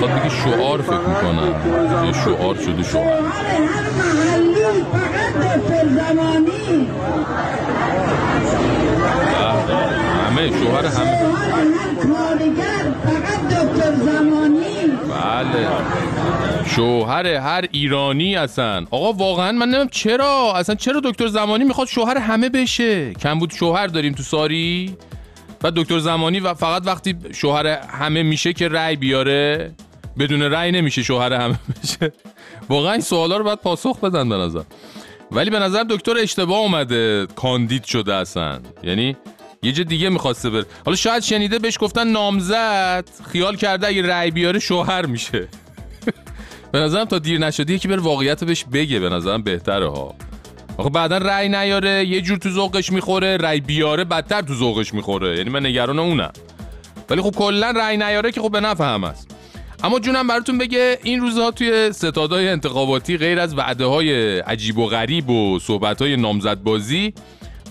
بگه 0.03 0.29
شعار 0.45 0.83
فکر 0.83 0.99
می‌کنم. 0.99 1.55
یه 2.07 2.13
شعار 2.13 2.55
شده 2.55 2.83
شعار. 2.83 3.05
شوهر 3.05 3.47
هر 3.47 3.87
محلی 3.99 4.85
فقط 4.93 5.33
دکتر 5.35 5.87
زمانی. 5.89 6.87
همه 10.27 10.49
شوهر 10.49 10.87
همه. 10.87 11.19
شوهر 11.19 11.65
هر 11.79 11.95
کارگر 11.95 12.85
فقط 13.05 13.41
دکتر 13.49 13.95
زمانی. 13.95 14.87
بله. 15.09 15.69
شوهر 16.67 17.27
هر 17.27 17.65
ایرانی 17.73 18.37
اصلا 18.37 18.87
آقا 18.91 19.13
واقعا 19.13 19.53
من 19.53 19.69
نمیم 19.69 19.89
چرا. 19.89 20.53
اصلا 20.57 20.75
چرا 20.75 21.01
دکتر 21.05 21.27
زمانی 21.27 21.65
می‌خواد 21.65 21.89
شوهر 21.89 22.19
همه 22.19 22.49
بشه؟ 22.49 23.13
کم 23.13 23.39
بود 23.39 23.51
شوهر 23.51 23.87
داریم 23.87 24.13
تو 24.13 24.23
ساری؟ 24.23 24.97
و 25.65 25.71
دکتر 25.71 25.99
زمانی 25.99 26.41
و 26.41 26.55
فقط 26.55 26.87
وقتی 26.87 27.17
شوهر 27.33 27.67
همه 27.67 28.23
میشه 28.23 28.53
که 28.53 28.69
رأی 28.69 28.97
بیاره 28.97 29.73
بدون 30.19 30.43
رأی 30.43 30.73
نمیشه 30.73 31.03
شوهر 31.03 31.33
همه 31.33 31.59
بشه. 31.83 32.13
واقعا 32.69 32.93
این 32.93 33.01
سوالا 33.01 33.37
رو 33.37 33.45
باید 33.45 33.59
پاسخ 33.59 34.01
بدن 34.01 34.29
به 34.29 34.37
نظر. 34.37 34.63
ولی 35.33 35.51
به 35.51 35.59
نظر 35.59 35.85
دکتر 35.91 36.19
اشتباه 36.19 36.59
اومده. 36.59 37.27
کاندید 37.37 37.85
شده 37.85 38.15
اصلا. 38.15 38.61
یعنی 38.83 39.17
یه 39.63 39.73
جا 39.73 39.83
دیگه 39.83 40.09
می‌خواسته 40.09 40.51
بره. 40.51 40.67
حالا 40.85 40.97
شاید 40.97 41.23
شنیده 41.23 41.59
بهش 41.59 41.79
گفتن 41.81 42.09
نامزد. 42.09 43.09
خیال 43.33 43.57
کرده 43.57 43.87
اگه 43.87 44.07
رأی 44.07 44.31
بیاره 44.31 44.59
شوهر 44.59 45.07
میشه. 45.07 45.49
به 46.73 46.79
نظرم 46.79 47.05
تا 47.05 47.19
دیر 47.19 47.39
نشده 47.39 47.73
یکی 47.73 47.89
بره 47.89 48.01
واقعیت 48.01 48.45
بهش 48.45 48.65
بگه. 48.73 48.99
به 48.99 49.09
نظرم 49.09 49.43
بهتره 49.43 49.89
ها. 49.89 50.15
آخه 50.81 50.91
بعدا 50.91 51.19
رأی 51.19 51.49
نیاره 51.49 52.05
یه 52.07 52.21
جور 52.21 52.39
تو 52.39 52.51
ذوقش 52.51 52.93
می‌خوره 52.93 53.37
رأی 53.37 53.61
بیاره 53.61 54.05
بدتر 54.05 54.43
تو 54.43 54.55
ذوقش 54.55 54.95
می‌خوره. 54.95 55.37
یعنی 55.37 55.51
من 55.51 55.67
نگران 55.67 55.99
اونم. 55.99 56.33
ولی 57.11 57.23
خب 57.23 57.31
کلا 57.31 57.71
رأی 57.71 57.97
نیاره 57.97 58.33
که 58.33 58.41
خب 58.41 58.53
به 58.53 58.61
نفع 58.61 58.95
هم 58.95 59.05
است 59.05 59.31
اما 59.85 59.99
جونم 59.99 60.27
براتون 60.27 60.59
بگه 60.59 60.99
این 61.03 61.21
روزها 61.21 61.51
توی 61.51 61.93
ستادهای 61.93 62.49
انتخاباتی 62.49 63.17
غیر 63.17 63.41
از 63.41 63.59
وعده 63.59 63.85
های 63.85 64.39
عجیب 64.39 64.79
و 64.79 64.87
غریب 64.87 65.31
و 65.31 65.59
صحبت 65.59 66.03
های 66.03 66.17
نامزدبازی 66.17 67.15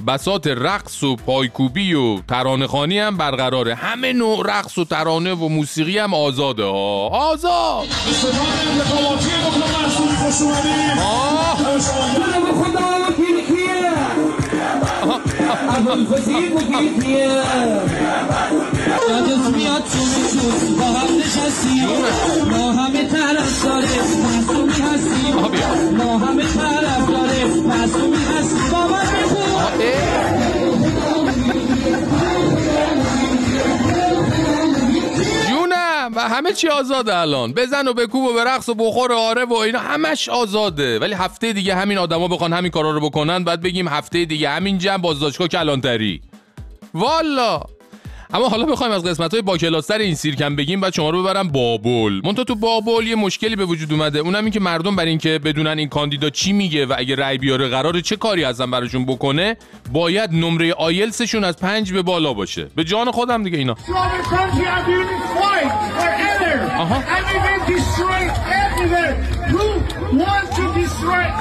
بسات 0.07 0.47
رقص 0.47 1.03
و 1.03 1.15
پایکوبی 1.15 1.93
و 1.93 2.21
ترانه 2.21 2.67
خانی 2.67 2.99
هم 2.99 3.17
برقراره. 3.17 3.75
همه 3.75 4.13
نوع 4.13 4.43
رقص 4.45 4.77
و 4.77 4.85
ترانه 4.85 5.33
و 5.33 5.47
موسیقی 5.47 5.97
هم 5.97 6.13
آزاده 6.13 6.63
ها. 6.63 7.07
آزاد! 7.07 7.88
یادت 19.09 19.55
میاد 19.55 19.83
میتون 19.83 20.75
با 20.79 20.85
هم 20.85 21.17
نشستیم 21.17 21.89
ما 22.51 22.71
همه 22.71 23.03
طرف 23.07 23.65
داره 23.65 23.88
معصومی 24.23 24.71
هستیم 24.71 25.35
ما 25.97 26.17
همه 26.17 26.43
طرف 26.43 27.07
داره 27.09 27.39
هستیم 27.79 28.13
همه 36.30 36.54
چی 36.54 36.68
آزاده 36.68 37.18
الان. 37.18 37.54
بزن 37.54 37.88
و 37.88 37.94
بکوب 37.94 38.24
و 38.24 38.34
برقص 38.34 38.70
و 38.70 38.74
بخور 38.74 39.12
و 39.12 39.15
آره 39.15 39.46
و 39.46 39.54
اینا 39.54 39.80
همش 39.80 40.30
آزاده. 40.30 41.00
ولی 41.00 41.13
هفته 41.13 41.54
دیگه 41.54 41.76
همین 41.76 41.98
آدما 41.98 42.28
بخوان 42.28 42.54
همین 42.54 42.72
کارا 42.72 42.92
رو 42.92 43.00
بکنن 43.00 43.44
بعد 43.44 43.62
بگیم 43.62 43.88
هفته 43.88 44.26
دیگه 44.26 44.50
همین 44.50 44.78
جمع 44.78 44.98
بازداشتگاه 44.98 45.48
کلانتری. 45.48 46.22
والا. 46.94 47.62
اما 48.34 48.50
حالا 48.50 48.65
بخوایم 48.65 48.94
از 48.94 49.04
قسمت 49.04 49.32
های 49.34 49.42
با 49.42 49.58
کلاستر 49.58 49.98
این 49.98 50.15
سیرکم 50.15 50.56
بگیم 50.56 50.82
بعد 50.82 50.94
شما 50.94 51.10
رو 51.10 51.24
ببرم 51.24 51.48
بابل 51.48 52.22
منتها 52.24 52.44
تو 52.44 52.56
بابل 52.56 53.08
یه 53.08 53.15
مشکلی 53.15 53.56
به 53.56 53.65
وجود 53.65 53.94
اومده 53.94 54.20
اونم 54.20 54.44
این 54.44 54.52
که 54.52 54.60
مردم 54.60 54.96
بر 54.96 55.06
اینکه 55.06 55.39
بدونن 55.39 55.80
این 55.80 55.89
کاندیدا 55.89 56.30
چی 56.30 56.54
میگه 56.54 56.86
و 56.86 56.94
اگه 56.98 57.15
رأی 57.15 57.38
بیاره 57.38 57.68
قراره 57.68 58.02
چه 58.02 58.15
کاری 58.15 58.44
ازم 58.44 58.72
براشون 58.72 59.06
بکنه 59.06 59.58
باید 59.94 60.32
نمره 60.34 60.74
آیلسشون 60.74 61.44
از 61.44 61.58
پنج 61.58 61.94
به 61.94 62.02
بالا 62.02 62.34
باشه 62.34 62.68
به 62.76 62.84
جان 62.84 63.12
خودم 63.12 63.44
دیگه 63.44 63.58
اینا 63.58 63.76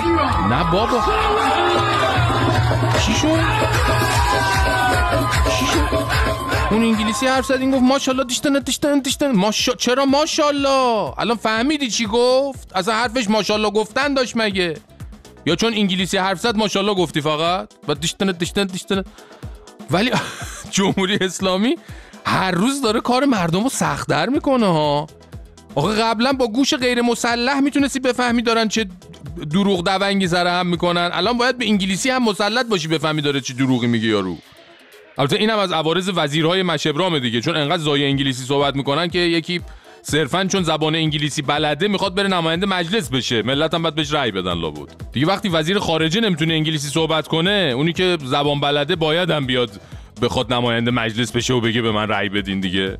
Iran? 0.08 0.48
نه 0.50 0.70
بابا 0.72 1.00
چی 3.00 3.12
شد؟ 3.12 3.28
چی 5.58 5.66
شد؟ 5.66 6.07
اون 6.70 6.82
انگلیسی 6.82 7.26
حرف 7.26 7.46
زد 7.46 7.60
این 7.60 7.70
گفت 7.70 7.82
ماشاءالله 7.82 8.24
دیشتن 8.24 8.58
دیشتن 8.58 8.98
دیشتن 8.98 9.32
ماشا 9.32 9.74
چرا 9.74 10.04
ماشاءالله؟ 10.04 11.18
الان 11.18 11.36
فهمیدی 11.36 11.90
چی 11.90 12.06
گفت؟ 12.06 12.76
اصلا 12.76 12.94
حرفش 12.94 13.30
ماشاءالله 13.30 13.70
گفتن 13.70 14.14
داشت 14.14 14.32
مگه؟ 14.36 14.74
یا 15.46 15.56
چون 15.56 15.74
انگلیسی 15.74 16.18
حرف 16.18 16.40
زد 16.40 16.56
ماشاءالله 16.56 16.94
گفتی 16.94 17.20
فقط؟ 17.20 17.68
و 17.88 17.94
دیشتن 17.94 18.32
دیشتن 18.32 18.64
دیشتن 18.64 19.04
ولی 19.90 20.10
جمهوری 20.70 21.18
اسلامی 21.20 21.76
هر 22.26 22.50
روز 22.50 22.82
داره 22.82 23.00
کار 23.00 23.24
مردم 23.24 23.62
رو 23.62 23.68
سختتر 23.68 24.28
می‌کنه 24.28 24.66
ها. 24.66 25.06
آخه 25.74 26.02
قبلا 26.02 26.32
با 26.32 26.46
گوش 26.46 26.74
غیر 26.74 27.02
مسلح 27.02 27.60
می‌تونستی 27.60 28.00
بفهمی 28.00 28.42
دارن 28.42 28.68
چه 28.68 28.86
دروغ 29.50 29.84
دونگی 29.84 30.28
سر 30.28 30.46
هم 30.46 30.66
می‌کنن. 30.66 31.10
الان 31.12 31.38
باید 31.38 31.58
به 31.58 31.66
انگلیسی 31.66 32.10
هم 32.10 32.24
مسلط 32.24 32.66
باشی 32.66 32.88
بفهمی 32.88 33.22
داره 33.22 33.40
چه 33.40 33.54
دروغی 33.54 33.86
میگه 33.86 34.08
یارو. 34.08 34.36
البته 35.18 35.36
اینم 35.36 35.58
از 35.58 35.72
عوارض 35.72 36.10
وزیرهای 36.14 36.62
مشبرام 36.62 37.18
دیگه 37.18 37.40
چون 37.40 37.56
انقدر 37.56 37.82
زای 37.82 38.04
انگلیسی 38.04 38.44
صحبت 38.44 38.76
می‌کنن 38.76 39.08
که 39.08 39.18
یکی 39.18 39.60
صرفا 40.02 40.44
چون 40.44 40.62
زبان 40.62 40.94
انگلیسی 40.94 41.42
بلده 41.42 41.88
می‌خواد 41.88 42.14
بره 42.14 42.28
نماینده 42.28 42.66
مجلس 42.66 43.08
بشه. 43.10 43.42
ملت 43.42 43.74
هم 43.74 43.82
باید 43.82 43.94
بهش 43.94 44.12
رأی 44.12 44.30
بدن 44.30 44.54
لابد. 44.54 44.94
دیگه 45.12 45.26
وقتی 45.26 45.48
وزیر 45.48 45.78
خارجه 45.78 46.20
نمی‌تونه 46.20 46.54
انگلیسی 46.54 46.88
صحبت 46.88 47.28
کنه 47.28 47.72
اونی 47.74 47.92
که 47.92 48.18
زبان 48.24 48.60
بلده 48.60 48.96
باید 48.96 49.30
هم 49.30 49.46
بیاد 49.46 49.70
بخواد 50.22 50.52
نماینده 50.52 50.90
مجلس 50.90 51.32
بشه 51.32 51.54
و 51.54 51.60
بگه 51.60 51.82
به 51.82 51.92
من 51.92 52.08
رأی 52.08 52.28
بدین 52.28 52.60
دیگه. 52.60 52.98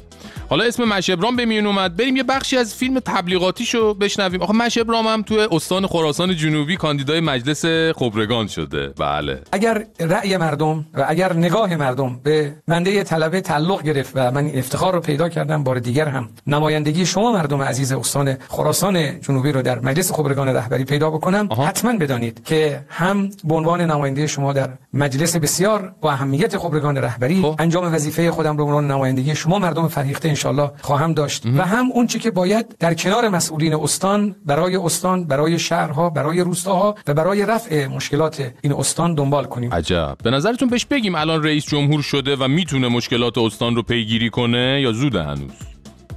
حالا 0.51 0.65
اسم 0.65 0.85
مشبرام 0.85 1.37
به 1.37 1.45
میون 1.45 1.67
اومد. 1.67 1.97
بریم 1.97 2.17
یه 2.17 2.23
بخشی 2.23 2.57
از 2.57 2.75
فیلم 2.75 3.01
تبلیغاتیشو 3.01 3.95
بشنویم. 3.95 4.43
آخه 4.43 4.53
مشبرام 4.53 5.07
هم 5.07 5.23
تو 5.23 5.35
استان 5.51 5.87
خراسان 5.87 6.37
جنوبی 6.37 6.77
کاندیدای 6.77 7.21
مجلس 7.21 7.65
خبرگان 7.97 8.47
شده. 8.47 8.89
بله. 8.89 9.41
اگر 9.53 9.87
رأی 10.01 10.37
مردم 10.37 10.87
و 10.95 11.05
اگر 11.09 11.33
نگاه 11.33 11.77
مردم 11.77 12.21
به 12.23 12.55
بنده 12.69 13.05
طلبه 13.05 13.41
تعلق 13.41 13.83
گرفت 13.83 14.13
و 14.15 14.31
من 14.31 14.51
افتخار 14.55 14.93
رو 14.93 15.01
پیدا 15.01 15.29
کردم 15.29 15.65
بار 15.65 15.79
دیگر 15.79 16.09
هم 16.09 16.29
نمایندگی 16.47 17.07
شما 17.07 17.33
مردم 17.33 17.63
عزیز 17.63 17.93
استان 17.93 18.37
خراسان 18.49 19.21
جنوبی 19.21 19.53
رو 19.53 19.63
در 19.63 19.79
مجلس 19.79 20.13
خبرگان 20.13 20.49
رهبری 20.49 20.85
پیدا 20.85 21.11
بکنم. 21.11 21.49
حتما 21.67 21.93
بدانید 21.93 22.45
که 22.45 22.81
هم 22.89 23.31
به 23.45 23.55
عنوان 23.55 23.81
نماینده 23.81 24.27
شما 24.27 24.53
در 24.53 24.71
مجلس 24.93 25.37
بسیار 25.37 25.95
با 26.01 26.13
اهمیت 26.13 26.59
خبرگان 26.59 26.99
رهبری 26.99 27.47
انجام 27.59 27.95
وظیفه 27.95 28.31
خودم 28.31 28.57
رو 28.57 28.57
به 28.57 28.63
عنوان 28.63 28.91
نمایندگی 28.91 29.35
شما 29.35 29.59
مردم 29.59 29.89
فرهیخته 29.89 30.38
انشالله 30.39 30.71
خواهم 30.83 31.13
داشت. 31.13 31.47
و 31.47 31.63
هم 31.63 31.93
اون 31.93 32.07
چی 32.07 32.19
که 32.19 32.31
باید 32.31 32.77
در 32.79 32.95
کنار 32.95 33.29
مسئولین 33.29 33.75
استان 33.75 34.37
برای 34.47 34.77
استان 34.77 35.25
برای 35.25 35.59
شهرها 35.59 36.11
برای 36.11 36.41
روستاها 36.41 36.95
و 37.07 37.15
برای 37.15 37.47
رفع 37.47 37.87
مشکلات 37.87 38.53
این 38.63 38.73
استان 38.73 39.15
دنبال 39.15 39.45
کنیم. 39.45 39.75
عجب. 39.75 40.17
به 40.23 40.31
نظرتون 40.31 40.69
بهش 40.69 40.85
بگیم 40.85 41.15
الان 41.15 41.43
رئیس 41.43 41.67
جمهور 41.67 42.03
شده 42.03 42.37
و 42.37 42.49
می‌تونه 42.49 42.89
مشکلات 42.89 43.39
استان 43.39 43.77
رو 43.77 43.83
پیگیری 43.83 44.31
کنه 44.31 44.81
یا 44.83 44.93
زوده 44.93 45.23
هنوز؟ 45.23 45.51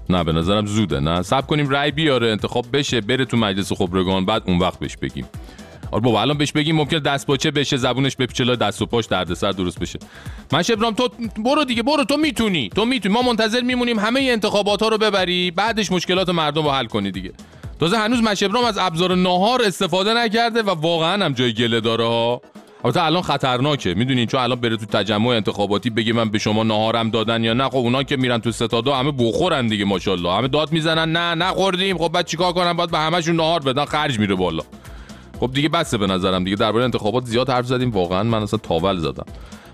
نه 0.10 0.24
به 0.24 0.32
نظرم 0.32 0.66
زوده. 0.66 1.00
نه 1.00 1.22
صبر 1.22 1.46
کنیم 1.46 1.70
رأی 1.70 1.92
بیاره 1.92 2.32
انتخاب 2.32 2.66
بشه 2.74 3.02
بره 3.02 3.26
تو 3.26 3.38
مجلس 3.38 3.74
خبرگان 3.74 4.26
بعد 4.26 4.44
اون 4.46 4.60
وقت 4.60 4.80
بهش 4.80 4.98
بگیم. 4.98 5.26
آره 5.92 6.02
بابا 6.04 6.22
الان 6.22 6.38
بهش 6.38 6.52
بگیم 6.52 6.76
ممکن 6.76 6.98
دست 6.98 7.28
باچه 7.28 7.52
بشه 7.52 7.78
زبونش 7.78 8.16
بپیچه 8.16 8.56
دست 8.56 8.82
و 8.82 8.86
پاش 8.86 9.06
دردسر 9.06 9.52
درست 9.52 9.80
بشه. 9.80 10.00
من 10.52 10.62
شبرام 10.62 10.94
تو 10.94 11.10
برو 11.38 11.64
دیگه 11.64 11.84
برو 11.84 12.04
تو 12.04 12.18
می‌تونی 12.18 12.70
تو 12.70 12.86
می‌تونی. 12.86 13.16
ما 13.16 13.22
منتظر 13.22 13.62
میمونیم 13.62 14.00
همه 14.00 14.20
انتخابات 14.20 14.84
ها 14.84 14.88
رو 14.88 14.98
ببری 14.98 15.52
بعدش 15.52 15.92
مشکلات 15.92 16.30
مردم 16.30 16.64
رو 16.64 16.72
حل 16.72 16.86
کنی 16.86 17.12
دیگه. 17.12 17.32
تازه 17.80 17.98
هنوز 17.98 18.22
مشبرام 18.22 18.66
از 18.66 18.78
ابزار 18.78 19.16
ناهار 19.16 19.62
استفاده 19.62 20.14
نکرده 20.14 20.62
و 20.62 20.70
واقعا 20.70 21.26
هم 21.26 21.34
جای 21.34 21.54
گله 21.54 21.80
داره 21.80 22.06
ها. 22.06 22.42
البته 22.84 23.04
الان 23.04 23.22
خطرناکه 23.22 23.94
می‌دونین؟ 23.94 24.28
چون 24.28 24.40
الان 24.40 24.60
بره 24.60 24.78
تو 24.78 24.86
تجمع 24.86 25.28
انتخاباتی 25.28 25.90
بگه 25.90 26.14
من 26.14 26.30
به 26.30 26.40
شما 26.40 26.64
ناهارم 26.64 27.10
دادن 27.10 27.44
یا 27.44 27.54
نه. 27.54 27.70
خب 27.70 27.76
اونا 27.76 28.04
که 28.04 28.18
میرن 28.18 28.38
تو 28.38 28.52
ستادا 28.52 28.96
همه 28.96 29.12
بخورن 29.12 29.68
دیگه 29.68 29.86
ماشاءالله. 29.86 30.34
همه 30.34 30.48
داد 30.48 30.72
می‌زنن 30.72 31.12
نه 31.12 31.36
نخوردیم. 31.36 31.98
خب 31.98 32.08
بعد 32.08 32.28
چیکار 32.28 32.54
کنم؟ 32.54 32.74
باید 32.74 32.92
به 32.92 32.98
همشون 32.98 33.36
ناهار 33.36 33.60
بدن 33.60 33.86
خرج 33.86 34.20
میره 34.20 34.36
بالا. 34.36 34.64
خب 35.42 35.52
دیگه 35.54 35.70
بسه 35.70 35.98
به 35.98 36.08
نظرم 36.08 36.44
دیگه 36.44 36.56
درباره 36.56 36.84
انتخابات 36.84 37.26
زیاد 37.26 37.50
حرف 37.50 37.66
زدیم. 37.66 37.92
واقعا 37.92 38.24
من 38.24 38.44
اصلا 38.44 38.60
تاول 38.64 38.98
زدم. 38.98 39.26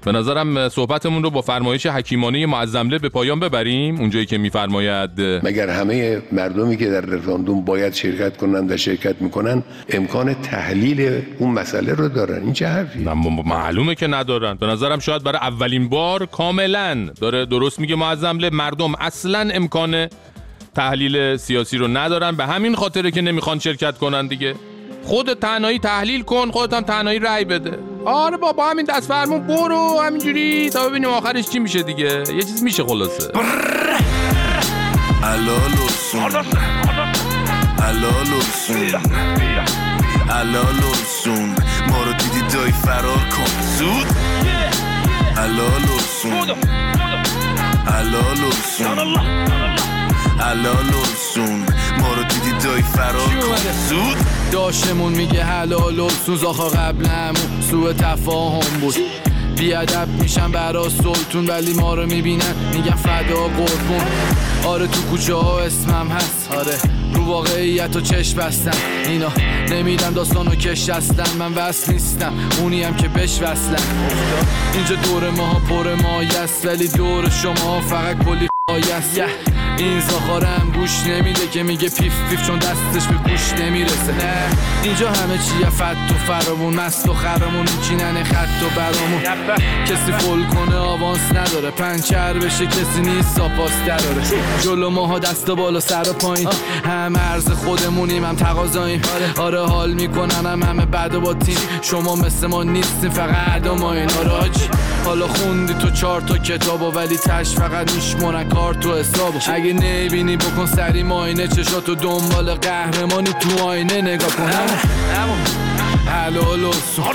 به 0.06 0.12
نظرم 0.12 0.70
صحبتمون 0.70 1.24
رو 1.24 1.30
با 1.30 1.42
فرمایش 1.42 1.86
حکیمانه 1.86 2.46
معظمله 2.46 3.00
به 3.00 3.10
پایان 3.10 3.40
ببریم. 3.40 4.00
اونجایی 4.00 4.26
که 4.26 4.38
میفرماید 4.38 5.22
مگر 5.22 5.70
همه 5.70 6.22
مردمی 6.32 6.78
که 6.78 6.90
در 6.90 7.02
رفراندوم 7.02 7.66
باید 7.66 7.94
شرکت 7.94 8.38
کنند 8.38 8.72
و 8.72 8.78
شرکت 8.78 9.22
می‌کنن 9.22 9.64
امکان 9.90 10.34
تحلیل 10.34 11.22
اون 11.40 11.52
مسئله 11.52 11.94
رو 11.94 12.10
دارن؟ 12.10 12.44
این 12.44 12.54
چه 12.54 12.68
حرفی 12.68 13.00
معلومه 13.46 13.96
که 13.96 14.08
ندارن. 14.08 14.54
به 14.54 14.68
نظرم 14.68 15.00
شاید 15.00 15.24
برای 15.24 15.40
اولین 15.42 15.90
بار 15.90 16.26
کاملا 16.26 17.10
داره 17.22 17.46
درست 17.46 17.80
میگه 17.80 17.96
معظمله 17.96 18.50
مردم 18.50 18.96
اصلا 18.96 19.50
امکان 19.54 20.08
تحلیل 20.76 21.38
سیاسی 21.38 21.78
رو 21.78 21.88
ندارن. 21.88 22.36
به 22.36 22.46
همین 22.46 22.76
خاطره 22.76 23.12
که 23.12 23.22
نمی‌خوان 23.22 23.60
شرکت 23.60 23.98
کنن 23.98 24.28
دیگه. 24.28 24.56
خود 25.08 25.34
تنهایی 25.34 25.80
تحلیل 25.80 26.24
کن 26.24 26.52
خودت 26.52 26.74
هم 26.74 26.82
تنهایی 26.82 27.20
رأی 27.20 27.46
بده. 27.46 27.80
آره 28.06 28.38
بابا 28.38 28.70
همین 28.70 28.86
دست 28.86 29.08
فرمون 29.08 29.48
برو 29.48 30.02
همینجوری 30.02 30.70
تا 30.70 30.90
ببینیم 30.90 31.10
آخرش 31.10 31.50
چی 31.50 31.60
میشه 31.60 31.84
دیگه. 31.84 32.24
یه 32.36 32.44
چیز 32.44 32.64
میشه 32.64 32.84
خلاصه. 32.84 33.32
الالوسون 40.30 41.56
ما 41.90 42.04
رو 42.04 42.14
دیدی 42.14 42.42
دای 42.54 42.72
فرار 42.72 43.18
کن. 43.18 43.62
زود. 43.78 44.08
الالوسون 45.38 46.50
الالوسون 47.88 48.98
الالوسون 50.40 51.66
ما 52.02 52.14
رو 52.14 52.24
دیدی 52.24 52.52
دای 52.68 52.82
فرار 52.82 53.58
زود. 53.90 54.18
داشتمون 54.52 55.14
میگه 55.14 55.44
حلال 55.44 56.00
و 56.00 56.10
سوز. 56.26 56.44
آخا 56.44 56.70
قبلمون 56.70 57.62
سوء 57.72 57.94
تفاهم 57.94 58.80
بود. 58.82 58.96
بیادب 59.58 60.08
میشن 60.22 60.52
برا 60.52 60.90
سلطون 60.90 61.48
ولی 61.48 61.74
ما 61.74 61.94
رو 61.94 62.06
می‌بینن. 62.06 62.56
میگن 62.74 62.96
فدا 62.96 63.44
قربون. 63.44 64.06
آره 64.66 64.88
تو 64.88 65.02
کوچه 65.02 65.34
ها 65.34 65.60
اسمم 65.60 66.08
هست. 66.08 66.52
آره. 66.52 66.78
رو 67.14 67.26
واقعیت 67.26 67.96
و 67.96 68.02
چشم 68.02 68.38
بستم. 68.38 68.78
اینا 69.06 69.32
نمیدم 69.72 70.14
داستانو 70.14 70.56
کش 70.56 70.90
هستن 70.90 71.38
من 71.40 71.54
وصل 71.54 71.94
نیستم. 71.94 72.34
اونی 72.62 72.84
هم 72.84 72.96
که 72.96 73.08
بش 73.08 73.42
وصلم 73.42 73.84
اینجا 74.74 74.96
دور 74.96 75.30
ماها 75.30 75.60
پر 75.60 75.96
مایست. 75.96 76.66
ولی 76.66 76.88
دور 76.88 77.30
شما 77.30 77.82
فقط 77.82 78.26
کلی 78.26 78.48
خایست 78.72 79.22
این 79.78 80.00
زاخارم 80.00 80.72
گوش 80.76 81.04
نمیده 81.08 81.48
که 81.48 81.64
میگه 81.64 81.90
پیف 81.90 82.14
پیف 82.30 82.48
چون 82.48 82.60
دستش 82.60 83.08
به 83.08 83.14
گوش 83.14 83.54
نمی‌رسه. 83.60 84.12
نه. 84.12 84.34
اینجا 84.84 85.10
همه 85.10 85.38
چیه 85.38 85.70
فت 85.70 86.12
و 86.12 86.34
فراوون 86.34 86.74
مست 86.74 87.10
و 87.10 87.14
خرامون. 87.14 87.66
میچینن 87.78 88.24
خط 88.24 88.64
و 88.64 88.80
برامون. 88.80 89.22
کسی 89.86 90.12
فل 90.12 90.44
کنه 90.44 90.76
آوانس 90.76 91.32
نداره. 91.32 91.72
پنچر 91.72 92.34
بشه 92.34 92.66
کسی 92.68 93.02
نیست 93.02 93.36
زاپاس 93.36 93.72
دراره. 93.88 94.24
جلو 94.64 94.90
ماها 94.90 95.20
دست 95.20 95.50
و 95.50 95.56
بالا 95.56 95.80
سر 95.80 96.10
و 96.10 96.14
پایین. 96.14 96.50
هم 96.86 97.18
عرض 97.18 97.50
خودمونیم 97.52 98.26
هم 98.26 98.36
تقاضاییم. 98.36 99.02
آره. 99.38 99.66
حال 99.66 99.94
می‌کنن 99.94 100.46
هم 100.46 100.64
همه 100.64 100.86
بعد 100.86 101.16
و 101.16 101.22
با 101.22 101.34
تیم. 101.34 101.58
شما 101.82 102.16
مثل 102.16 102.48
ما 102.48 102.64
نیستیم 102.64 103.10
فقط 103.10 103.68
ما 103.68 103.94
این. 103.94 104.12
آره 104.12 104.52
حالا 105.06 105.28
خوندی 105.28 105.74
تو 105.74 105.90
چهار 105.90 106.22
تا 106.22 106.38
کتاب 106.38 106.96
ولی 106.96 107.18
تش 107.18 107.50
فقط 107.50 107.96
میشمونن 107.96 108.50
کار 108.58 108.74
تو 108.74 108.98
حسابو 108.98 109.40
اگه 109.54 109.74
نبینی 109.74 110.38
بکن 110.38 110.66
سری 110.66 111.04
ماینه. 111.04 111.48
چشاتو 111.48 111.96
دنبال 111.96 112.54
قهرمانی 112.54 113.34
تو 113.34 113.64
آینه. 113.64 114.02
نگاه 114.02 114.30
کن. 114.30 114.50
حلال 116.08 116.64
و 116.64 116.74
سون 116.74 117.06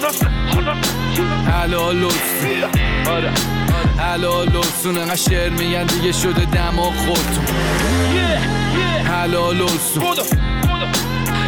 حلال 1.52 2.02
و 2.02 2.11
سون 2.11 2.70
حلال 3.98 4.57
و 4.57 4.62
سون 4.83 4.98
انقدر 4.98 5.16
شعر 5.16 5.50
میگن 5.50 5.85
دیگه 5.87 6.12
شده 6.12 6.44
دماغ 6.44 6.94
خودتون 6.94 7.44
حلال 9.05 9.61
و 9.61 9.68
سون 9.68 10.05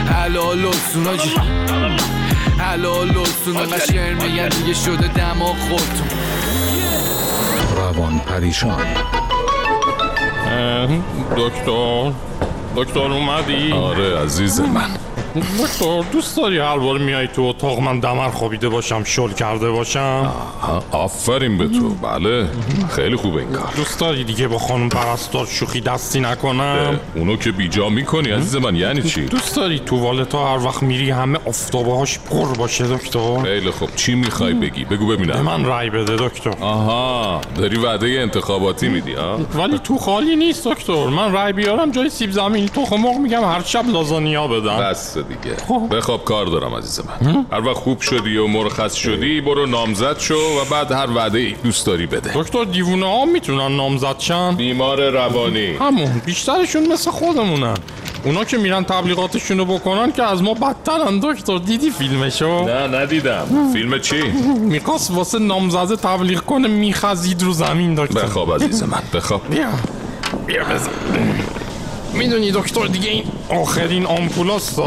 حلال 0.06 0.64
و 0.64 0.72
سون 0.92 1.06
آجی 1.06 1.30
حلال 2.58 3.16
و 3.16 3.24
سون 3.44 3.56
انقدر 3.56 3.86
شعر 3.86 4.14
میگن 4.14 4.48
دیگه 4.48 4.74
شده 4.74 5.08
دماغ 5.08 5.56
خودتون 5.58 6.08
روان 7.76 8.18
پریشان. 8.18 8.86
دکتر 11.36 12.12
دکتر 12.76 13.00
اومدی؟ 13.00 13.72
آره 13.72 14.18
عزیز 14.18 14.60
من 14.60 14.90
دکتر 15.34 16.02
دوست 16.12 16.36
داری 16.36 16.58
هر 16.58 16.78
بار 16.78 16.98
میای 16.98 17.28
تو 17.28 17.42
اتاق 17.42 17.80
من 17.80 18.00
دمر 18.00 18.30
خوابیده 18.30 18.68
باشم 18.68 19.04
شل 19.04 19.32
کرده 19.32 19.70
باشم؟ 19.70 20.32
آفرین 20.90 21.58
به 21.58 21.68
تو. 21.68 21.88
بله 21.88 22.48
خیلی 22.90 23.16
خوبه 23.16 23.40
این 23.40 23.52
کار. 23.52 23.72
دوست 23.76 24.00
داری 24.00 24.24
دیگه 24.24 24.48
با 24.48 24.58
خانم 24.58 24.88
پرستار 24.88 25.46
شوخی 25.46 25.80
دستی 25.80 26.20
نکنم؟ 26.20 27.00
اونو 27.14 27.36
که 27.36 27.52
بیجا 27.52 27.88
می‌کنی 27.88 28.30
عزیز 28.30 28.56
من 28.56 28.76
یعنی 28.76 29.02
چی؟ 29.02 29.24
دوست 29.26 29.56
داری 29.56 29.78
تو 29.78 29.96
والتا 29.96 30.56
هر 30.56 30.66
وقت 30.66 30.82
میری 30.82 31.10
همه 31.10 31.38
آفتابه 31.46 31.96
هاش 31.96 32.18
پر 32.18 32.46
باشه 32.58 32.86
دکتر؟ 32.86 33.42
خیلی 33.42 33.70
خوب. 33.70 33.88
چی 33.96 34.14
می‌خوای 34.14 34.52
بگی؟ 34.52 34.84
بگو 34.84 35.06
ببینم. 35.06 35.40
من 35.40 35.64
رای 35.64 35.90
بده 35.90 36.16
دکتر. 36.16 36.54
آها 36.60 37.40
داری 37.56 37.76
وعده 37.76 38.06
انتخاباتی 38.06 38.88
میدی 38.88 39.12
ها 39.12 39.38
ولی 39.54 39.78
تو 39.78 39.98
خالی 39.98 40.36
نیست 40.36 40.68
دکتر. 40.68 41.06
من 41.06 41.32
رای 41.32 41.52
بیارم 41.52 41.90
جای 41.90 42.10
سیب 42.10 42.30
زمینی. 42.30 42.68
تخم 42.68 42.96
مرغ 42.96 43.16
میگم 43.16 43.44
هر 43.44 43.62
شب 43.62 43.84
لازانیا 43.88 44.46
بدم. 44.46 44.76
بس. 44.76 45.16
دیگه. 45.28 45.56
بخواب 45.90 46.24
کار 46.24 46.46
دارم 46.46 46.74
عزیز 46.74 47.00
من. 47.00 47.46
هر 47.52 47.66
وقت 47.66 47.76
خوب 47.76 48.00
شدی 48.00 48.36
و 48.36 48.46
مرخص 48.46 48.94
شدی 48.94 49.40
برو 49.40 49.66
نامزد 49.66 50.18
شو 50.18 50.34
و 50.34 50.64
بعد 50.70 50.92
هر 50.92 51.10
وعده 51.10 51.38
ای 51.38 51.54
دوست 51.64 51.86
داری 51.86 52.06
بده. 52.06 52.32
دکتر 52.34 52.64
دیوونه 52.64 53.06
ها 53.06 53.24
می‌تونن 53.24 53.76
نامزد 53.76 54.18
شن؟ 54.18 54.54
بیمار 54.56 55.10
روانی. 55.10 55.76
همون 55.76 56.22
بیشترشون 56.26 56.92
مثل 56.92 57.10
خودمونن. 57.10 57.76
اونا 58.24 58.44
که 58.44 58.56
میرن 58.56 58.84
تبلیغاتشون 58.84 59.58
رو 59.58 59.64
بکنن 59.64 60.12
که 60.12 60.22
از 60.22 60.42
ما 60.42 60.54
بدترن 60.54 61.20
دکتر. 61.22 61.58
دیدی 61.58 61.90
فیلمشو؟ 61.90 62.64
نه 62.64 62.98
ندیدم. 62.98 63.70
فیلم 63.72 63.98
چی؟ 63.98 64.22
می‌خواست 64.58 65.10
واسه 65.10 65.38
نامزده 65.38 65.96
تبلیغ 65.96 66.40
کنه 66.40 66.68
میخزید 66.68 67.42
رو 67.42 67.52
زمین 67.52 67.94
دکتر. 67.94 68.22
بخواب 68.22 68.54
عزیز 68.54 68.82
من. 68.82 69.02
بخواب 69.14 69.42
بیا. 69.50 69.66
بیا 70.46 70.64
بزن. 70.64 70.90
می‌دونی 72.14 72.52
دکتر 72.52 72.86
دیگه 72.86 73.10
این 73.10 73.24
آخرین 73.48 74.06
آمپولاست. 74.06 74.80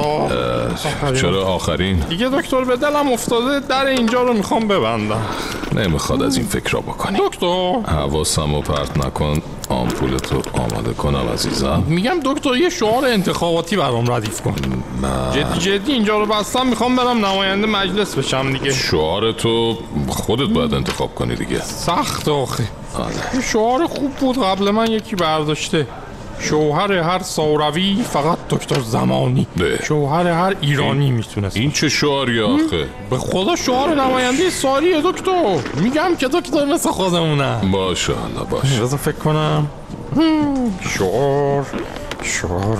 چرا 1.21 1.45
آخرین؟ 1.45 1.99
دیگه 1.99 2.29
دکتر 2.29 2.63
به 2.63 2.77
دلم 2.77 3.11
افتاده 3.11 3.59
در 3.59 3.85
اینجا 3.85 4.23
رو 4.23 4.33
می‌خوام 4.33 4.67
ببندم. 4.67 5.21
نمی‌خواد 5.75 6.23
از 6.23 6.37
این 6.37 6.45
فکر 6.45 6.71
را 6.71 6.79
بکنی. 6.79 7.17
دکتر. 7.27 7.79
حواسم 7.87 8.55
رو 8.55 8.61
پرت 8.61 9.05
نکن. 9.05 9.41
آمپولتو 9.69 10.41
آماده 10.53 10.93
کنم 10.93 11.29
عزیزم. 11.33 11.83
میگم 11.87 12.19
دکتر 12.25 12.55
یه 12.55 12.69
شعار 12.69 13.05
انتخاباتی 13.05 13.75
برام 13.75 14.11
ردیف 14.11 14.41
کن. 14.41 14.55
جدی 15.33 15.59
جدی 15.59 15.91
اینجا 15.91 16.19
رو 16.19 16.25
بستم 16.25 16.67
می‌خوام 16.67 16.95
برم 16.95 17.25
نماینده 17.25 17.67
مجلس 17.67 18.15
بشم 18.15 18.53
دیگه. 18.53 18.71
شعار 18.73 19.31
تو 19.31 19.77
خودت 20.07 20.49
باید 20.53 20.73
انتخاب 20.73 21.15
کنی 21.15 21.35
دیگه. 21.35 21.61
سخت 21.61 22.27
آخه. 22.27 22.63
آره. 22.93 23.35
یه 23.35 23.41
شعار 23.41 23.87
خوب 23.87 24.11
بود 24.11 24.43
قبل 24.43 24.71
من 24.71 24.91
یکی 24.91 25.15
برداشته. 25.15 25.87
شوهر 26.39 26.91
هر 26.91 27.19
ساروی 27.19 28.03
فقط 28.09 28.37
دکتر 28.49 28.79
زمانی. 28.79 29.47
شوهر 29.83 30.27
هر 30.27 30.55
ایرانی 30.61 31.11
می‌تونست 31.11 31.57
این 31.57 31.71
چه 31.71 31.89
شعاری 31.89 32.41
آخه؟ 32.41 32.87
به 33.09 33.17
خدا 33.17 33.55
شعار 33.55 33.95
نماینده 33.95 34.49
ساریه 34.49 35.01
دکتر. 35.01 35.59
میگم 35.81 36.15
که 36.19 36.27
دکتر 36.27 36.65
مثل 36.65 36.89
خودمونه. 36.89 37.71
باشه 37.71 38.13
حالا 38.13 38.43
باشه 38.43 38.81
بذار 38.81 38.99
فکر 38.99 39.15
کنم. 39.15 39.67
شعار 40.97 41.65
شعار 42.23 42.77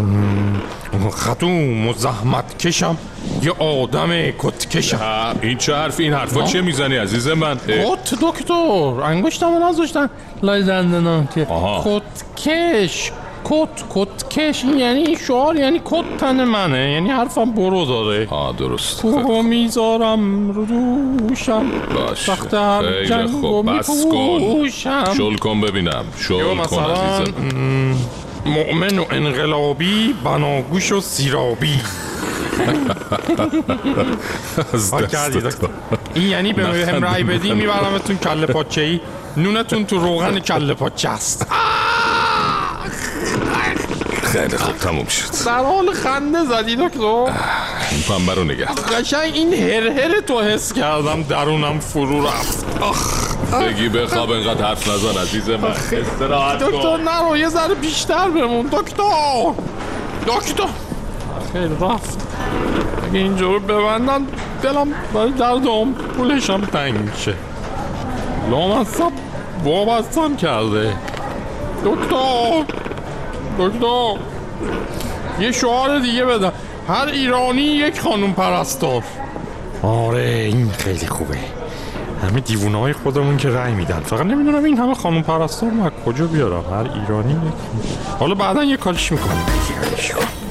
خدوم 1.12 1.88
و 1.88 1.93
زحمت 1.93 2.58
کشم. 2.58 2.98
یه 3.43 3.52
آدم 3.52 4.32
کت 4.32 4.70
کشم. 4.70 5.36
این 5.41 5.58
چه 5.58 5.76
حرف 5.76 6.00
این 6.00 6.13
حرفا. 6.13 6.43
چه 6.43 6.62
می‌زنی 6.62 6.98
عزیز 6.98 7.28
من؟ 7.28 7.56
کت 7.56 8.13
دکتر. 8.22 9.02
انگشتم 9.04 9.54
رو 9.54 9.70
نذاشتن. 9.70 10.10
لای 10.43 10.63
دندنم 10.63 11.28
که. 11.36 11.48
کت 11.86 12.38
کش. 12.48 13.12
کت 13.50 13.84
کت 13.90 14.30
کش 14.30 14.64
این 14.66 14.80
یعنی 14.80 15.18
شعار 15.28 15.56
یعنی 15.56 15.82
کت 15.86 16.18
تن 16.18 16.44
منه 16.44 16.92
یعنی 16.92 17.10
حرفم 17.10 17.52
برو 17.52 17.86
داره 17.86 18.28
آه 18.30 18.56
درست. 18.56 19.02
کوه 19.02 19.42
می‌ذارم 19.46 20.52
رو 20.52 20.66
دوشم. 20.66 21.66
هم 22.54 22.82
خیلی 23.08 23.28
خوب. 23.28 23.78
بس 23.78 24.06
کن. 24.12 24.70
شل 25.18 25.36
کن 25.36 25.62
ببینم. 25.62 26.06
شل 26.20 26.56
کن 26.56 26.84
عزیزم. 26.84 27.34
مؤمن 28.46 29.00
و 29.00 29.06
انقلابی 29.12 30.16
بناگوش 30.24 30.92
و 30.92 31.02
سیرابی. 31.02 31.82
از. 34.74 34.94
این 36.14 36.28
یعنی 36.28 36.54
به. 36.54 36.64
هم 36.64 37.04
رای 37.04 37.24
بدی 37.24 37.52
میبرمتون 37.52 38.18
کله 38.18 38.46
پاچه 38.46 38.82
ای 38.82 39.00
نونتون 39.38 39.86
تو 39.86 39.98
روغن 39.98 40.40
کله 40.40 40.74
پاچه 40.74 41.10
است. 41.10 41.48
خیلی 44.28 44.58
خوب 44.58 44.78
تموم 44.78 45.06
شد. 45.06 45.46
در 45.46 45.63
حال 45.63 45.94
خنده 45.94 46.44
زدی 46.44 46.76
دکتر؟ 46.76 47.32
این 47.92 48.02
پنبه 48.10 48.34
رو 48.34 48.44
نگه. 48.44 48.66
قشنگ 48.66 49.34
این 49.34 49.54
هر 49.54 49.88
هر 49.88 50.22
تو 50.22 50.42
حس 50.42 50.74
کردم 50.74 51.24
درونم 51.24 51.80
فرو 51.80 52.28
رفت. 52.28 52.66
آخ 52.82 53.28
بگی 53.62 53.90
بخواب 53.90 54.32
انقدر 54.32 54.66
حرف 54.66 54.88
نزن 54.88 55.22
عزیز 55.22 55.50
من. 55.50 55.63
استراحت 55.66 56.60
دکتر 56.63 56.98
نرو 56.98 57.38
یه 57.38 57.50
ذره 57.50 57.76
بیشتر 57.76 58.30
بمون. 58.30 58.66
دکتر! 58.66 59.54
دکتر! 60.28 60.68
خیلی 61.54 61.76
رفت. 61.82 62.28
اگه 63.10 63.20
اینجا 63.20 63.52
رو 63.52 63.60
ببندن 63.60 64.28
دلم 64.63 64.88
برای 65.13 65.32
درد 65.32 65.68
آمپولشم 65.68 66.62
تنگ 66.62 66.94
میشه. 66.94 67.34
لامصب 68.52 69.12
وابستم 69.63 70.36
کرده. 70.36 70.94
دکتر! 71.86 72.87
دکتر. 73.60 74.13
یه 75.39 75.52
شعار 75.52 76.00
دیگه 76.00 76.26
بدم. 76.26 76.52
هر 76.89 77.08
ایرانی 77.08 77.62
یک 77.62 78.00
خانوم 78.00 78.34
پرستار. 78.34 79.04
آره 79.84 80.50
این 80.52 80.72
خیلی 80.72 81.08
خوبه. 81.08 81.38
همه 82.24 82.39
دیوونه 82.39 82.80
های 82.80 82.93
خودمون 82.93 83.38
که 83.38 83.50
رأی 83.50 83.74
میدن. 83.74 84.00
فقط 84.00 84.26
نمی‌دونم 84.26 84.63
این 84.63 84.78
همه 84.78 84.93
خانوم 84.93 85.22
پرستار 85.22 85.70
من 85.70 85.86
از 85.86 85.91
کجا 86.06 86.26
بیارم؟ 86.26 86.63
هر 86.74 87.00
ایرانی 87.00 87.32
یک 87.32 87.39
حالا 88.20 88.36
بعدا 88.36 88.63
یه 88.63 88.78
کارش 88.78 89.12
می‌کنیم. 89.12 89.46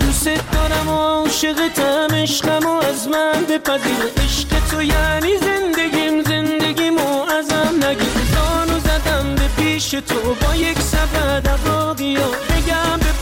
دوست 0.01 0.25
دارم 0.25 0.89
و 0.89 0.97
عاشقتم 0.97 2.15
عشقم 2.15 2.67
و 2.67 2.71
از 2.71 3.09
من 3.09 3.43
بپذیر. 3.51 4.25
عشق 4.25 4.49
تو 4.71 4.83
یعنی 4.83 5.37
زندگیم 5.37 6.23
زندگیم 6.23 6.97
و 6.97 7.23
ازم 7.39 7.77
نگیر. 7.77 8.17
زانو 8.35 8.79
زدم 8.79 9.35
به 9.35 9.63
پیش 9.63 9.91
تو 9.91 10.35
با 10.47 10.55
یک 10.57 10.79
سبد 10.79 11.49
عقاقی 11.49 12.17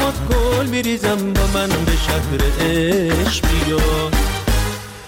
پات 0.04 0.14
گل 0.28 0.66
میریزم 0.66 1.32
با 1.32 1.46
من 1.54 1.68
به 1.68 1.92
شهر 2.06 2.64
عشق 2.66 3.44
بیا 3.48 4.10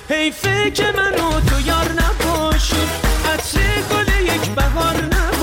حیفه 0.09 0.70
که 0.70 0.85
من 0.96 1.12
تو 1.46 1.61
یار 1.66 1.92
نباشیم 1.92 2.88
عطر 3.35 3.59
گل 3.90 4.24
یک 4.35 4.50
بهار 4.50 4.96
نباشیم 4.96 5.36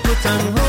و 0.00 0.14
تنها 0.24 0.66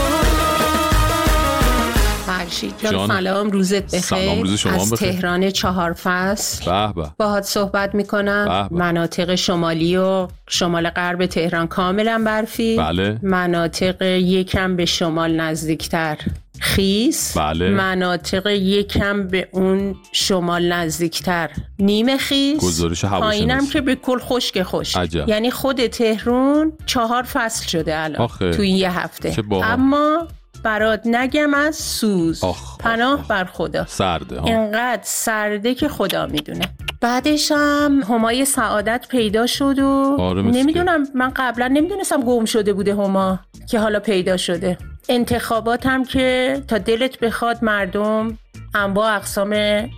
فرشید 2.26 2.74
جان 2.84 2.92
جان. 2.92 3.08
سلام 3.08 3.50
روزت 3.52 3.86
بخیر 3.86 4.02
سلام، 4.02 4.42
روز 4.42 4.54
شما 4.54 4.74
از 4.74 4.92
بخیر. 4.92 5.12
تهران 5.12 5.50
چهار 5.50 5.94
فصل 5.94 6.66
به 6.66 6.94
به 7.02 7.10
باهات 7.18 7.44
صحبت 7.44 7.96
می‌کنم 7.96 8.46
به 8.46 8.70
به. 8.70 8.84
مناطق 8.84 9.36
شمالی 9.36 9.98
و 9.98 10.28
شمال 10.50 10.90
غرب 10.90 11.26
تهران 11.26 11.68
کاملا 11.68 12.24
برفی 12.26 12.78
بله. 12.78 13.20
مناطق 13.24 14.02
یکم 14.02 14.76
به 14.76 14.86
شمال 14.86 15.36
نزدیکتر 15.36 16.18
خیس 16.60 17.38
بله. 17.38 17.70
مناطق 17.70 18.48
یکم 18.48 19.28
به 19.28 19.48
اون 19.52 19.96
شمال 20.12 20.74
نزدیکتر. 20.74 21.50
نیمه 21.80 22.18
خیس. 22.18 22.62
گزارش. 22.62 23.06
پایینم 23.06 23.68
که 23.68 23.82
به 23.82 23.96
کل 23.96 24.20
خشک 24.20 24.64
خشک. 24.64 24.98
عجب. 24.98 25.30
یعنی 25.30 25.52
خود 25.52 25.88
تهرون 25.88 26.74
چهار 26.86 27.24
فصل 27.24 27.68
شده 27.68 27.98
الان 27.98 28.22
آخه. 28.22 28.52
تو 28.52 28.62
این 28.62 28.76
یه 28.76 29.00
هفته. 29.00 29.36
اما 29.64 30.28
برات 30.64 31.02
نگم 31.06 31.54
از 31.54 31.76
سوز. 31.76 32.44
آخ، 32.44 32.78
پناه 32.78 33.28
بر 33.28 33.46
خدا. 33.46 33.86
سرده 33.86 34.40
ها 34.40 34.48
اینقدر 34.48 35.02
سرده 35.04 35.76
که 35.76 35.88
خدا 35.88 36.26
می‌دونه. 36.26 36.66
بعدش 37.02 37.52
هم 37.52 38.04
همای 38.10 38.46
سعادت 38.46 39.06
پیدا 39.10 39.48
شد 39.48 39.80
و 39.80 40.16
آره، 40.20 40.42
نمی‌دونم 40.42 41.04
من 41.16 41.32
قبلا 41.36 41.68
نمی‌دونستم 41.68 42.22
گم 42.22 42.46
شده 42.46 42.74
بوده 42.74 42.94
هما 42.94 43.40
که 43.70 43.80
حالا 43.80 44.00
پیدا 44.00 44.38
شده. 44.38 44.78
انتخابات 45.10 45.86
هم 45.86 46.06
که 46.06 46.58
تا 46.68 46.78
دلت 46.78 47.20
بخواد 47.20 47.64
مردم 47.64 48.38
انواع 48.76 49.16
اقسام 49.16 49.56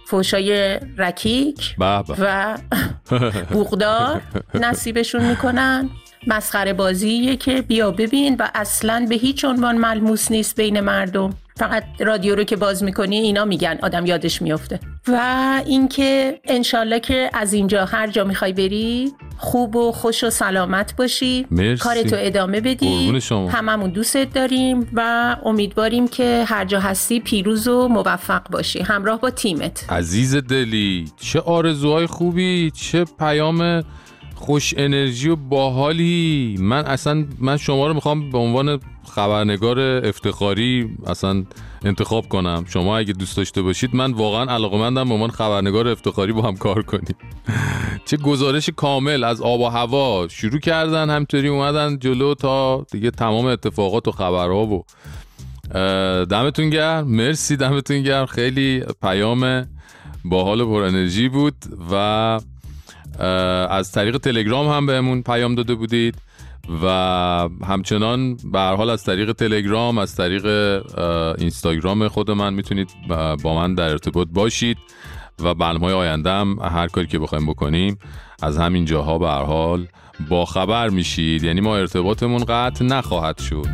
فوشای 0.07 0.79
رکیک 0.97 1.75
و 2.19 2.57
بوغدار 3.51 4.21
نصیبشون 4.53 5.25
می‌کنن. 5.25 5.89
مسخره 6.27 6.73
بازیه 6.73 7.35
که 7.35 7.61
بیا 7.61 7.91
ببین 7.91 8.35
و 8.39 8.47
اصلا 8.55 9.05
به 9.09 9.15
هیچ 9.15 9.45
عنوان 9.45 9.77
ملموس 9.77 10.31
نیست 10.31 10.55
بین 10.55 10.79
مردم. 10.79 11.33
فقط 11.59 11.83
رادیو 11.99 12.35
رو 12.35 12.43
که 12.43 12.55
باز 12.55 12.83
می‌کنی 12.83 13.17
اینا 13.17 13.45
میگن. 13.45 13.79
آدم 13.81 14.05
یادش 14.05 14.41
میفته 14.41 14.79
و 15.07 15.21
اینکه 15.65 16.39
انشالله 16.45 16.99
که 16.99 17.29
از 17.33 17.53
اینجا 17.53 17.85
هر 17.85 18.07
جا 18.07 18.23
می‌خوای 18.23 18.53
بری 18.53 19.11
خوب 19.37 19.75
و 19.75 19.91
خوش 19.91 20.23
و 20.23 20.29
سلامت 20.29 20.95
باشی. 20.95 21.45
مرسی. 21.51 21.83
کارتو 21.83 22.15
ادامه 22.19 22.61
بدی. 22.61 23.21
شما. 23.21 23.49
هممون 23.49 23.89
دوستت 23.89 24.33
داریم 24.33 24.87
و 24.93 25.35
امیدواریم 25.45 26.07
که 26.07 26.45
هر 26.47 26.65
جا 26.65 26.79
هستی 26.79 27.19
پیروز 27.19 27.67
و 27.67 27.87
موفق 27.87 28.49
باشی. 28.51 28.81
همراه 28.81 29.21
با 29.21 29.29
تیمت. 29.29 29.91
عزیز 29.91 30.35
دلی 30.35 31.05
چه 31.21 31.39
آرزوهای 31.39 32.05
خوبی 32.05 32.71
چه 32.71 33.05
پیام 33.19 33.83
خوش 34.39 34.73
انرژی 34.77 35.29
و 35.29 35.35
باحالی. 35.35 36.55
من 36.59 36.85
اصلا 36.85 37.25
من 37.39 37.57
شما 37.57 37.87
رو 37.87 37.93
می‌خوام 37.93 38.29
به 38.29 38.37
عنوان 38.37 38.79
خبرنگار 39.11 39.79
افتخاری 39.79 40.97
اصلا 41.07 41.45
انتخاب 41.85 42.29
کنم. 42.29 42.65
شما 42.67 42.97
اگه 42.97 43.13
دوست 43.13 43.37
داشته 43.37 43.61
باشید 43.61 43.95
من 43.95 44.11
واقعا 44.11 44.53
علاقمندم 44.53 45.07
به 45.07 45.13
عنوان 45.13 45.29
خبرنگار 45.29 45.87
افتخاری 45.87 46.33
با 46.33 46.41
هم 46.41 46.57
کار 46.57 46.81
کنیم. 46.83 47.15
چه 48.05 48.17
گزارش 48.17 48.69
کامل 48.75 49.23
از 49.23 49.41
آب 49.41 49.59
و 49.59 49.67
هوا. 49.67 50.27
شروع 50.27 50.59
کردن 50.59 51.09
همطوری 51.09 51.47
اومدن 51.47 51.99
جلو 51.99 52.33
تا 52.33 52.85
دیگه 52.91 53.11
تمام 53.11 53.45
اتفاقات 53.45 54.07
و 54.07 54.11
خبرها 54.11 54.65
و 54.65 54.83
دمتون 56.25 56.69
گرم. 56.69 57.07
مرسی 57.07 57.57
دمتون 57.57 58.03
گرم. 58.03 58.25
خیلی 58.25 58.83
پیام 59.01 59.67
باحال 60.25 60.65
پر 60.65 60.81
انرژی 60.81 61.29
بود 61.29 61.55
و 61.91 62.39
از 63.69 63.91
طریق 63.91 64.17
تلگرام 64.17 64.67
هم 64.67 64.85
بهمون 64.85 65.21
پیام 65.21 65.55
داده 65.55 65.75
بودید 65.75 66.15
و 66.83 66.87
همچنان 67.65 68.37
به 68.51 68.59
حال 68.59 68.89
از 68.89 69.03
طریق 69.03 69.31
تلگرام 69.31 69.97
از 69.97 70.15
طریق 70.15 70.45
اینستاگرام 71.37 72.07
خود 72.07 72.31
من 72.31 72.53
می‌تونید 72.53 72.89
با 73.09 73.35
با 73.35 73.55
من 73.55 73.75
در 73.75 73.89
ارتباط 73.89 74.27
باشید 74.33 74.77
و 75.43 75.53
برنامه 75.53 75.85
های 75.85 75.93
آینده 75.93 76.29
هم 76.29 76.59
هر 76.61 76.87
کاری 76.87 77.07
که 77.07 77.19
بخوایم 77.19 77.45
بکنیم 77.45 77.99
از 78.41 78.57
همین 78.57 78.85
جاها 78.85 79.17
به 79.17 79.27
هر 79.27 79.43
حال 79.43 79.87
با 80.29 80.45
خبر 80.45 80.89
میشید. 80.89 81.43
یعنی 81.43 81.61
ما 81.61 81.77
ارتباطمون 81.77 82.43
قطع 82.47 82.85
نخواهد 82.85 83.37
شد. 83.37 83.67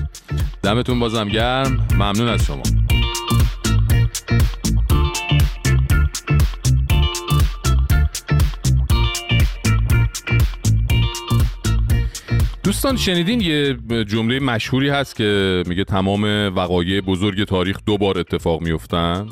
دمتون 0.63 0.99
بازم 0.99 1.29
گرم. 1.29 1.87
ممنون 1.93 2.27
از 2.27 2.45
شما. 2.45 2.84
دوستان 12.65 12.97
شنیدین 12.97 13.41
یه 13.41 13.77
جمله 14.03 14.39
مشهوری 14.39 14.89
هست 14.89 15.15
که 15.15 15.63
میگه 15.67 15.83
تمام 15.83 16.23
وقایع 16.55 17.01
بزرگ 17.01 17.43
تاریخ 17.43 17.77
دو 17.85 17.97
بار 17.97 18.19
اتفاق 18.19 18.61
میفتن 18.61 19.27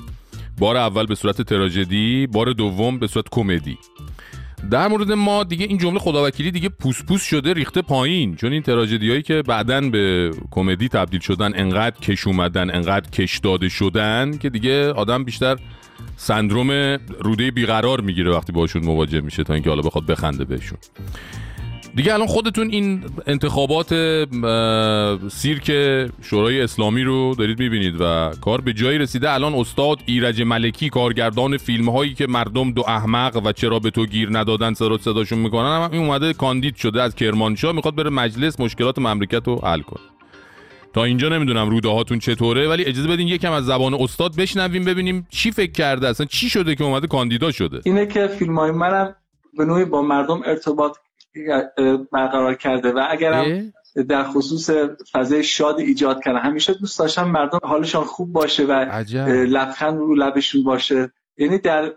بار 0.60 0.78
اول 0.78 1.06
به 1.06 1.16
صورت 1.16 1.42
تراژدی 1.42 2.28
بار 2.28 2.54
دوم 2.54 3.00
به 3.00 3.08
صورت 3.08 3.26
کمدی. 3.32 3.78
در 4.72 4.88
مورد 4.88 5.12
ما 5.12 5.44
دیگه 5.44 5.66
این 5.66 5.78
جمله 5.78 6.00
خداوکیلی 6.00 6.52
دیگه 6.52 6.70
پوس 6.70 7.04
پوس 7.04 7.24
شده 7.24 7.54
ریخته 7.54 7.82
پایین. 7.82 8.36
چون 8.36 8.52
این 8.52 8.62
تراژدی 8.62 9.10
هایی 9.10 9.22
که 9.22 9.42
بعدا 9.42 9.82
به 9.82 10.32
کمدی 10.52 10.88
تبدیل 10.88 11.20
شدن 11.20 11.52
انقدر 11.56 12.00
کش 12.00 12.28
اومدن 12.28 12.76
انقدر 12.76 13.10
کش 13.10 13.38
داده 13.38 13.70
شدن 13.70 14.38
که 14.38 14.50
دیگه 14.50 14.92
آدم 14.92 15.24
بیشتر 15.24 15.58
سندروم 16.18 16.72
روده 17.20 17.52
بیقرار 17.52 18.02
می‌گیره 18.02 18.32
وقتی 18.32 18.52
باشون 18.52 18.86
مواجه 18.86 19.22
میشه 19.22 19.44
تا 19.44 19.54
اینکه 19.54 19.70
حالا 19.70 19.82
بخواد 19.82 20.06
بخنده 20.06 20.46
بهشون. 20.46 20.78
دیگه 21.96 22.14
الان 22.14 22.28
خودتون 22.28 22.70
این 22.70 23.04
انتخابات 23.28 23.90
سیرک 25.32 25.72
شورای 26.22 26.62
اسلامی 26.62 27.04
رو 27.04 27.36
دارید 27.36 27.60
می‌بینید 27.60 27.96
و 28.00 28.32
کار 28.42 28.62
به 28.62 28.74
جایی 28.74 28.98
رسیده. 28.98 29.32
الان 29.32 29.54
استاد 29.54 30.00
ایرج 30.06 30.42
ملکی 30.42 30.90
کارگردان 30.90 31.58
فیلم 31.58 31.90
هایی 31.90 32.14
که 32.14 32.28
مردم 32.28 32.72
دو 32.72 32.84
احمق 32.88 33.42
و 33.46 33.52
چرا 33.52 33.80
به 33.80 33.90
تو 33.90 34.06
گیر 34.06 34.30
ندادن 34.32 34.74
سر 34.74 34.98
صداشون 34.98 35.40
می‌کنن 35.40 35.84
هم 35.84 35.92
این 35.92 36.06
اومده 36.06 36.34
کاندید 36.34 36.76
شده 36.76 37.02
از 37.02 37.16
کرمانشاه 37.16 37.72
می‌خواد 37.72 37.96
بره 37.96 38.10
مجلس 38.10 38.60
مشکلات 38.60 39.00
مملکت 39.00 39.48
رو 39.48 39.60
حل 39.64 39.82
کنه. 39.82 40.04
تا 40.94 41.04
اینجا 41.04 41.30
نمی‌دونم 41.30 41.70
روده 41.70 41.90
هاتون 41.90 42.20
چطوره 42.20 42.68
ولی 42.68 42.86
اجازه 42.86 43.08
بدین 43.08 43.28
یکم 43.28 43.52
از 43.52 43.66
زبان 43.66 43.94
استاد 43.94 44.36
بشنویم 44.36 44.86
ببینیم 44.86 45.28
چی 45.30 45.52
فکر 45.52 45.72
کرده 45.72 46.08
اصلا 46.08 46.26
چی 46.26 46.50
شده 46.50 46.76
که 46.76 46.84
اومده 46.84 47.08
کاندیدا 47.08 47.52
شده. 47.52 47.82
اینه 47.86 48.06
که 48.06 48.28
فیلم 48.28 48.60
های 48.60 48.72
منم 48.72 49.16
به 49.58 49.66
نوعی 49.66 49.86
با 49.86 50.02
مردم 50.02 50.42
ارتباط 50.46 50.98
برقرار 52.12 52.56
کرده 52.56 52.92
و 52.92 53.08
اگرم 53.10 53.74
در 54.10 54.24
خصوص 54.24 54.70
فضای 55.12 55.44
شاد 55.44 55.80
ایجاد 55.80 56.24
کنه 56.24 56.40
همیشه 56.40 56.74
دوست 56.74 57.00
داشتم 57.00 57.32
مردم 57.32 57.60
حالشان 57.64 58.04
خوب 58.04 58.32
باشه 58.32 58.66
و 58.66 58.72
لبخند 59.28 59.98
رو 59.98 60.16
لبشون 60.16 60.64
باشه. 60.64 61.12
یعنی 61.38 61.58
در 61.58 61.94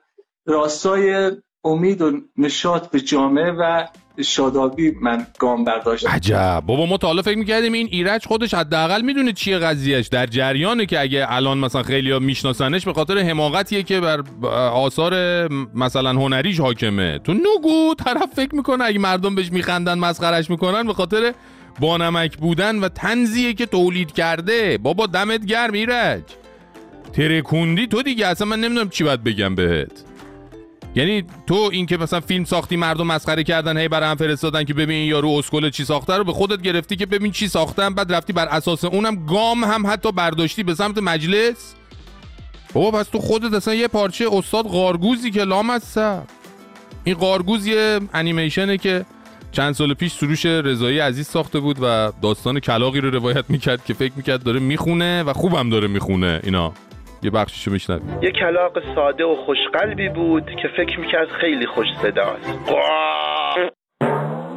راستای 0.46 1.32
امید 1.64 2.02
و 2.02 2.12
نشاط 2.38 2.90
به 2.90 3.00
جامعه 3.00 3.50
و 3.50 3.86
شادابی 4.22 4.90
من 4.90 5.26
گام 5.38 5.64
برداشتم. 5.64 6.08
عجب. 6.08 6.62
بابا 6.66 6.86
ما 6.86 6.96
تا 6.96 7.06
حالا 7.06 7.22
فکر 7.22 7.38
می‌کردیم 7.38 7.72
این 7.72 7.88
ایرج 7.90 8.26
خودش 8.26 8.54
حداقل 8.54 9.02
می‌دونه 9.02 9.32
چیه 9.32 9.58
قضیهش 9.58 10.06
در 10.06 10.26
جریانه 10.26 10.86
که 10.86 11.00
اگه 11.00 11.26
الان 11.28 11.58
مثلا 11.58 11.82
خیلی 11.82 12.10
ها 12.10 12.18
میشناسنش 12.18 12.84
به 12.84 12.92
خاطر 12.92 13.18
حماقتیه 13.18 13.82
که 13.82 14.00
بر 14.00 14.22
آثار 14.56 15.14
مثلا 15.74 16.10
هنریش 16.10 16.60
حاکمه. 16.60 17.18
تو 17.18 17.34
نگو 17.34 17.94
طرف 17.94 18.34
فکر 18.36 18.54
می‌کنه 18.54 18.84
اگه 18.84 18.98
مردم 18.98 19.34
بهش 19.34 19.52
میخندن 19.52 19.98
مسخرش 19.98 20.50
می‌کنن 20.50 20.82
به 20.82 20.94
خاطر 20.94 21.32
بانمک 21.80 22.36
بودن 22.36 22.78
و 22.78 22.88
تنزیه 22.88 23.54
که 23.54 23.66
تولید 23.66 24.12
کرده. 24.12 24.78
بابا 24.78 25.06
دمت 25.06 25.46
گرم 25.46 25.72
ایرج. 25.72 26.22
ترکوندی 27.12 27.86
تو 27.86 28.02
دیگه 28.02 28.26
اصلا 28.26 28.46
من 28.46 28.60
نمی‌دونم 28.60 28.88
چی 28.88 29.04
باید 29.04 29.24
بگم 29.24 29.54
بهت. 29.54 30.04
یعنی 30.96 31.24
تو 31.46 31.68
این 31.72 31.86
که 31.86 31.96
مثلا 31.96 32.20
فیلم 32.20 32.44
ساختی 32.44 32.76
مردم 32.76 33.06
مسخره 33.06 33.44
کردن 33.44 33.78
هی 33.78 33.88
برای 33.88 34.08
هم 34.08 34.16
فرستادن 34.16 34.64
که 34.64 34.74
ببین 34.74 34.96
این 34.96 35.08
یارو 35.08 35.28
اسکل 35.28 35.70
چی 35.70 35.84
ساخته 35.84 36.16
رو 36.16 36.24
به 36.24 36.32
خودت 36.32 36.62
گرفتی 36.62 36.96
که 36.96 37.06
ببین 37.06 37.32
چی 37.32 37.48
ساختم 37.48 37.94
بعد 37.94 38.12
رفتی 38.12 38.32
بر 38.32 38.46
اساس 38.46 38.84
اونم 38.84 39.26
گام 39.26 39.64
هم 39.64 39.86
حتی 39.86 40.12
برداشتی 40.12 40.62
به 40.62 40.74
سمت 40.74 40.98
مجلس. 40.98 41.74
بابا 42.72 42.98
پس 42.98 43.08
تو 43.08 43.18
خودت 43.18 43.54
اصلا 43.54 43.74
یه 43.74 43.88
پارچه 43.88 44.28
استاد 44.32 44.64
قارگوزی 44.64 45.30
که 45.30 45.44
لامصب. 45.44 46.22
این 47.04 47.14
قارگوز 47.14 47.66
یه 47.66 48.00
انیمیشنه 48.14 48.78
که 48.78 49.04
چند 49.52 49.74
سال 49.74 49.94
پیش 49.94 50.12
سروش 50.12 50.46
رضایی 50.46 50.98
عزیز 50.98 51.26
ساخته 51.26 51.60
بود 51.60 51.76
و 51.82 52.12
داستان 52.22 52.60
کلاقی 52.60 53.00
رو 53.00 53.10
روایت 53.10 53.44
می‌کرد 53.48 53.84
که 53.84 53.94
فکر 53.94 54.12
می‌کرد 54.16 54.42
داره 54.42 54.60
می‌خونه 54.60 55.22
و 55.22 55.32
خوبم 55.32 55.70
داره 55.70 55.88
می‌خونه 55.88 56.40
اینا. 56.44 56.72
یه 57.22 57.30
بخششو 57.30 57.70
میشنویم 57.70 58.18
یه 58.22 58.30
کلاق 58.30 58.94
ساده 58.94 59.24
و 59.24 59.34
خوشقلبی 59.34 60.08
بود 60.08 60.50
که 60.62 60.68
فکر 60.76 61.00
می‌کرد 61.00 61.28
خیلی 61.28 61.66
خوش 61.66 61.86
صداست 62.02 62.72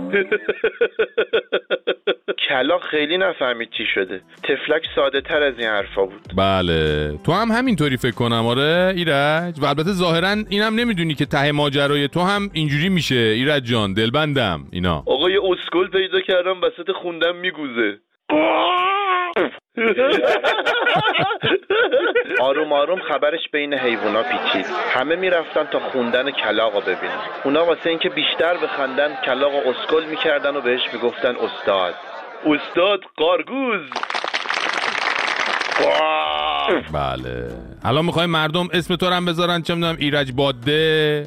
کلاق 2.49 2.81
خیلی 2.91 3.17
نفهمید 3.17 3.69
چی 3.77 3.83
شده. 3.93 4.21
تفلک 4.43 4.81
ساده 4.95 5.21
تر 5.21 5.43
از 5.43 5.53
این 5.57 5.67
حرفا 5.67 6.05
بود. 6.05 6.21
بله. 6.37 7.11
تو 7.25 7.31
هم 7.31 7.51
همینطوری 7.51 7.97
فکر 7.97 8.15
کنم 8.15 8.47
آره؟ 8.47 8.93
ایرج؟ 8.95 9.59
و 9.61 9.65
البته 9.65 9.91
ظاهرا 9.91 10.35
اینم 10.49 10.75
نمی‌دونی 10.75 11.13
که 11.13 11.25
ته 11.25 11.51
ماجرای 11.51 12.07
تو 12.07 12.19
هم 12.19 12.49
اینجوری 12.53 12.89
میشه. 12.89 13.15
ایرج 13.15 13.63
جان 13.63 13.93
دلبندم. 13.93 14.67
اینا. 14.71 15.03
آقا 15.05 15.29
یه 15.29 15.39
اسکل 15.43 15.87
پیدا 15.87 16.21
کردم 16.21 16.61
وسط 16.61 16.91
خوندم 16.91 17.35
میگوزه. 17.35 17.97
آروم 22.41 22.73
آروم 22.73 22.99
خبرش 22.99 23.39
بین 23.53 23.73
حیوونا 23.73 24.23
پیچید. 24.23 24.65
همه 24.93 25.15
می‌رفتن 25.15 25.63
تا 25.63 25.79
خوندن 25.79 26.31
کلاقو 26.31 26.81
ببینن. 26.81 27.19
اونا 27.43 27.65
واسه 27.65 27.89
اینکه 27.89 28.09
بیشتر 28.09 28.57
بخندن 28.57 29.15
کلاقو 29.25 29.57
اسکل 29.69 30.05
می‌کردن 30.09 30.55
و 30.55 30.61
بهش 30.61 30.81
می‌گفتن 30.93 31.35
استاد. 31.35 31.93
استاد 32.45 32.99
قارگوز. 33.17 33.81
بله. 36.93 37.47
الان 37.85 38.05
می‌خوایم 38.05 38.29
مردم 38.29 38.67
اسم 38.73 38.95
تو 38.95 39.05
رو 39.05 39.13
هم 39.13 39.25
بذارن 39.25 39.61
چه 39.61 39.75
می‌دونم 39.75 39.95
ایرج 39.99 40.31
باده. 40.31 41.25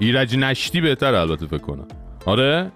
ایرج 0.00 0.36
نشتی 0.36 0.80
بهتر 0.80 1.14
البته 1.14 1.46
فکر 1.46 1.58
کنم. 1.58 1.88
آره؟ 2.26 2.70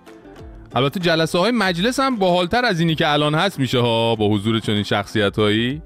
البته 0.74 1.00
جلسه 1.00 1.38
های 1.38 1.50
مجلس 1.50 2.00
هم 2.00 2.16
باحالتر 2.16 2.64
از 2.64 2.80
اینی 2.80 2.94
که 2.94 3.12
الان 3.12 3.34
هست 3.34 3.58
میشه 3.58 3.78
ها 3.78 4.14
با 4.14 4.28
حضور 4.28 4.60
چنین 4.60 4.82
شخصیت 4.82 5.38
هایی 5.38 5.82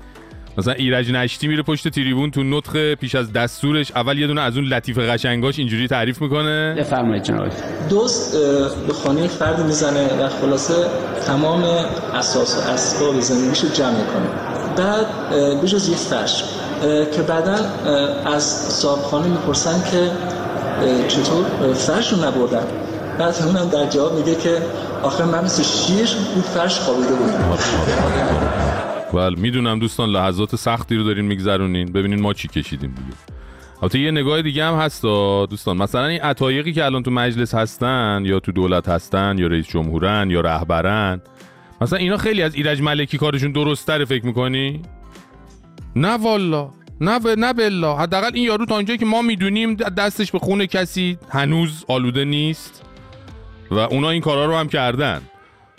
مثلا 0.58 0.74
ایرج 0.74 1.10
نشتی 1.10 1.48
میره 1.48 1.62
پشت 1.62 1.88
تریبون 1.88 2.30
تو 2.30 2.42
نطق 2.42 2.94
پیش 2.94 3.14
از 3.14 3.32
دستورش. 3.32 3.92
اول 3.96 4.18
یه 4.18 4.26
دونه 4.26 4.40
از 4.40 4.56
اون 4.56 4.66
لطیف 4.66 4.98
قشنگاش 4.98 5.58
اینجوری 5.58 5.88
تعریف 5.88 6.22
می‌کنه. 6.22 6.74
بفرمایید 6.78 7.22
جناب 7.22 7.48
دوست 7.90 8.36
به 8.86 8.92
خانه 8.92 9.26
فرد 9.26 9.66
می‌زنه 9.66 10.24
و 10.24 10.28
خلاصه 10.28 10.74
تمام 11.26 11.64
اساس 12.14 12.56
و 12.56 12.70
اسباب 12.70 13.20
زندگیشو 13.20 13.68
جمع 13.68 13.90
می‌کنه. 13.90 14.26
بعد 14.76 15.06
بجز 15.62 15.88
یه 15.88 15.96
فرش 15.96 16.44
که 17.16 17.22
بعدا 17.22 17.56
از 18.26 18.42
صاحب 18.72 19.02
خانه 19.02 19.28
می‌پرسن 19.28 19.82
که 19.90 20.10
چطور؟ 21.08 21.44
فرش 21.74 22.12
رو 22.12 22.18
نبردن. 22.18 22.66
بعد 23.18 23.34
اونم 23.46 23.68
در 23.68 23.90
جواب 23.90 24.18
میگه 24.18 24.34
که 24.34 24.62
آخه 25.02 25.24
من 25.24 25.44
مثل 25.44 25.62
شیر 25.62 26.08
بود 26.34 26.44
فرش 26.44 26.78
خوابیده 26.78 27.12
بودم 27.12 27.58
بله 29.14 29.40
می‌دونم 29.40 29.78
دوستان 29.78 30.08
لحظات 30.08 30.56
سختی 30.56 30.96
رو 30.96 31.04
دارین 31.04 31.24
میگذرونین. 31.24 31.92
ببینین 31.92 32.20
ما 32.20 32.32
چی 32.32 32.48
کشیدیم 32.48 32.90
دیگه. 32.90 33.16
البته 33.82 33.98
یه 33.98 34.10
نگاه 34.10 34.42
دیگه 34.42 34.64
هم 34.64 34.74
هست 34.74 35.02
دوستان. 35.50 35.76
مثلا 35.76 36.06
این 36.06 36.20
عطایقی 36.20 36.72
که 36.72 36.84
الان 36.84 37.02
تو 37.02 37.10
مجلس 37.10 37.54
هستن 37.54 38.22
یا 38.26 38.40
تو 38.40 38.52
دولت 38.52 38.88
هستن 38.88 39.38
یا 39.38 39.46
رئیس 39.46 39.68
جمهورن 39.68 40.30
یا 40.30 40.40
رهبرن 40.40 41.20
مثلا 41.80 41.98
اینا 41.98 42.16
خیلی 42.16 42.42
از 42.42 42.54
ایرج 42.54 42.82
ملکی 42.82 43.18
کارشون 43.18 43.52
درست 43.52 43.86
تره 43.86 44.04
فکر 44.04 44.26
می‌کنی؟ 44.26 44.82
نه 45.96 46.16
والا. 46.16 46.70
نه 47.00 47.18
ب... 47.18 47.28
نه 47.28 47.52
بالله 47.52 47.96
حداقل 47.96 48.30
این 48.34 48.44
یارو 48.44 48.66
تا 48.66 48.74
اونجایی 48.74 48.98
که 48.98 49.06
ما 49.06 49.22
می‌دونیم 49.22 49.74
دستش 49.74 50.32
به 50.32 50.38
خون 50.38 50.66
کسی 50.66 51.18
هنوز 51.28 51.84
آلوده 51.88 52.24
نیست. 52.24 52.82
و 53.72 53.78
اونا 53.78 54.10
این 54.10 54.20
کارا 54.20 54.46
رو 54.46 54.56
هم 54.56 54.68
کردن. 54.68 55.22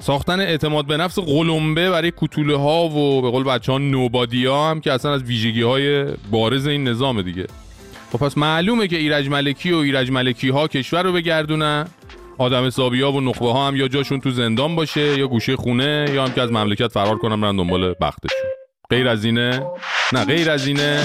ساختن 0.02 0.39
اعتماد 0.39 0.86
به 0.86 0.98
نفس 0.98 1.20
قلمبه 1.20 1.89
برای 1.89 2.12
کتوله 2.18 2.58
ها 2.58 2.86
و 2.86 3.22
به 3.22 3.30
قول 3.30 3.44
بچه 3.44 3.72
ها 3.72 3.78
نوبادی 3.78 4.46
ها 4.46 4.70
هم 4.70 4.82
که 4.82 4.91
اصلا 4.91 5.14
از 5.14 5.24
ویژگی 5.24 5.62
های 5.62 6.06
بارز 6.32 6.68
این 6.68 6.88
نظام 6.88 7.22
دیگه. 7.22 7.48
خب 8.12 8.20
پس 8.20 8.38
معلومه 8.38 8.88
که 8.88 8.98
ایرج 8.98 9.30
ملکی 9.30 9.72
و 9.72 9.78
ایرج 9.78 10.12
ملکی 10.12 10.50
ها 10.50 10.68
کشور 10.68 11.04
رو 11.04 11.14
بگردونن. 11.14 11.88
آدم 12.38 12.66
حسابی 12.66 13.02
و 13.02 13.20
نخبه 13.20 13.52
ها 13.52 13.68
هم 13.68 13.76
یا 13.76 13.88
جاشون 13.88 14.20
تو 14.20 14.32
زندان 14.32 14.76
باشه 14.76 15.20
یا 15.20 15.28
گوشه 15.28 15.56
خونه 15.56 16.06
یا 16.14 16.24
هم 16.24 16.32
که 16.32 16.41
از 16.41 16.52
مملکت 16.52 16.88
فرار 16.88 17.18
کنن 17.18 17.41
برن 17.41 17.56
دنبال 17.56 17.94
بختشون. 18.02 18.50
غیر 18.89 19.08
از 19.08 19.26
اینه؟ 19.26 19.64
نه 20.14 20.26
غیر 20.26 20.52
از 20.52 20.68
اینه. 20.68 21.04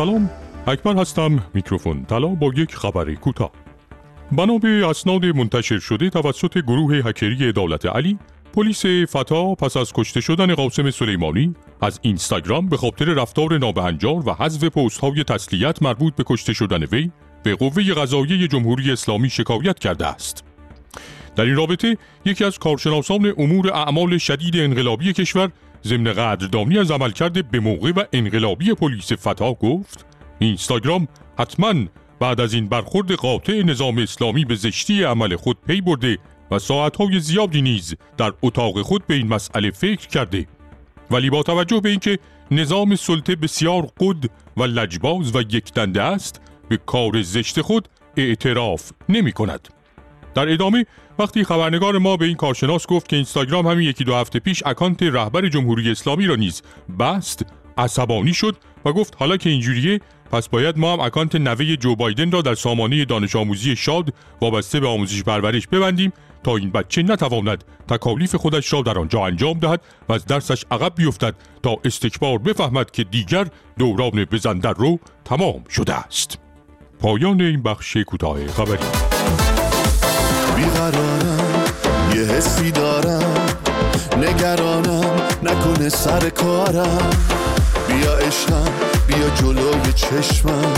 سلام. 0.00 0.30
اکبر 0.66 0.96
هستم. 0.96 1.44
میکروفون. 1.54 2.04
طلا 2.04 2.28
با 2.28 2.52
یک 2.56 2.74
خبر 2.74 3.14
کوتاه. 3.14 3.50
بنا 4.32 4.58
به 4.58 4.86
اسناد 4.90 5.24
منتشر 5.26 5.78
شده 5.78 6.10
توسط 6.10 6.58
گروه 6.58 6.94
هکری 6.94 7.52
دولت 7.52 7.86
علی 7.86 8.18
پلیس 8.52 8.86
فتا 8.86 9.54
پس 9.54 9.76
از 9.76 9.92
کشته 9.92 10.20
شدن 10.20 10.54
قاسم 10.54 10.90
سلیمانی 10.90 11.54
از 11.80 12.00
اینستاگرام 12.02 12.68
به 12.68 12.76
خاطر 12.76 13.04
رفتار 13.04 13.58
نابهنجار 13.58 14.28
و 14.28 14.32
حذف 14.32 14.64
پست 14.64 15.00
های 15.00 15.24
تسلیت 15.24 15.82
مربوط 15.82 16.14
به 16.14 16.24
کشته 16.26 16.52
شدن 16.52 16.84
وی 16.84 17.10
به 17.42 17.54
قوه 17.54 17.82
قضاییه 17.82 18.48
جمهوری 18.48 18.92
اسلامی 18.92 19.30
شکایت 19.30 19.78
کرده 19.78 20.06
است. 20.06 20.44
در 21.36 21.44
این 21.44 21.56
رابطه 21.56 21.96
یکی 22.24 22.44
از 22.44 22.58
کارشناسان 22.58 23.34
امور 23.38 23.72
اعمال 23.72 24.18
شدید 24.18 24.56
انقلابی 24.56 25.12
کشور 25.12 25.50
ضمن 25.84 26.12
قدردانی 26.12 26.78
از 26.78 26.90
عملکرد 26.90 27.50
به 27.50 27.60
موقع 27.60 27.92
و 27.96 28.04
انقلابی 28.12 28.74
پلیس 28.74 29.12
فتا 29.12 29.52
گفت 29.52 30.06
اینستاگرام 30.38 31.08
حتما 31.38 31.74
بعد 32.20 32.40
از 32.40 32.54
این 32.54 32.68
برخورد 32.68 33.12
قاطع 33.12 33.62
نظام 33.62 33.98
اسلامی 33.98 34.44
به 34.44 34.54
زشتی 34.54 35.02
عمل 35.02 35.36
خود 35.36 35.56
پی 35.66 35.80
برده 35.80 36.18
و 36.50 36.58
ساعتهای 36.58 37.20
زیادی 37.20 37.62
نیز 37.62 37.94
در 38.16 38.32
اتاق 38.42 38.82
خود 38.82 39.06
به 39.06 39.14
این 39.14 39.28
مسئله 39.28 39.70
فکر 39.70 40.08
کرده 40.08 40.46
ولی 41.10 41.30
با 41.30 41.42
توجه 41.42 41.80
به 41.80 41.88
اینکه 41.88 42.18
نظام 42.50 42.96
سلطه 42.96 43.36
بسیار 43.36 43.82
قد 44.00 44.30
و 44.56 44.62
لجباز 44.62 45.36
و 45.36 45.40
یکدنده 45.40 46.02
است 46.02 46.40
به 46.68 46.76
کار 46.76 47.22
زشت 47.22 47.60
خود 47.60 47.88
اعتراف 48.16 48.92
نمی 49.08 49.32
کند. 49.32 49.68
در 50.34 50.52
ادامه 50.52 50.86
وقتی 51.18 51.44
خبرنگار 51.44 51.98
ما 51.98 52.16
به 52.16 52.24
این 52.24 52.36
کارشناس 52.36 52.86
گفت 52.86 53.08
که 53.08 53.16
اینستاگرام 53.16 53.66
همین 53.66 53.88
یکی 53.88 54.04
دو 54.04 54.14
هفته 54.14 54.38
پیش 54.38 54.62
اکانت 54.66 55.02
رهبر 55.02 55.48
جمهوری 55.48 55.90
اسلامی 55.90 56.26
را 56.26 56.36
نیز 56.36 56.62
بست 56.98 57.46
عصبانی 57.78 58.34
شد 58.34 58.56
و 58.84 58.92
گفت 58.92 59.14
حالا 59.18 59.36
که 59.36 59.50
اینجوریه 59.50 60.00
پس 60.32 60.48
باید 60.48 60.78
ما 60.78 60.92
هم 60.92 61.00
اکانت 61.00 61.34
نوه 61.34 61.76
جو 61.76 61.96
بایدن 61.96 62.30
را 62.30 62.42
در 62.42 62.54
سامانه 62.54 63.04
دانش 63.04 63.36
آموزی 63.36 63.76
شاد 63.76 64.14
وابسته 64.40 64.80
به 64.80 64.88
آموزش 64.88 65.22
پرورش 65.22 65.66
ببندیم 65.66 66.12
تا 66.44 66.56
این 66.56 66.70
بچه 66.70 67.02
نتواند 67.02 67.64
تکالیف 67.88 68.34
خودش 68.34 68.72
را 68.72 68.82
در 68.82 68.98
آنجا 68.98 69.24
انجام 69.24 69.58
دهد 69.58 69.80
و 70.08 70.12
از 70.12 70.24
درسش 70.24 70.64
عقب 70.70 70.92
بیفتد 70.96 71.34
تا 71.62 71.76
استکبار 71.84 72.38
بفهمد 72.38 72.90
که 72.90 73.04
دیگر 73.04 73.46
دوران 73.78 74.24
بزن 74.24 74.53
در 74.53 74.72
رو 74.72 74.98
تمام 75.24 75.64
شده 75.70 75.94
است. 75.94 76.38
پایان 77.00 77.40
این 77.40 77.62
بخش 77.62 77.96
کوتاه 77.96 78.46
خبری. 78.46 79.59
حسی 82.40 82.70
دارم. 82.70 83.34
نگرانم 84.16 85.10
نکنه 85.42 85.88
سر 85.88 86.28
کارم. 86.30 87.10
بیا 87.88 88.14
عشقم 88.14 88.72
بیا 89.06 89.28
جلوی 89.40 89.92
چشمم. 89.94 90.72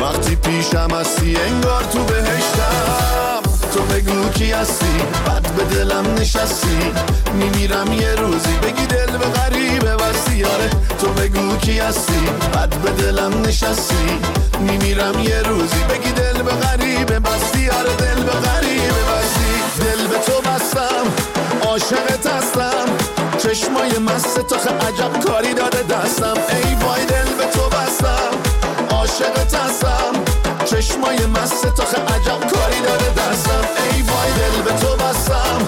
وقتی 0.00 0.36
پیشم 0.36 0.88
هستی 1.00 1.36
انگار 1.36 1.82
تو 1.92 2.04
بهشتم. 2.04 3.42
تو 3.74 3.80
بگو 3.80 4.28
کی 4.28 4.52
هستی؟ 4.52 4.86
بد 5.26 5.50
به 5.56 5.64
دلم 5.64 6.14
نشستی. 6.14 6.92
میمیرم 7.34 7.92
یه 7.92 8.14
روزی 8.14 8.56
بگی 8.62 8.86
دل 8.86 9.16
به 9.18 9.26
غریبه 9.26 9.96
بستی 9.96 10.44
آره 10.44 10.70
تو 11.00 11.06
بگو 11.06 11.56
کی 11.56 11.78
هستی؟ 11.78 12.20
بد 12.54 12.68
به 12.68 12.90
دلم 12.90 13.42
نشستی. 13.46 14.18
میمیرم 14.60 15.18
یه 15.20 15.42
روزی 15.42 15.84
بگی 15.90 16.12
دل 16.12 16.42
به 16.42 16.52
غریبه 16.52 17.18
بستی 17.18 17.70
آره 17.70 17.94
دل 17.98 18.22
به 18.22 18.32
غریبه 18.32 19.02
بستی 19.10 19.19
عاشقت 21.80 22.26
هستم. 22.26 22.86
چشمای 23.38 23.98
مست 23.98 24.40
تو 24.40 24.54
عجب 24.86 25.20
کاری 25.20 25.54
داده 25.54 25.82
دستم. 25.82 26.34
ای 26.48 26.74
وای 26.74 27.04
دل 27.04 27.34
به 27.38 27.46
تو 27.52 27.68
بستم. 27.68 28.32
عاشقت 28.90 29.54
هستم. 29.54 30.12
چشمای 30.64 31.26
مست 31.26 31.74
تو 31.74 31.82
عجب 31.82 32.40
کاری 32.52 32.80
داده 32.80 33.10
دستم. 33.16 33.64
ای 33.92 34.02
وای 34.02 34.30
دل 34.30 34.62
به 34.62 34.80
تو 34.80 34.96
بستم. 34.96 35.58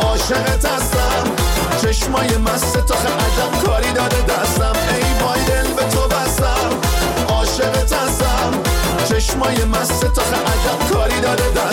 عاشقت 0.00 0.64
هستم. 0.64 1.24
چشمای 1.82 2.36
مست 2.36 2.86
تو 2.86 2.94
عجب 2.94 3.66
کاری 3.66 3.92
داده 3.92 4.22
دستم. 4.22 4.72
ای 4.94 5.24
وای 5.24 5.44
دل 5.44 5.72
به 5.72 5.82
تو 5.82 6.08
بستم. 6.08 6.70
عاشقت 7.28 7.92
هستم. 7.92 8.52
چشمای 9.08 9.64
مست 9.64 10.00
تو 10.00 10.20
عجب 10.20 10.92
کاری 10.92 11.20
داده 11.20 11.48
دستم. 11.48 11.63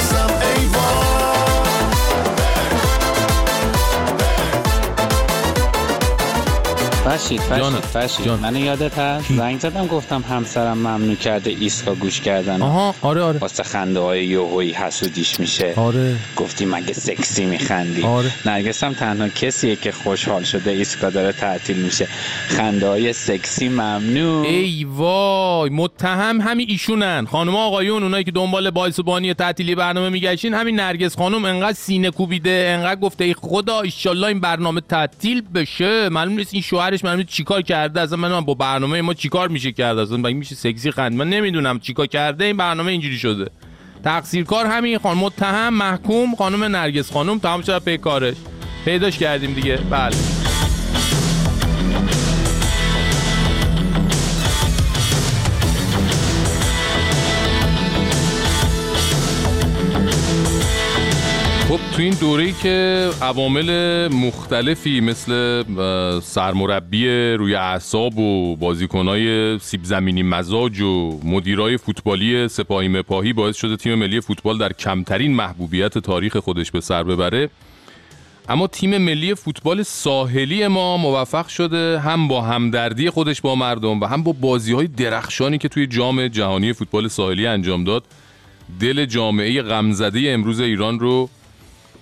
فرشید 7.11 7.41
فرشید 7.41 7.79
فرشید 7.79 8.27
من 8.27 8.55
یادت 8.55 8.97
هست؟ 8.99 9.33
زنگ 9.33 9.59
زدم 9.59 9.87
گفتم 9.87 10.23
همسرم 10.29 10.77
ممنوع 10.77 11.15
کرده 11.15 11.49
ایسکا 11.59 11.95
گوش 11.95 12.21
کردن. 12.21 12.61
آها 12.61 12.95
آره 13.01 13.21
آره. 13.21 13.39
واسه 13.39 13.63
خنده 13.63 13.99
های 13.99 14.25
یوهویی 14.25 14.71
حسودیش 14.71 15.39
میشه. 15.39 15.73
آره. 15.75 16.15
گفتی 16.35 16.65
مگه 16.65 16.93
سکسی 16.93 17.45
میخندی؟ 17.45 18.03
آره. 18.03 18.31
نرگس 18.45 18.83
هم 18.83 18.93
تنها 18.93 19.29
کسیه 19.29 19.75
که 19.75 19.91
خوشحال 19.91 20.43
شده 20.43 20.71
ایسکا 20.71 21.09
داره 21.09 21.31
تعطیل 21.31 21.77
میشه. 21.77 22.07
خنده 22.47 22.87
های 22.87 23.13
سکسی 23.13 23.69
ممنوع. 23.69 24.45
ای 24.47 24.83
وای 24.83 25.69
متهم 25.69 26.41
همین 26.41 26.67
ایشونن. 26.69 27.25
خانم 27.25 27.55
آقایون 27.55 28.03
اونایی 28.03 28.23
که 28.23 28.31
دنبال 28.31 28.69
باعث 28.69 28.99
و 28.99 29.03
بانی 29.03 29.33
تعطیلی 29.33 29.75
برنامه 29.75 30.09
میگشین 30.09 30.53
همین 30.53 30.75
نرگس 30.75 31.17
خانم 31.17 31.45
انقدر 31.45 31.77
سینه 31.77 32.11
کوبیده 32.11 32.75
انقدر 32.77 32.99
گفته 32.99 33.23
ای 33.23 33.33
خدا 33.33 33.81
ایشالله 33.81 34.27
این 34.27 34.39
برنامه 34.39 34.81
تعطیل 34.81 35.41
بشه. 35.41 36.09
معلوم 36.09 36.33
نیست 36.33 36.53
این 36.53 36.63
شوهرش 36.63 37.00
دلش 37.01 37.05
من 37.05 37.23
چیکار 37.23 37.61
کرده؟ 37.61 38.01
اصلا 38.01 38.17
من 38.17 38.41
با 38.41 38.53
برنامه 38.53 39.01
ما 39.01 39.13
چیکار 39.13 39.47
میشه 39.47 39.71
کرد؟ 39.71 39.97
اصلا 39.97 40.17
مگه 40.17 40.33
میشه 40.33 40.55
سکسی 40.55 40.91
خند؟ 40.91 41.13
من 41.13 41.29
نمی‌دونم 41.29 41.79
چیکار 41.79 42.05
کرده 42.07 42.45
این 42.45 42.57
برنامه 42.57 42.91
اینجوری 42.91 43.17
شده. 43.17 43.51
تقصیرکار 44.03 44.65
همین 44.65 44.97
خانم 44.97 45.19
متهم 45.19 45.73
محکوم 45.73 46.35
خانم 46.35 46.63
نرگس 46.63 47.11
خانم 47.11 47.39
تمام 47.39 47.61
شد 47.61 47.83
پی 47.83 47.97
کارش. 47.97 48.35
پیداش 48.85 49.17
کردیم 49.17 49.53
دیگه. 49.53 49.79
بله. 49.89 50.40
خب 61.71 61.79
تو 61.95 62.01
این 62.01 62.13
دوره 62.13 62.51
که 62.51 63.09
عوامل 63.21 64.07
مختلفی 64.07 65.01
مثل 65.01 65.63
سرمربی 66.19 67.07
روی 67.33 67.55
اعصاب 67.55 68.17
و 68.17 68.55
بازیکنای 68.55 69.59
سیب 69.59 69.83
زمینی 69.83 70.23
مزاج 70.23 70.81
و 70.81 71.19
مدیرای 71.23 71.77
فوتبالی 71.77 72.47
سپاهی 72.47 72.87
مپاهی 72.87 73.33
باعث 73.33 73.57
شده 73.57 73.77
تیم 73.77 73.95
ملی 73.95 74.21
فوتبال 74.21 74.57
در 74.57 74.73
کمترین 74.73 75.33
محبوبیت 75.35 75.97
تاریخ 75.97 76.37
خودش 76.37 76.71
به 76.71 76.81
سر 76.81 77.03
ببره. 77.03 77.49
اما 78.49 78.67
تیم 78.67 78.97
ملی 78.97 79.35
فوتبال 79.35 79.83
ساحلی 79.83 80.67
ما 80.67 80.97
موفق 80.97 81.47
شده 81.47 81.99
هم 81.99 82.27
با 82.27 82.41
همدردی 82.41 83.09
خودش 83.09 83.41
با 83.41 83.55
مردم 83.55 83.99
و 83.99 84.05
هم 84.05 84.23
با 84.23 84.31
بازی 84.31 84.73
های 84.73 84.87
درخشانی 84.87 85.57
که 85.57 85.67
توی 85.67 85.87
جام 85.87 86.27
جهانی 86.27 86.73
فوتبال 86.73 87.07
ساحلی 87.07 87.47
انجام 87.47 87.83
داد. 87.83 88.03
دل 88.79 89.05
جامعه 89.05 89.61
غمزده 89.61 90.21
امروز 90.25 90.59
ایران 90.59 90.99
رو 90.99 91.29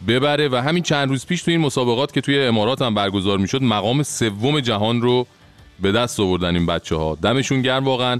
ببره 0.07 0.49
و 0.49 0.55
همین 0.55 0.83
چند 0.83 1.09
روز 1.09 1.25
پیش 1.25 1.41
توی 1.41 1.53
این 1.53 1.61
مسابقات 1.61 2.13
که 2.13 2.21
توی 2.21 2.39
امارات 2.39 2.81
هم 2.81 2.93
برگزار 2.93 3.37
می‌شد 3.37 3.63
مقام 3.63 4.03
سوم 4.03 4.59
جهان 4.59 5.01
رو 5.01 5.27
به 5.81 5.91
دست 5.91 6.19
آوردن 6.19 6.55
این 6.55 6.65
بچه 6.65 6.95
ها 6.95 7.17
دمشون 7.21 7.61
گرم 7.61 7.85
واقعا. 7.85 8.19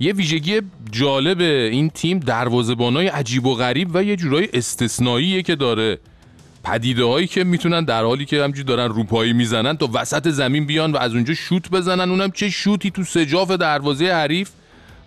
یه 0.00 0.12
ویژگی 0.12 0.60
جالب 0.92 1.40
این 1.40 1.90
تیم 1.90 2.18
دروازه‌بانای 2.18 3.06
عجیب 3.06 3.46
و 3.46 3.54
غریب 3.54 3.88
و 3.94 4.04
یه 4.04 4.16
جورای 4.16 4.48
استثنائیه 4.52 5.42
که 5.42 5.56
داره. 5.56 5.98
پدیده 6.64 7.04
هایی 7.04 7.26
که 7.26 7.44
می‌تونن 7.44 7.84
در 7.84 8.04
حالی 8.04 8.24
که 8.24 8.44
همجوری 8.44 8.64
دارن 8.64 8.88
روپایی 8.88 9.32
می‌زنن 9.32 9.76
تا 9.76 9.88
وسط 9.94 10.28
زمین 10.28 10.66
بیان 10.66 10.92
و 10.92 10.96
از 10.96 11.14
اونجا 11.14 11.34
شوت 11.34 11.70
بزنن 11.70 12.10
اونم 12.10 12.30
چه 12.30 12.50
شوتی 12.50 12.90
تو 12.90 13.04
سجاف 13.04 13.50
دروازه 13.50 14.12
حریف 14.12 14.50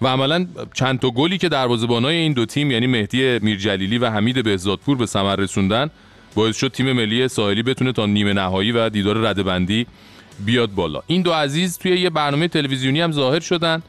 و 0.01 0.07
عملا 0.07 0.47
چند 0.73 0.99
تا 0.99 1.09
گلی 1.09 1.37
که 1.37 1.49
دروازه‌بانای 1.49 2.15
این 2.15 2.33
دو 2.33 2.45
تیم 2.45 2.71
یعنی 2.71 2.87
مهدی 2.87 3.39
میرجلیلی 3.39 3.97
و 3.97 4.09
حمید 4.09 4.43
بهزادپور 4.43 4.97
به 4.97 5.05
ثمر 5.05 5.35
رسوندن 5.35 5.89
باعث 6.35 6.57
شد 6.57 6.67
تیم 6.67 6.91
ملی 6.93 7.27
ساحلی 7.27 7.63
بتونه 7.63 7.91
تا 7.91 8.05
نیمه 8.05 8.33
نهایی 8.33 8.71
و 8.71 8.89
دیدار 8.89 9.17
ردبندی 9.17 9.87
بیاد 10.45 10.71
بالا. 10.71 11.01
این 11.07 11.21
دو 11.21 11.31
عزیز 11.31 11.77
توی 11.77 11.91
یه 11.91 12.09
برنامه 12.09 12.47
تلویزیونی 12.47 13.01
هم 13.01 13.11
ظاهر 13.11 13.39
شدن 13.39 13.81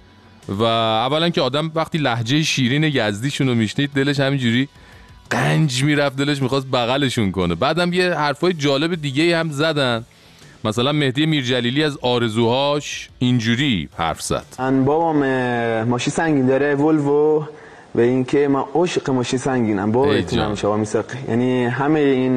و 0.48 0.62
اولا 0.62 1.30
که 1.30 1.40
آدم 1.40 1.72
وقتی 1.74 1.98
لحجه 1.98 2.42
شیرین 2.42 2.84
یزدیشون 2.84 3.48
رو 3.48 3.54
میشنید 3.54 3.90
دلش 3.94 4.20
همینجوری 4.20 4.68
قنج 5.30 5.84
می‌رفت 5.84 6.16
دلش 6.16 6.42
می‌خواست 6.42 6.66
بغلشون 6.66 7.32
کنه. 7.32 7.54
بعدم 7.54 7.92
یه 7.92 8.14
حرفای 8.14 8.52
جالب 8.52 8.94
دیگه 8.94 9.38
هم 9.38 9.50
زدن. 9.50 10.04
مثلا 10.64 10.92
مهدی 10.92 11.26
میرجلیلی 11.26 11.84
از 11.84 11.98
آرزوهاش 12.02 13.08
اینجوری 13.18 13.88
حرف 13.96 14.22
زد. 14.22 14.44
اه، 14.58 15.84
ماشین 15.84 16.12
سنگین 16.12 16.46
داره 16.46 16.74
ولوو 16.74 17.44
و 17.94 18.00
اینکه 18.00 18.48
من 18.48 18.64
عاشق 18.74 19.10
ماشین 19.10 19.38
سنگینم 19.38 19.92
با 19.92 20.20
جان. 20.20 20.54
شما 20.54 20.76
میساقی 20.76 21.18
یعنی 21.28 21.64
همه 21.64 22.00
این 22.00 22.36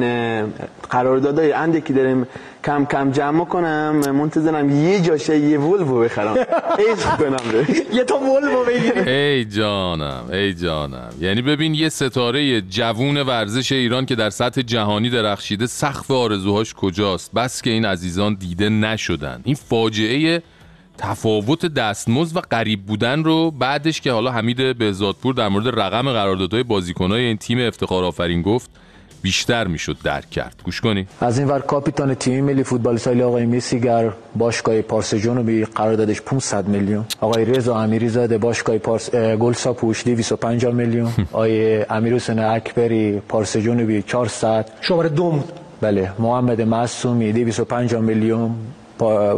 قراردادهای 0.90 1.52
انده 1.52 1.80
که 1.80 1.92
داریم 1.92 2.26
کم 2.64 2.84
کم 2.84 3.10
جمع 3.10 3.44
کنم 3.44 4.10
منتظرم 4.10 4.84
یه 4.84 5.00
جاشه 5.00 5.38
یه 5.38 5.58
ولوو 5.58 6.00
بخرم. 6.00 6.36
عشق 6.92 7.16
کنم 7.16 7.52
به 7.52 7.66
یه 7.96 8.04
تا 8.04 8.18
ولوو 8.18 8.64
بگیری 8.64 9.10
ای 9.10 9.44
جانم 9.44 10.24
ای 10.32 10.54
جانم. 10.54 11.10
یعنی 11.20 11.42
ببین 11.42 11.74
یه 11.74 11.88
ستاره 11.88 12.60
جوون 12.60 13.16
ورزش 13.16 13.72
ایران 13.72 14.06
که 14.06 14.14
در 14.14 14.30
سطح 14.30 14.62
جهانی 14.62 15.10
درخشیده 15.10 15.66
سقف 15.66 16.10
آرزوهاش 16.10 16.74
کجاست؟ 16.74 17.32
بس 17.34 17.62
که 17.62 17.70
این 17.70 17.84
عزیزان 17.84 18.34
دیده 18.34 18.68
نشدن. 18.68 19.40
این 19.44 19.54
فاجعه 19.54 20.42
تفاوت 20.98 21.66
دستمزد 21.66 22.36
و 22.36 22.40
قریب 22.50 22.86
بودن 22.86 23.24
رو 23.24 23.50
بعدش 23.50 24.00
که 24.00 24.12
حالا 24.12 24.30
حمید 24.30 24.78
بهزادپور 24.78 25.34
در 25.34 25.48
مورد 25.48 25.80
رقم 25.80 26.12
قراردادهای 26.12 26.62
بازیکنای 26.62 27.24
این 27.24 27.36
تیم 27.36 27.58
افتخار 27.60 28.04
آفرین 28.04 28.42
گفت 28.42 28.70
بیشتر 29.22 29.66
می‌شد 29.66 29.96
درک 30.04 30.30
کرد. 30.30 30.62
گوش 30.64 30.80
کنی 30.80 31.06
از 31.20 31.38
این 31.38 31.48
ور 31.48 31.60
کاپیتان 31.60 32.14
تیم 32.14 32.44
ملی 32.44 32.62
فوتبال 32.64 32.96
سالی 32.96 33.22
آقای 33.22 33.46
میسیگر 33.46 34.12
باشگاه 34.36 34.80
پارس 34.82 35.14
جنوبی 35.14 35.64
قراردادش 35.64 36.22
500 36.22 36.68
میلیون. 36.68 37.04
آقای 37.20 37.44
رضا 37.44 37.76
امیری 37.78 38.08
زاده 38.08 38.38
باشگاه 38.38 38.78
پارس 38.78 39.10
گلسا 39.14 39.72
پوش 39.72 40.04
250 40.04 40.72
میلیون. 40.74 41.12
آقای 41.32 41.82
امیر 41.82 42.14
حسین 42.14 42.38
اکبری 42.38 43.20
پارس 43.28 43.56
جنوبی 43.56 44.02
400 44.02 44.70
شماره 44.80 45.08
دوم 45.08 45.44
بله 45.80 46.12
محمد 46.18 46.62
معصومی 46.62 47.32
250 47.32 48.00
میلیون. 48.02 48.54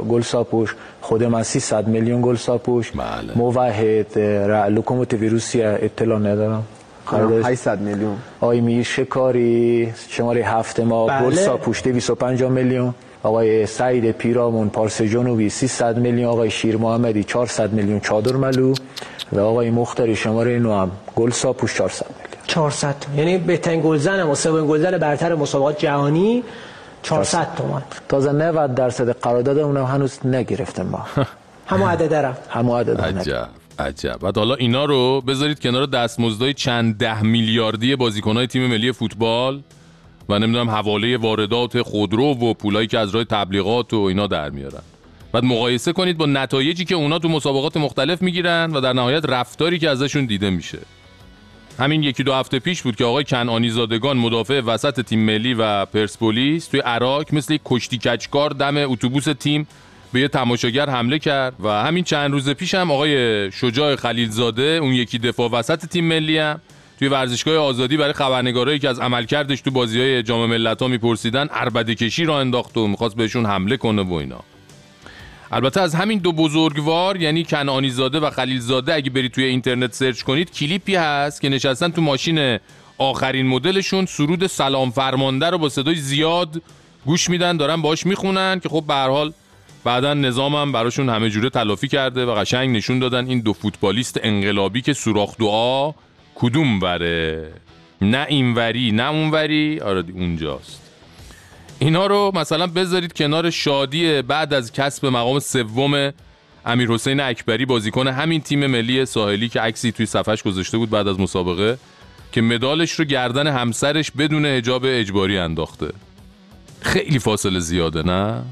گل 0.09 0.23
ساپوش. 0.23 0.75
خود 1.01 1.25
من 1.25 1.43
300 1.43 1.89
میلیون 1.89 2.23
گل 2.23 2.37
ساپوش. 2.37 2.91
بله. 2.91 3.33
موحد 3.35 4.19
لوکوموتیو 4.69 5.31
روسیه 5.31 5.79
اطلاع 5.83 6.19
ندارم. 6.19 6.65
قراردادش 7.07 7.47
800 7.47 7.81
میلیون. 7.81 8.17
آقای 8.41 8.61
میر 8.61 8.83
شکاری 8.83 9.93
شماره 10.09 10.43
هفت 10.43 10.81
ما 10.81 11.07
بله. 11.07 11.27
گل 11.27 11.35
ساپوش 11.35 11.83
250 11.83 12.51
میلیون. 12.51 12.95
آقای 13.23 13.67
سعید 13.67 14.11
پیرامون 14.11 14.69
پارس 14.69 15.03
جنوبی 15.03 15.49
300 15.49 15.99
میلیون. 15.99 16.31
آقای 16.31 16.51
شیر 16.51 16.77
محمدی 16.77 17.25
400 17.25 17.73
میلیون. 17.73 18.01
چادر 18.01 18.33
ملو. 18.33 18.75
و 19.33 19.41
آقای 19.41 19.71
مختاری 19.71 20.17
شماره 20.17 20.59
نو 20.59 20.73
هم 20.73 20.91
گل 21.17 21.31
ساپوش 21.31 21.75
400 21.75 22.07
میلیون. 22.07 22.31
400 22.47 22.95
تا. 23.01 23.15
یعنی 23.17 23.39
بهترین 23.39 23.81
گلزن 23.85 24.23
و 24.23 24.35
سومین 24.35 24.67
گلزن 24.71 24.99
برتر 24.99 25.35
مسابقات 25.35 25.79
جهانی. 25.79 26.43
400 27.03 27.55
تومان. 27.57 27.82
تازه 28.09 28.32
90 28.32 28.74
درصد 28.74 29.11
قرارداد 29.11 29.59
اونم 29.59 29.84
هنوز 29.84 30.26
نگرفتیم 30.26 30.86
ما. 30.86 31.07
همه 31.66 31.86
عدده 31.86 32.20
را 32.20 32.34
همه 32.51 32.74
عدد 32.74 33.01
عجب 33.01 33.48
عجب. 33.78 34.16
بعد 34.18 34.38
حالا 34.38 34.55
اینا 34.55 34.84
رو 34.84 35.20
بذارید 35.20 35.61
کنار 35.61 35.86
دستمزدهای 35.86 36.55
چند 36.55 36.98
ده 36.98 37.22
میلیاردی 37.22 37.96
بازیکنهای 37.96 38.46
تیم 38.46 38.66
ملی 38.66 38.92
فوتبال 38.92 39.61
و 40.28 40.38
نمی‌دونم 40.38 40.70
حواله 40.70 41.16
واردات 41.16 41.82
خودرو 41.82 42.24
و 42.24 42.55
پولایی 42.55 42.86
که 42.86 42.98
از 42.98 43.11
راه 43.11 43.24
تبلیغات 43.24 43.94
و 43.94 43.96
اینا 43.96 44.26
در 44.26 44.51
میارن. 44.51 44.82
بعد 45.32 45.44
مقایسه 45.44 45.92
کنید 45.92 46.18
با 46.18 46.26
نتایجی 46.26 46.84
که 46.84 46.94
اونا 46.94 47.18
تو 47.18 47.28
مسابقات 47.28 47.76
مختلف 47.76 48.22
می‌گیرن 48.22 48.70
و 48.72 48.80
در 48.80 48.92
نهایت 48.92 49.24
رفتاری 49.28 49.78
که 49.78 49.90
ازشون 49.90 50.24
دیده 50.24 50.51
میشه. 50.51 50.78
همین 51.81 52.03
یکی 52.03 52.22
دو 52.22 52.33
هفته 52.33 52.59
پیش 52.59 52.83
بود 52.83 52.97
که 52.97 53.05
آقای 53.05 53.24
کنعانی 53.24 53.70
زادگان 53.70 54.16
مدافع 54.16 54.61
وسط 54.61 55.01
تیم 55.01 55.20
ملی 55.20 55.55
و 55.55 55.85
پرسپولیس 55.85 56.66
توی 56.66 56.81
عراق 56.81 57.35
مثل 57.35 57.55
یک 57.55 57.61
کشتی 57.64 57.99
کچکار 57.99 58.51
دم 58.51 58.76
اتوبوس 58.76 59.24
تیم 59.24 59.66
به 60.12 60.20
یه 60.20 60.28
تماشاگر 60.28 60.91
حمله 60.91 61.18
کرد 61.18 61.55
و 61.61 61.68
همین 61.68 62.05
چند 62.05 62.33
روز 62.33 62.51
پیش 62.51 62.74
هم 62.74 62.91
آقای 62.91 63.53
شجاع 63.53 63.97
خلیلزاده 63.97 64.62
اون 64.62 64.93
یکی 64.93 65.18
دفاع 65.18 65.51
وسط 65.51 65.87
تیم 65.87 66.05
ملی 66.05 66.39
هم 66.39 66.61
توی 66.99 67.09
ورزشگاه 67.09 67.57
آزادی 67.57 67.97
برای 67.97 68.12
خبرنگارایی 68.12 68.78
که 68.78 68.89
از 68.89 69.01
عملکردش 69.01 69.61
تو 69.61 69.70
بازی 69.70 70.01
های 70.01 70.22
جام 70.22 70.51
ملت‌ها 70.51 70.89
میپرسیدن 70.89 71.47
عربده 71.47 71.95
کشی 71.95 72.24
را 72.24 72.41
انداخت 72.41 72.76
و 72.76 72.87
می‌خواست 72.87 73.16
بهشون 73.16 73.47
حمله 73.47 73.76
کنه 73.76 74.03
و 74.03 74.12
اینا. 74.12 74.41
البته 75.53 75.80
از 75.80 75.94
همین 75.94 76.18
دو 76.18 76.32
بزرگوار 76.32 77.16
یعنی 77.16 77.44
کنعانی 77.44 77.90
زاده 77.90 78.20
و 78.20 78.30
خلیل 78.30 78.61
زاده 78.61 78.94
اگه 78.94 79.11
برید 79.11 79.32
توی 79.32 79.44
اینترنت 79.44 79.94
سرچ 79.94 80.22
کنید 80.22 80.53
کلیپی 80.53 80.94
هست 80.94 81.40
که 81.40 81.48
نشستن 81.48 81.88
تو 81.88 82.03
ماشین 82.03 82.59
آخرین 82.98 83.46
مدلشون. 83.46 84.07
سرود 84.07 84.46
سلام 84.46 84.90
فرمانده 84.90 85.51
رو 85.51 85.59
با 85.59 85.68
صدای 85.68 85.94
زیاد 85.94 86.62
گوش 87.07 87.30
میدن 87.30 87.57
دارن 87.57 87.82
باش 87.82 88.07
می‌خونن 88.07 88.61
که 88.61 88.68
خب 88.68 88.84
به 88.88 88.94
حال 88.94 89.32
بعدا 89.84 90.14
نظامم 90.14 90.72
براشون 90.72 91.09
همه 91.09 91.30
جوره 91.30 91.51
تلافی 91.51 91.88
کرده 91.88 92.26
و 92.26 92.34
قشنگ 92.34 92.76
نشون 92.76 92.98
دادن 92.98 93.26
این 93.26 93.40
دو 93.40 93.53
فوتبالیست 93.53 94.20
انقلابی 94.22 94.82
که 94.82 94.92
سوراخ 94.92 95.36
دعا 95.36 95.92
کدوم 96.34 96.80
وره؟ 96.82 97.53
نه 98.01 98.26
اینوری 98.28 98.92
نه 98.92 99.11
اونوری. 99.11 99.80
آره 99.80 100.05
اونجاست. 100.14 100.89
اینا 101.83 102.07
رو 102.07 102.33
مثلا 102.35 102.66
بذارید 102.66 103.12
کنار 103.12 103.51
شادی 103.51 104.22
بعد 104.22 104.55
از 104.55 104.72
کسب 104.72 105.07
مقام 105.07 105.39
سوم 105.39 106.12
امیر 106.66 106.91
حسین 106.91 107.20
اکبری 107.20 107.64
بازیکن 107.64 108.09
همین 108.09 108.41
تیم 108.41 108.66
ملی 108.66 109.07
ساحلی 109.07 109.49
که 109.49 109.61
عکسی 109.61 109.93
توی 109.93 110.07
صفحش 110.07 110.43
گذاشته 110.43 110.78
بود 110.78 110.91
بعد 110.91 111.09
از 111.09 111.20
مسابقه 111.20 111.78
که 112.33 112.41
مدالش 112.41 112.93
رو 112.93 113.05
گردن 113.05 113.47
همسرش 113.47 114.11
بدون 114.11 114.47
حجاب 114.47 114.83
اجباری 114.87 115.39
انداخته. 115.39 115.93
خیلی 116.81 117.18
فاصله 117.18 117.61
زیاده 117.61 118.03
نه؟ 118.03 118.43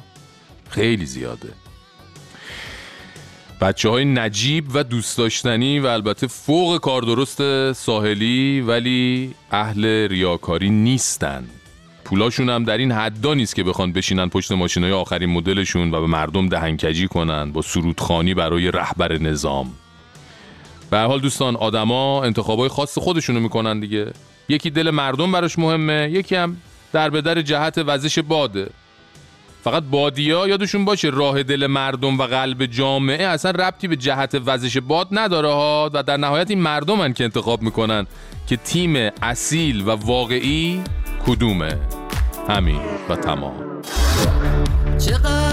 خیلی 0.69 1.07
زیاده. 1.07 1.49
بچه 3.61 3.89
های 3.89 4.05
نجیب 4.05 4.65
و 4.75 4.85
دوست 4.85 5.19
داشتنی 5.19 5.79
و 5.79 5.87
البته 5.87 6.27
فوق 6.27 6.81
کاردرست 6.81 7.73
ساحلی 7.73 8.61
ولی 8.61 9.35
اهل 9.51 9.85
ریاکاری 10.09 10.71
نیستن. 10.71 11.45
پولاشون 12.09 12.49
هم 12.49 12.65
در 12.65 12.79
این 12.79 12.93
حدا 12.93 13.35
نیست 13.35 13.55
که 13.55 13.65
بخوان 13.65 13.93
بشینن 13.93 14.29
پشت 14.29 14.53
ماشینای 14.53 14.93
آخرین 14.93 15.31
مدلشون 15.31 15.95
و 15.95 16.01
به 16.01 16.07
مردم 16.07 16.49
دهنکجی 16.49 17.09
کنن 17.09 17.53
با 17.53 17.63
سرودخانی 17.63 18.35
برای 18.35 18.71
رهبر 18.71 19.19
نظام. 19.19 19.73
به 20.91 20.99
حال 20.99 21.21
دوستان 21.21 21.57
آدما 21.57 22.25
انتخابای 22.25 22.69
خاص 22.69 22.99
خودشونو 22.99 23.41
می‌کنن 23.41 23.81
دیگه. 23.81 24.13
یکی 24.49 24.71
دل 24.71 24.91
مردم 24.91 25.33
براش 25.33 25.59
مهمه 25.59 26.11
یکی 26.13 26.37
هم 26.37 26.57
در 26.93 27.11
به 27.11 27.21
در 27.21 27.43
جهت 27.43 27.79
وزش 27.87 28.19
باده. 28.19 28.71
فقط 29.65 29.83
بادیا 29.83 30.49
یادشون 30.49 30.85
باشه 30.85 31.09
راه 31.09 31.43
دل 31.43 31.67
مردم 31.67 32.19
و 32.19 32.23
قلب 32.23 32.67
جامعه 32.67 33.27
اصلا 33.27 33.51
ربطی 33.51 33.89
به 33.89 33.97
جهت 33.97 34.43
وزش 34.47 34.79
باد 34.79 35.09
نداره 35.13 35.49
ها 35.49 35.91
و 35.95 36.03
در 36.03 36.17
نهایت 36.17 36.51
این 36.51 36.61
مردمن 36.61 37.13
که 37.13 37.25
انتخاب 37.25 37.63
می‌کنن 37.63 38.07
که 38.47 38.57
تیم 38.57 39.11
اصیل 39.23 39.81
و 39.81 39.91
واقعی 39.91 40.83
کدومه. 41.27 41.79
همین 42.49 42.81
و 43.09 43.17
تمام. 43.17 43.83
چقدر 44.99 45.48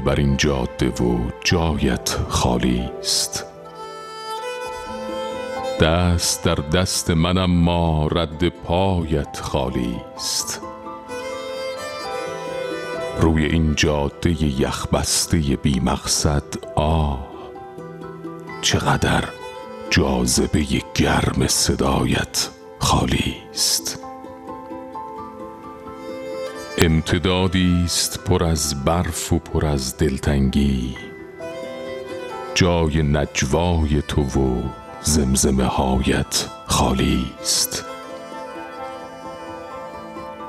بر 0.00 0.16
این 0.16 0.36
جاده 0.36 0.88
و 0.88 1.18
جایت 1.44 2.16
خالی 2.28 2.90
است. 3.00 3.44
دست 5.80 6.44
در 6.44 6.54
دست 6.54 7.10
منم 7.10 7.50
ما 7.50 8.06
رد 8.06 8.48
پایت 8.48 9.40
خالی 9.40 9.96
است. 10.16 10.60
روی 13.20 13.46
این 13.46 13.74
جاده 13.74 14.60
یخبسته 14.60 15.38
بی 15.38 15.80
مقصد 15.80 16.44
آه 16.76 17.30
چقدر 18.62 19.24
جاذبه 19.90 20.66
گرم 20.94 21.46
صدایت 21.46 22.48
خالی 22.78 23.19
امتدادی 26.82 27.82
است 27.84 28.24
پر 28.24 28.44
از 28.44 28.84
برف 28.84 29.32
و 29.32 29.38
پر 29.38 29.66
از 29.66 29.96
دلتنگی. 29.96 30.96
جای 32.54 33.02
نجوای 33.02 34.02
تو 34.08 34.22
و 34.22 34.62
زمزمه 35.02 35.64
هایت 35.64 36.46
خالی 36.66 37.26
است. 37.40 37.84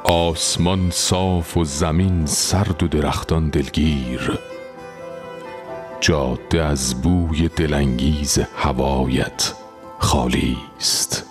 آسمان 0.03 0.89
صاف 0.91 1.57
و 1.57 1.63
زمین 1.63 2.25
سرد 2.25 2.83
و 2.83 2.87
درختان 2.87 3.49
دلگیر. 3.49 4.39
جاده 5.99 6.63
از 6.63 7.01
بوی 7.01 7.47
دلانگیز 7.47 8.39
هوایت 8.55 9.53
خالی 9.99 10.57
است. 10.79 11.30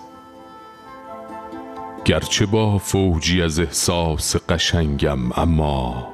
گرچه 2.05 2.47
با 2.47 2.79
فوجی 2.79 3.43
از 3.43 3.61
احساس 3.61 4.37
قشنگم 4.49 5.33
اما 5.33 6.09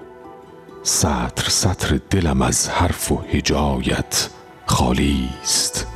سطر 0.82 1.48
سطر 1.48 2.00
دلم 2.10 2.42
از 2.42 2.68
حرف 2.68 3.12
و 3.12 3.20
هجایت 3.32 4.30
خالی 4.66 5.28
است. 5.42 5.86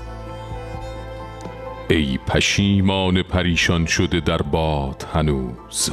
ای 1.91 2.19
پشیمان 2.27 3.23
پریشان 3.23 3.87
شده 3.87 4.21
در 4.21 4.43
باد 4.43 5.07
هنوز 5.15 5.91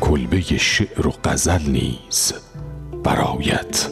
کلبه 0.00 0.40
شعر 0.40 1.06
و 1.06 1.12
غزل 1.24 1.70
نیز 1.70 2.34
برایت 3.04 3.88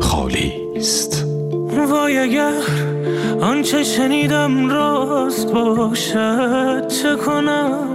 خالی 0.00 0.52
است. 0.76 1.31
وای 1.78 2.18
اگر 2.18 2.52
آنچه 3.40 3.84
شنیدم 3.84 4.68
راست 4.68 5.52
باشد 5.52 6.86
چه 6.88 7.16
کنم؟ 7.16 7.88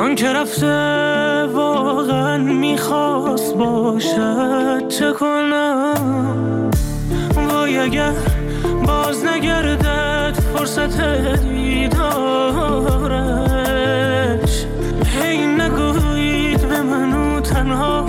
آنکه 0.00 0.32
رفته 0.32 1.46
واقعا 1.52 2.38
می‌خواست 2.38 3.56
باشد 3.56 4.88
چه 4.88 5.12
کنم؟ 5.12 6.70
وای 7.36 7.78
اگر 7.78 8.12
باز 8.86 9.24
نگردد 9.24 10.38
فرصت 10.56 11.00
دیدارش 11.42 11.92
هی 15.20 15.46
نگویید 15.46 16.68
به 16.68 16.82
منو 16.82 17.40
تنهاست 17.40 18.01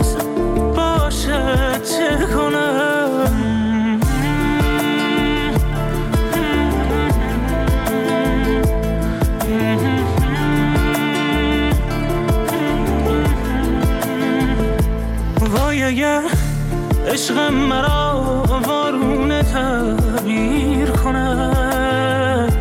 عشقم 17.14 17.54
مرا 17.54 18.24
وارونه 18.68 19.44
تغییر 19.44 20.92
کند. 20.92 22.54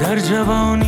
در 0.00 0.18
جوانی 0.18 0.81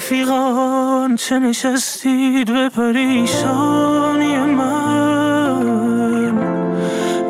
رفیقان 0.00 1.16
چه 1.16 1.38
نشستید 1.38 2.52
به 2.52 2.68
پریشانی 2.68 4.36
من. 4.36 5.64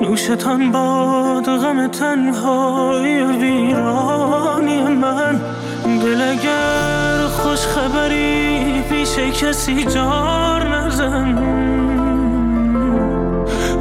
نوشتان 0.03 0.73
باد 0.73 1.45
غم 1.45 1.87
تنهای 1.87 3.23
ویرانی 3.25 4.83
من. 4.83 5.41
دل 5.85 6.21
اگر 6.23 7.27
خوش 7.27 7.59
خبری 7.59 8.83
پیش 8.91 9.19
کسی 9.19 9.85
جار 9.85 10.69
نزن. 10.69 11.39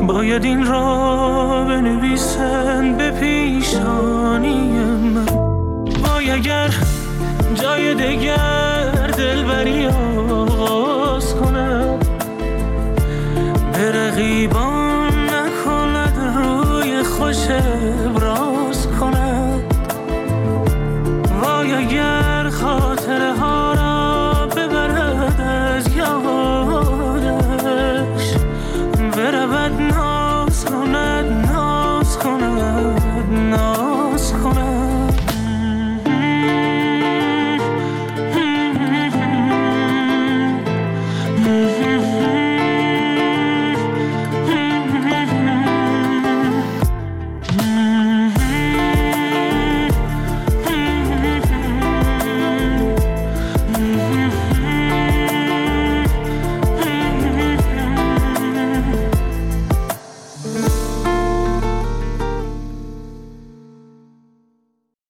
باید 0.08 0.44
این 0.44 0.66
را 0.66 1.66
بنویسن 1.68 2.98
به 2.98 3.12
پیشانی 3.12 4.72
من. 5.00 5.26
وای 6.04 6.32
اگر 6.32 6.70
جای 7.56 7.94
دگر 7.94 8.69
nobody 9.50 9.82
else 9.86 10.09